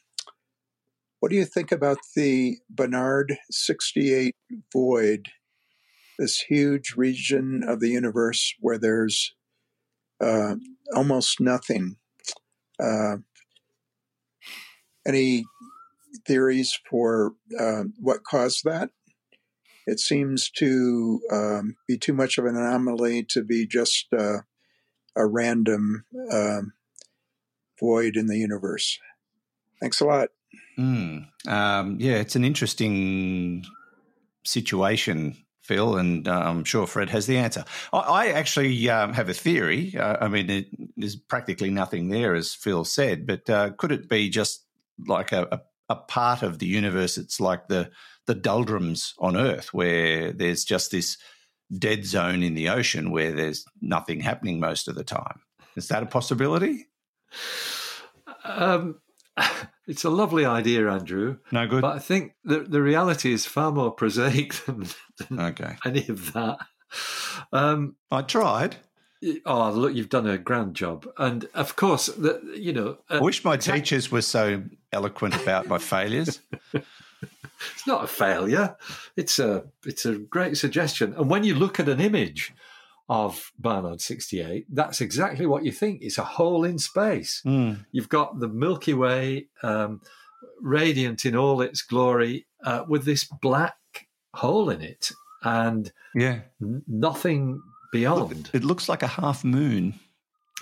what 1.20 1.32
do 1.32 1.36
you 1.36 1.44
think 1.44 1.74
about 1.74 1.98
the 2.16 2.60
Barnard 2.70 3.36
68 3.52 4.38
void, 4.72 5.28
this 6.18 6.46
huge 6.48 6.94
region 6.96 7.62
of 7.68 7.82
the 7.82 7.90
universe 7.90 8.54
where 8.62 8.78
there's 8.78 9.36
uh, 10.24 10.56
almost 10.96 11.42
nothing? 11.42 11.98
Uh, 12.82 13.18
any 15.06 15.44
theories 16.26 16.80
for 16.90 17.34
uh, 17.60 17.84
what 18.00 18.24
caused 18.24 18.64
that? 18.64 18.92
It 19.86 20.00
seems 20.00 20.50
to 20.52 21.20
um, 21.34 21.76
be 21.86 21.98
too 21.98 22.14
much 22.14 22.38
of 22.38 22.46
an 22.46 22.56
anomaly 22.56 23.26
to 23.32 23.44
be 23.44 23.68
just 23.68 24.08
uh, 24.18 24.38
a 25.18 25.26
random 25.26 26.06
um, 26.32 26.72
void 27.80 28.16
in 28.16 28.28
the 28.28 28.38
universe. 28.38 29.00
Thanks 29.80 30.02
a 30.02 30.06
lot. 30.06 30.30
Mm. 30.78 31.28
Um, 31.48 31.98
yeah, 32.00 32.16
it's 32.16 32.36
an 32.36 32.44
interesting 32.44 33.66
situation, 34.46 35.36
Phil, 35.62 35.98
and 35.98 36.28
uh, 36.28 36.32
I'm 36.32 36.64
sure 36.64 36.88
Fred 36.88 37.10
has 37.10 37.26
the 37.26 37.38
answer. 37.38 37.66
I, 37.92 38.00
I 38.00 38.28
actually 38.28 38.90
um, 38.90 39.14
have 39.14 39.30
a 39.30 39.34
theory. 39.34 39.96
Uh, 39.98 40.18
I 40.22 40.28
mean, 40.28 40.50
it, 40.50 40.68
there's 40.96 41.16
practically 41.16 41.70
nothing 41.70 42.10
there, 42.10 42.36
as 42.36 42.54
Phil 42.54 42.86
said, 42.86 43.26
but 43.28 43.50
uh, 43.50 43.72
could 43.72 43.92
it 43.92 44.08
be 44.08 44.30
just 44.30 44.64
like 45.08 45.32
a, 45.32 45.48
a, 45.52 45.62
a 45.90 45.96
part 45.96 46.44
of 46.44 46.60
the 46.60 46.68
universe? 46.68 47.18
It's 47.18 47.40
like 47.40 47.68
the 47.68 47.92
the 48.26 48.36
doldrums 48.36 49.14
on 49.20 49.38
Earth, 49.38 49.74
where 49.74 50.34
there's 50.34 50.66
just 50.66 50.92
this 50.92 51.18
dead 51.78 52.06
zone 52.06 52.44
in 52.44 52.56
the 52.56 52.70
ocean 52.70 53.10
where 53.10 53.32
there's 53.32 53.66
nothing 53.82 54.20
happening 54.20 54.60
most 54.60 54.88
of 54.88 54.96
the 54.96 55.04
time. 55.04 55.42
Is 55.76 55.88
that 55.88 56.04
a 56.04 56.08
possibility? 56.08 56.88
Um, 58.44 59.00
it's 59.88 60.04
a 60.04 60.10
lovely 60.10 60.46
idea, 60.46 60.90
Andrew. 60.90 61.38
No 61.52 61.68
good. 61.68 61.82
But 61.82 61.96
I 61.96 62.00
think 62.00 62.34
the 62.44 62.60
the 62.60 62.82
reality 62.82 63.32
is 63.34 63.46
far 63.46 63.72
more 63.72 63.92
prosaic 63.92 64.54
than, 64.66 64.88
than 65.18 65.40
okay. 65.40 65.76
any 65.86 66.08
of 66.08 66.34
that. 66.34 66.60
Um, 67.52 67.96
I 68.12 68.22
tried. 68.22 68.78
Oh, 69.48 69.72
look, 69.72 69.96
you've 69.96 70.10
done 70.10 70.28
a 70.28 70.38
grand 70.38 70.76
job, 70.76 71.08
and 71.18 71.50
of 71.56 71.76
course, 71.76 72.06
the, 72.06 72.40
you 72.56 72.72
know. 72.72 73.00
Uh, 73.10 73.16
I 73.16 73.20
wish 73.20 73.44
my 73.44 73.58
teachers 73.58 74.12
were 74.12 74.22
so 74.22 74.64
eloquent 74.94 75.36
about 75.42 75.68
my 75.68 75.80
failures. 75.80 76.40
it's 76.74 77.88
not 77.88 78.04
a 78.04 78.08
failure; 78.08 78.78
it's 79.16 79.40
a 79.40 79.66
it's 79.86 80.06
a 80.06 80.14
great 80.20 80.56
suggestion. 80.56 81.16
And 81.18 81.32
when 81.32 81.44
you 81.44 81.56
look 81.56 81.80
at 81.80 81.90
an 81.90 82.00
image 82.00 82.54
of 83.10 83.52
Barnard 83.58 84.02
68, 84.02 84.66
that's 84.70 85.02
exactly 85.02 85.46
what 85.46 85.64
you 85.64 85.72
think. 85.72 86.02
It's 86.02 86.18
a 86.18 86.24
hole 86.24 86.64
in 86.64 86.78
space. 86.78 87.42
Mm. 87.46 87.86
You've 87.92 88.10
got 88.10 88.40
the 88.40 88.50
Milky 88.50 88.94
Way, 88.94 89.48
um, 89.64 90.02
radiant 90.62 91.26
in 91.26 91.36
all 91.36 91.62
its 91.62 91.82
glory, 91.82 92.48
uh, 92.64 92.84
with 92.88 93.06
this 93.06 93.24
black 93.24 93.78
hole 94.34 94.70
in 94.70 94.82
it, 94.82 95.12
and 95.44 95.92
yeah, 96.14 96.40
n- 96.62 96.84
nothing 96.88 97.62
beyond. 97.92 98.50
It 98.54 98.64
looks 98.64 98.90
like 98.90 99.04
a 99.04 99.08
half 99.08 99.44
moon. 99.44 100.00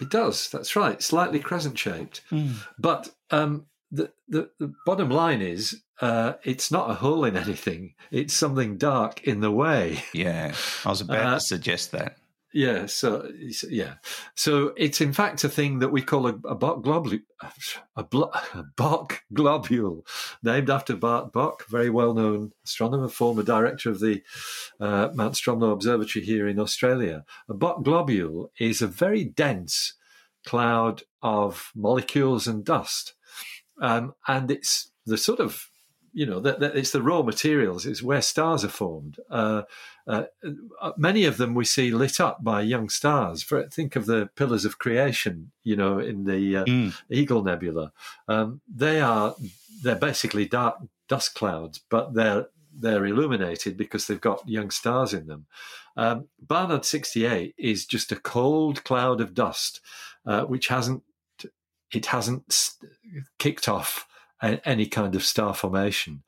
It 0.01 0.09
does. 0.09 0.49
That's 0.49 0.75
right. 0.75 1.01
Slightly 1.01 1.39
crescent 1.39 1.79
shaped. 1.79 2.21
Mm. 2.29 2.55
But 2.77 3.09
um, 3.31 3.65
the, 3.91 4.11
the, 4.27 4.49
the 4.59 4.73
bottom 4.85 5.09
line 5.09 5.41
is 5.41 5.81
uh, 6.01 6.33
it's 6.43 6.71
not 6.71 6.89
a 6.89 6.95
hole 6.95 7.23
in 7.23 7.37
anything. 7.37 7.95
It's 8.11 8.33
something 8.33 8.77
dark 8.77 9.23
in 9.23 9.39
the 9.39 9.51
way. 9.51 10.03
Yeah, 10.13 10.53
I 10.85 10.89
was 10.89 11.01
about 11.01 11.25
uh, 11.25 11.33
to 11.35 11.39
suggest 11.39 11.91
that. 11.91 12.17
Yeah, 12.55 12.85
so 12.85 13.29
yeah, 13.69 13.95
so 14.33 14.73
it's 14.77 15.01
in 15.01 15.11
fact 15.11 15.43
a 15.43 15.49
thing 15.49 15.79
that 15.79 15.91
we 15.91 16.01
call 16.01 16.25
a, 16.25 16.35
a 16.45 16.55
Bok 16.55 16.83
globule, 16.83 17.19
a, 17.97 18.03
blo- 18.05 18.31
a 18.53 18.63
Bok 18.77 19.23
globule, 19.33 20.05
named 20.41 20.69
after 20.69 20.95
Bart 20.95 21.33
Bok, 21.33 21.67
very 21.67 21.89
well-known 21.89 22.53
astronomer, 22.63 23.09
former 23.09 23.43
director 23.43 23.89
of 23.89 23.99
the 23.99 24.23
uh, 24.79 25.09
Mount 25.13 25.33
Stromlo 25.33 25.73
Observatory 25.73 26.23
here 26.23 26.47
in 26.47 26.57
Australia. 26.57 27.25
A 27.49 27.53
Bok 27.53 27.83
globule 27.83 28.53
is 28.57 28.81
a 28.81 28.87
very 28.87 29.25
dense 29.25 29.95
cloud 30.45 31.03
of 31.21 31.73
molecules 31.75 32.47
and 32.47 32.63
dust, 32.63 33.15
um, 33.81 34.15
and 34.29 34.49
it's 34.49 34.91
the 35.05 35.17
sort 35.17 35.41
of 35.41 35.67
you 36.15 36.25
know, 36.25 36.39
that, 36.39 36.61
that 36.61 36.77
it's 36.77 36.91
the 36.91 37.01
raw 37.01 37.21
materials. 37.21 37.85
It's 37.85 38.01
where 38.01 38.21
stars 38.21 38.63
are 38.63 38.69
formed. 38.69 39.17
Uh, 39.29 39.63
uh, 40.07 40.23
many 40.95 41.25
of 41.25 41.35
them 41.35 41.53
we 41.53 41.65
see 41.65 41.91
lit 41.91 42.21
up 42.21 42.41
by 42.41 42.61
young 42.61 42.87
stars. 42.87 43.43
For, 43.43 43.67
think 43.67 43.97
of 43.97 44.05
the 44.05 44.29
pillars 44.37 44.63
of 44.63 44.79
creation, 44.79 45.51
you 45.63 45.75
know, 45.75 45.99
in 45.99 46.23
the 46.23 46.57
uh, 46.57 46.65
mm. 46.65 46.95
Eagle 47.11 47.43
Nebula. 47.43 47.91
Um, 48.29 48.61
they 48.73 49.01
are 49.01 49.35
they're 49.83 49.97
basically 49.97 50.45
dark 50.45 50.77
dust 51.09 51.35
clouds, 51.35 51.81
but 51.89 52.13
they're 52.13 52.47
they're 52.73 53.05
illuminated 53.05 53.75
because 53.75 54.07
they've 54.07 54.21
got 54.21 54.47
young 54.47 54.71
stars 54.71 55.13
in 55.13 55.27
them. 55.27 55.47
Um, 55.97 56.29
Barnard 56.39 56.85
68 56.85 57.55
is 57.57 57.85
just 57.85 58.13
a 58.13 58.17
cold 58.17 58.85
cloud 58.85 59.19
of 59.19 59.33
dust, 59.33 59.81
uh, 60.25 60.43
which 60.45 60.69
hasn't 60.69 61.03
it 61.91 62.05
hasn't 62.05 62.71
kicked 63.37 63.67
off 63.67 64.07
any 64.41 64.85
kind 64.85 65.15
of 65.15 65.23
star 65.23 65.53
formation. 65.53 66.23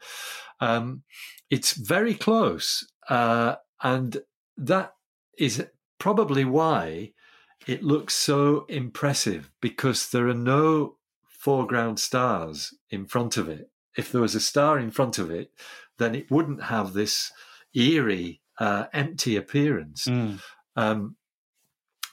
Um, 0.59 1.03
it's 1.49 1.73
very 1.73 2.13
close, 2.13 2.85
uh, 3.09 3.55
and 3.81 4.17
that 4.57 4.93
is 5.37 5.65
probably 5.99 6.45
why 6.45 7.13
it 7.67 7.83
looks 7.83 8.13
so 8.13 8.65
impressive 8.69 9.51
because 9.61 10.09
there 10.09 10.27
are 10.27 10.33
no 10.33 10.97
foreground 11.27 11.99
stars 11.99 12.73
in 12.89 13.05
front 13.05 13.37
of 13.37 13.47
it. 13.47 13.69
If 13.95 14.11
there 14.11 14.21
was 14.21 14.35
a 14.35 14.39
star 14.39 14.79
in 14.79 14.91
front 14.91 15.17
of 15.17 15.31
it, 15.31 15.51
then 15.97 16.15
it 16.15 16.29
wouldn't 16.29 16.63
have 16.63 16.93
this 16.93 17.31
eerie, 17.73 18.41
uh, 18.59 18.85
empty 18.93 19.35
appearance. 19.35 20.05
Mm. 20.05 20.39
Um, 20.75 21.15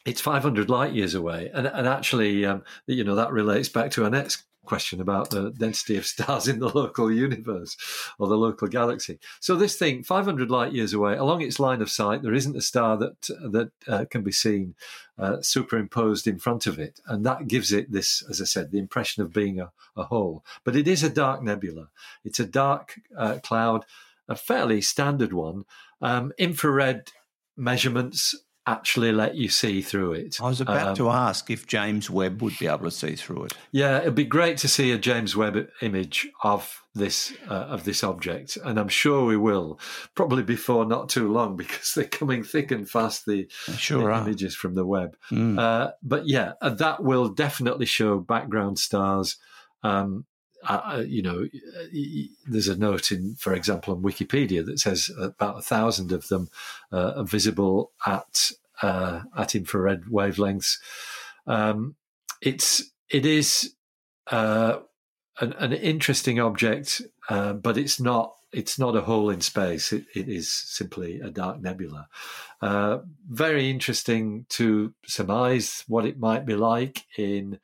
it's 0.05 0.21
500 0.21 0.69
light 0.69 0.93
years 0.93 1.15
away, 1.15 1.51
and, 1.55 1.67
and 1.67 1.89
actually, 1.89 2.45
um, 2.45 2.63
you 2.87 3.05
know, 3.05 3.15
that 3.15 3.33
relates 3.33 3.69
back 3.69 3.91
to 3.93 4.05
our 4.05 4.11
next 4.11 4.45
question 4.65 5.01
about 5.01 5.31
the 5.31 5.51
density 5.51 5.97
of 5.97 6.07
stars 6.07 6.49
in 6.49 6.59
the 6.59 6.69
local 6.69 7.11
universe 7.11 7.77
or 8.19 8.29
the 8.29 8.37
local 8.37 8.69
galaxy. 8.69 9.19
So 9.41 9.57
this 9.57 9.77
thing, 9.77 10.03
500 10.03 10.51
light 10.51 10.73
years 10.73 10.93
away, 10.93 11.17
along 11.17 11.43
its 11.43 11.61
line 11.61 11.83
of 11.83 11.91
sight, 11.91 12.23
there 12.23 12.35
isn't 12.35 12.57
a 12.57 12.63
star 12.63 12.97
that 12.99 13.29
that 13.51 13.71
uh, 13.89 14.05
can 14.11 14.23
be 14.23 14.33
seen 14.33 14.75
uh, 15.19 15.41
superimposed 15.41 16.27
in 16.27 16.39
front 16.39 16.67
of 16.67 16.79
it, 16.79 17.01
and 17.07 17.25
that 17.25 17.49
gives 17.49 17.73
it 17.73 17.93
this, 17.93 18.23
as 18.29 18.41
I 18.41 18.45
said, 18.45 18.71
the 18.71 18.79
impression 18.79 19.23
of 19.23 19.33
being 19.33 19.61
a, 19.61 19.71
a 19.97 20.05
hole. 20.05 20.45
But 20.65 20.77
it 20.77 20.89
is 20.89 21.03
a 21.03 21.11
dark 21.11 21.43
nebula. 21.43 21.89
It's 22.25 22.41
a 22.41 22.47
dark 22.47 23.01
uh, 23.17 23.39
cloud, 23.43 23.85
a 24.29 24.37
fairly 24.37 24.81
standard 24.81 25.33
one. 25.33 25.65
Um, 26.03 26.33
infrared 26.39 27.13
measurements 27.57 28.35
actually 28.67 29.13
let 29.13 29.35
you 29.35 29.49
see 29.49 29.83
through 29.83 30.13
it. 30.13 30.41
I 30.41 30.49
was 30.49 30.61
about 30.61 30.89
um, 30.89 30.97
to 30.97 31.11
ask 31.11 31.51
if 31.51 31.67
James 31.67 32.09
Webb 32.09 32.43
would 32.43 32.59
be 32.59 32.67
able 32.67 32.85
to 32.85 32.91
see 32.91 33.15
through 33.15 33.45
it. 33.45 33.57
Yeah, 33.73 33.99
it'd 33.99 34.15
be 34.15 34.25
great 34.25 34.59
to 34.59 34.69
see 34.69 34.91
a 34.93 34.99
James 34.99 35.37
Webb 35.37 35.69
image 35.83 36.29
of 36.43 36.83
this 36.95 37.35
uh, 37.49 37.55
of 37.55 37.85
this 37.85 38.03
object, 38.03 38.57
and 38.65 38.79
I'm 38.79 38.89
sure 38.89 39.25
we 39.25 39.37
will 39.37 39.79
probably 40.15 40.43
before 40.43 40.87
not 40.87 41.09
too 41.09 41.31
long 41.31 41.57
because 41.59 41.95
they're 41.95 42.05
coming 42.05 42.43
thick 42.43 42.71
and 42.71 42.89
fast. 42.89 43.27
The, 43.27 43.49
sure 43.77 44.09
the 44.09 44.21
images 44.21 44.55
from 44.55 44.75
the 44.75 44.87
Webb, 44.87 45.17
mm. 45.31 45.59
uh, 45.59 45.93
but 46.03 46.27
yeah, 46.27 46.53
uh, 46.61 46.71
that 46.71 47.03
will 47.03 47.29
definitely 47.29 47.87
show 47.87 48.19
background 48.19 48.79
stars. 48.79 49.37
Um, 49.83 50.25
uh, 50.69 50.81
uh 50.85 51.05
you 51.07 51.23
know, 51.23 51.45
uh, 51.45 51.87
there's 52.47 52.69
a 52.69 52.77
note 52.77 53.11
in, 53.11 53.35
for 53.37 53.55
example, 53.55 53.95
on 53.95 54.03
Wikipedia 54.03 54.65
that 54.65 54.79
says 54.79 55.11
about 55.19 55.59
a 55.59 55.63
thousand 55.63 56.13
of 56.13 56.29
them 56.29 56.49
uh, 56.93 57.13
are 57.17 57.25
visible 57.25 57.93
at 58.07 58.51
uh, 58.83 59.21
at 59.37 59.55
infrared 59.55 60.05
wavelengths. 60.05 60.79
Um, 61.47 61.97
it's 62.41 62.91
it 63.11 63.27
is 63.27 63.75
an, 64.31 64.83
an, 65.41 65.73
interesting 65.73 66.41
object, 66.41 67.03
but 67.29 67.77
it's 67.77 68.01
not 68.01 68.35
it's 68.53 68.79
not 68.79 68.97
a 68.97 69.03
hole 69.03 69.31
in 69.31 69.41
space. 69.41 69.93
It, 69.93 70.07
it 70.15 70.29
is 70.29 70.51
simply 70.51 71.21
a 71.21 71.31
dark 71.31 71.61
nebula. 71.61 72.09
very 73.29 73.71
interesting 73.71 74.47
to 74.51 74.95
surmise 75.07 75.85
what 75.87 76.07
it 76.07 76.19
might 76.19 76.47
be 76.47 76.55
like 76.55 77.05
in 77.19 77.61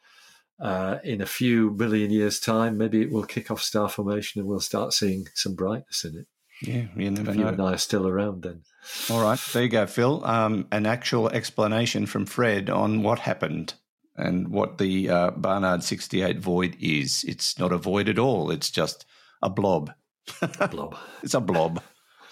uh, 0.60 0.98
in 1.02 1.20
a 1.20 1.26
few 1.26 1.70
million 1.70 2.10
years' 2.10 2.40
time, 2.40 2.76
maybe 2.76 3.00
it 3.02 3.10
will 3.10 3.24
kick 3.24 3.50
off 3.50 3.62
star 3.62 3.88
formation 3.88 4.40
and 4.40 4.48
we'll 4.48 4.60
start 4.60 4.92
seeing 4.92 5.26
some 5.34 5.54
brightness 5.54 6.04
in 6.04 6.18
it. 6.18 6.26
Yeah, 6.62 6.86
you 6.94 7.10
never 7.10 7.30
if 7.30 7.36
know. 7.36 7.42
you 7.42 7.48
and 7.48 7.62
I 7.62 7.72
are 7.72 7.78
still 7.78 8.06
around 8.06 8.42
then. 8.42 8.62
All 9.10 9.22
right, 9.22 9.38
there 9.52 9.62
you 9.62 9.68
go, 9.68 9.86
Phil. 9.86 10.24
Um, 10.24 10.68
an 10.70 10.86
actual 10.86 11.28
explanation 11.30 12.06
from 12.06 12.26
Fred 12.26 12.68
on 12.68 13.02
what 13.02 13.20
happened 13.20 13.74
and 14.16 14.48
what 14.48 14.78
the 14.78 15.08
uh, 15.08 15.30
Barnard 15.30 15.82
68 15.82 16.38
void 16.38 16.76
is. 16.80 17.24
It's 17.26 17.58
not 17.58 17.72
a 17.72 17.78
void 17.78 18.08
at 18.08 18.18
all. 18.18 18.50
It's 18.50 18.70
just 18.70 19.06
a 19.42 19.48
blob. 19.48 19.92
Blob. 20.70 20.96
It's 21.22 21.34
a 21.34 21.40
blob. 21.40 21.82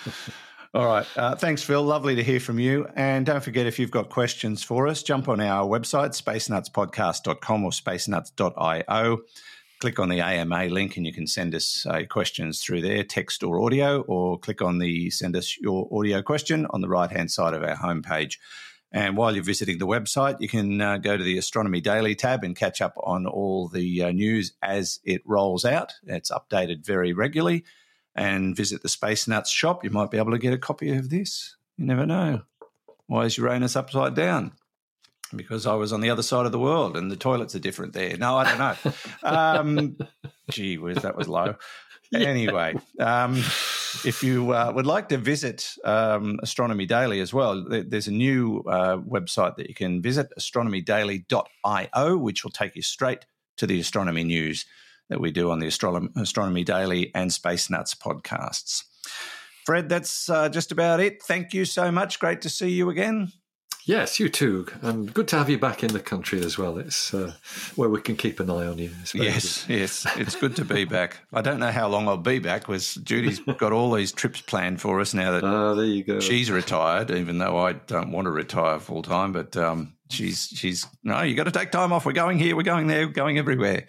All 0.74 0.84
right. 0.84 1.06
Uh, 1.16 1.34
thanks, 1.34 1.62
Phil. 1.62 1.82
Lovely 1.82 2.14
to 2.16 2.22
hear 2.22 2.40
from 2.40 2.58
you. 2.58 2.86
And 2.94 3.24
don't 3.24 3.42
forget, 3.42 3.66
if 3.66 3.78
you've 3.78 3.90
got 3.90 4.10
questions 4.10 4.62
for 4.62 4.86
us, 4.86 5.02
jump 5.02 5.28
on 5.28 5.40
our 5.40 5.66
website, 5.66 6.10
spacenutspodcast.com 6.10 7.64
or 7.64 7.70
spacenuts.io. 7.70 9.18
Click 9.80 9.98
on 9.98 10.08
the 10.10 10.20
AMA 10.20 10.66
link 10.66 10.96
and 10.96 11.06
you 11.06 11.12
can 11.12 11.26
send 11.26 11.54
us 11.54 11.86
uh, 11.88 12.02
questions 12.10 12.60
through 12.60 12.82
there, 12.82 13.02
text 13.02 13.42
or 13.42 13.62
audio, 13.62 14.02
or 14.02 14.38
click 14.38 14.60
on 14.60 14.78
the 14.78 15.08
send 15.08 15.36
us 15.36 15.56
your 15.58 15.88
audio 15.90 16.20
question 16.20 16.66
on 16.70 16.82
the 16.82 16.88
right 16.88 17.10
hand 17.10 17.30
side 17.30 17.54
of 17.54 17.62
our 17.62 17.76
homepage. 17.76 18.34
And 18.92 19.16
while 19.16 19.34
you're 19.34 19.44
visiting 19.44 19.78
the 19.78 19.86
website, 19.86 20.40
you 20.40 20.48
can 20.48 20.80
uh, 20.80 20.98
go 20.98 21.16
to 21.16 21.22
the 21.22 21.38
Astronomy 21.38 21.80
Daily 21.80 22.14
tab 22.14 22.42
and 22.42 22.56
catch 22.56 22.82
up 22.82 22.94
on 22.96 23.26
all 23.26 23.68
the 23.68 24.02
uh, 24.02 24.10
news 24.10 24.52
as 24.62 25.00
it 25.04 25.22
rolls 25.24 25.64
out. 25.64 25.94
It's 26.06 26.30
updated 26.30 26.84
very 26.84 27.12
regularly. 27.12 27.64
And 28.18 28.56
visit 28.56 28.82
the 28.82 28.88
Space 28.88 29.28
Nuts 29.28 29.48
shop. 29.50 29.84
You 29.84 29.90
might 29.90 30.10
be 30.10 30.18
able 30.18 30.32
to 30.32 30.38
get 30.38 30.52
a 30.52 30.58
copy 30.58 30.92
of 30.96 31.08
this. 31.08 31.56
You 31.76 31.86
never 31.86 32.04
know. 32.04 32.42
Why 33.06 33.24
is 33.26 33.38
Uranus 33.38 33.76
upside 33.76 34.14
down? 34.16 34.52
Because 35.34 35.66
I 35.66 35.74
was 35.74 35.92
on 35.92 36.00
the 36.00 36.10
other 36.10 36.22
side 36.22 36.44
of 36.44 36.52
the 36.52 36.58
world 36.58 36.96
and 36.96 37.10
the 37.10 37.16
toilets 37.16 37.54
are 37.54 37.58
different 37.60 37.92
there. 37.92 38.16
No, 38.16 38.36
I 38.36 38.44
don't 38.44 38.58
know. 38.58 38.92
um, 39.22 39.96
gee 40.50 40.78
whiz, 40.78 40.98
that 41.02 41.16
was 41.16 41.28
low. 41.28 41.54
Anyway, 42.14 42.74
um, 43.00 43.34
if 44.02 44.22
you 44.22 44.52
uh, 44.54 44.72
would 44.74 44.86
like 44.86 45.10
to 45.10 45.18
visit 45.18 45.74
um, 45.84 46.40
Astronomy 46.42 46.86
Daily 46.86 47.20
as 47.20 47.34
well, 47.34 47.62
there- 47.68 47.82
there's 47.82 48.08
a 48.08 48.12
new 48.12 48.60
uh, 48.66 48.96
website 48.96 49.56
that 49.56 49.68
you 49.68 49.74
can 49.74 50.00
visit, 50.00 50.32
astronomydaily.io, 50.38 52.16
which 52.16 52.44
will 52.44 52.50
take 52.50 52.74
you 52.76 52.80
straight 52.82 53.26
to 53.58 53.66
the 53.66 53.78
astronomy 53.78 54.24
news 54.24 54.64
that 55.08 55.20
we 55.20 55.30
do 55.30 55.50
on 55.50 55.58
the 55.58 55.66
Astro- 55.66 56.08
Astronomy 56.16 56.64
Daily 56.64 57.10
and 57.14 57.32
Space 57.32 57.70
Nuts 57.70 57.94
podcasts. 57.94 58.84
Fred, 59.64 59.88
that's 59.88 60.30
uh, 60.30 60.48
just 60.48 60.72
about 60.72 61.00
it. 61.00 61.22
Thank 61.22 61.52
you 61.52 61.64
so 61.64 61.90
much. 61.92 62.18
Great 62.18 62.40
to 62.42 62.48
see 62.48 62.70
you 62.70 62.88
again. 62.88 63.32
Yes, 63.84 64.20
you 64.20 64.28
too. 64.28 64.66
And 64.82 65.12
good 65.14 65.28
to 65.28 65.38
have 65.38 65.48
you 65.48 65.56
back 65.58 65.82
in 65.82 65.94
the 65.94 66.00
country 66.00 66.44
as 66.44 66.58
well. 66.58 66.76
It's 66.76 67.14
uh, 67.14 67.32
where 67.74 67.88
we 67.88 68.02
can 68.02 68.16
keep 68.16 68.38
an 68.38 68.50
eye 68.50 68.66
on 68.66 68.76
you. 68.76 68.90
Yes, 69.14 69.66
yes, 69.66 70.06
it's 70.16 70.36
good 70.36 70.56
to 70.56 70.64
be 70.66 70.84
back. 70.84 71.20
I 71.32 71.40
don't 71.40 71.58
know 71.58 71.70
how 71.70 71.88
long 71.88 72.06
I'll 72.06 72.18
be 72.18 72.38
back 72.38 72.62
because 72.62 72.96
Judy's 72.96 73.40
got 73.40 73.72
all 73.72 73.90
these 73.92 74.12
trips 74.12 74.42
planned 74.42 74.82
for 74.82 75.00
us 75.00 75.14
now 75.14 75.32
that. 75.32 75.42
Ah, 75.42 75.72
there 75.72 75.86
you 75.86 76.04
go. 76.04 76.20
she's 76.20 76.50
retired, 76.50 77.10
even 77.10 77.38
though 77.38 77.56
I 77.56 77.72
don't 77.72 78.12
want 78.12 78.26
to 78.26 78.30
retire 78.30 78.78
full 78.78 79.02
time. 79.02 79.32
But 79.32 79.56
um, 79.56 79.94
she's 80.10 80.48
she's 80.48 80.86
no, 81.02 81.22
you 81.22 81.34
got 81.34 81.44
to 81.44 81.50
take 81.50 81.70
time 81.70 81.90
off. 81.90 82.04
We're 82.04 82.12
going 82.12 82.38
here, 82.38 82.56
we're 82.56 82.64
going 82.64 82.88
there, 82.88 83.06
we're 83.06 83.12
going 83.14 83.38
everywhere. 83.38 83.86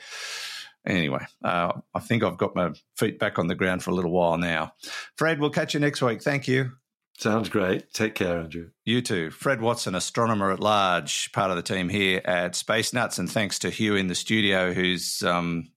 Anyway, 0.85 1.25
uh, 1.43 1.73
I 1.93 1.99
think 1.99 2.23
I've 2.23 2.37
got 2.37 2.55
my 2.55 2.71
feet 2.97 3.19
back 3.19 3.37
on 3.37 3.47
the 3.47 3.55
ground 3.55 3.83
for 3.83 3.91
a 3.91 3.95
little 3.95 4.11
while 4.11 4.37
now. 4.37 4.73
Fred, 5.17 5.39
we'll 5.39 5.49
catch 5.49 5.73
you 5.73 5.79
next 5.79 6.01
week. 6.01 6.21
Thank 6.21 6.47
you. 6.47 6.71
Sounds 7.17 7.49
great. 7.49 7.91
Take 7.91 8.15
care, 8.15 8.39
Andrew. 8.39 8.69
You 8.85 9.01
too. 9.01 9.29
Fred 9.29 9.59
Watson, 9.59 9.93
astronomer 9.93 10.51
at 10.51 10.61
large, 10.61 11.33
part 11.33 11.51
of 11.51 11.57
the 11.57 11.63
team 11.63 11.89
here 11.89 12.21
at 12.23 12.55
Space 12.55 12.93
Nuts. 12.93 13.19
And 13.19 13.29
thanks 13.29 13.59
to 13.59 13.69
Hugh 13.69 13.95
in 13.95 14.07
the 14.07 14.15
studio, 14.15 14.71
who's 14.71 15.21
um, 15.21 15.69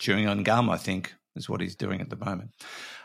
chewing 0.00 0.26
on 0.26 0.42
gum, 0.42 0.68
I 0.68 0.76
think, 0.76 1.14
is 1.36 1.48
what 1.48 1.60
he's 1.60 1.76
doing 1.76 2.00
at 2.00 2.10
the 2.10 2.16
moment. 2.16 2.50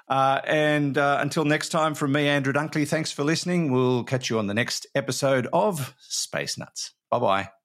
Uh, 0.08 0.41
and 0.45 0.97
uh, 0.97 1.20
until 1.22 1.45
next 1.45 1.70
time, 1.70 1.93
from 1.93 2.12
me, 2.14 2.28
Andrew 2.28 2.53
Dunkley, 2.53 2.88
thanks 2.88 3.12
for 3.12 3.24
listening. 3.24 3.72
We'll 3.72 4.03
catch 4.03 4.30
you 4.30 4.39
on 4.39 4.47
the 4.47 4.53
next 4.56 4.88
episode 4.95 5.47
of 5.53 5.93
Space 5.99 6.58
Nuts. 6.58 6.93
Bye 7.12 7.20
bye. 7.20 7.64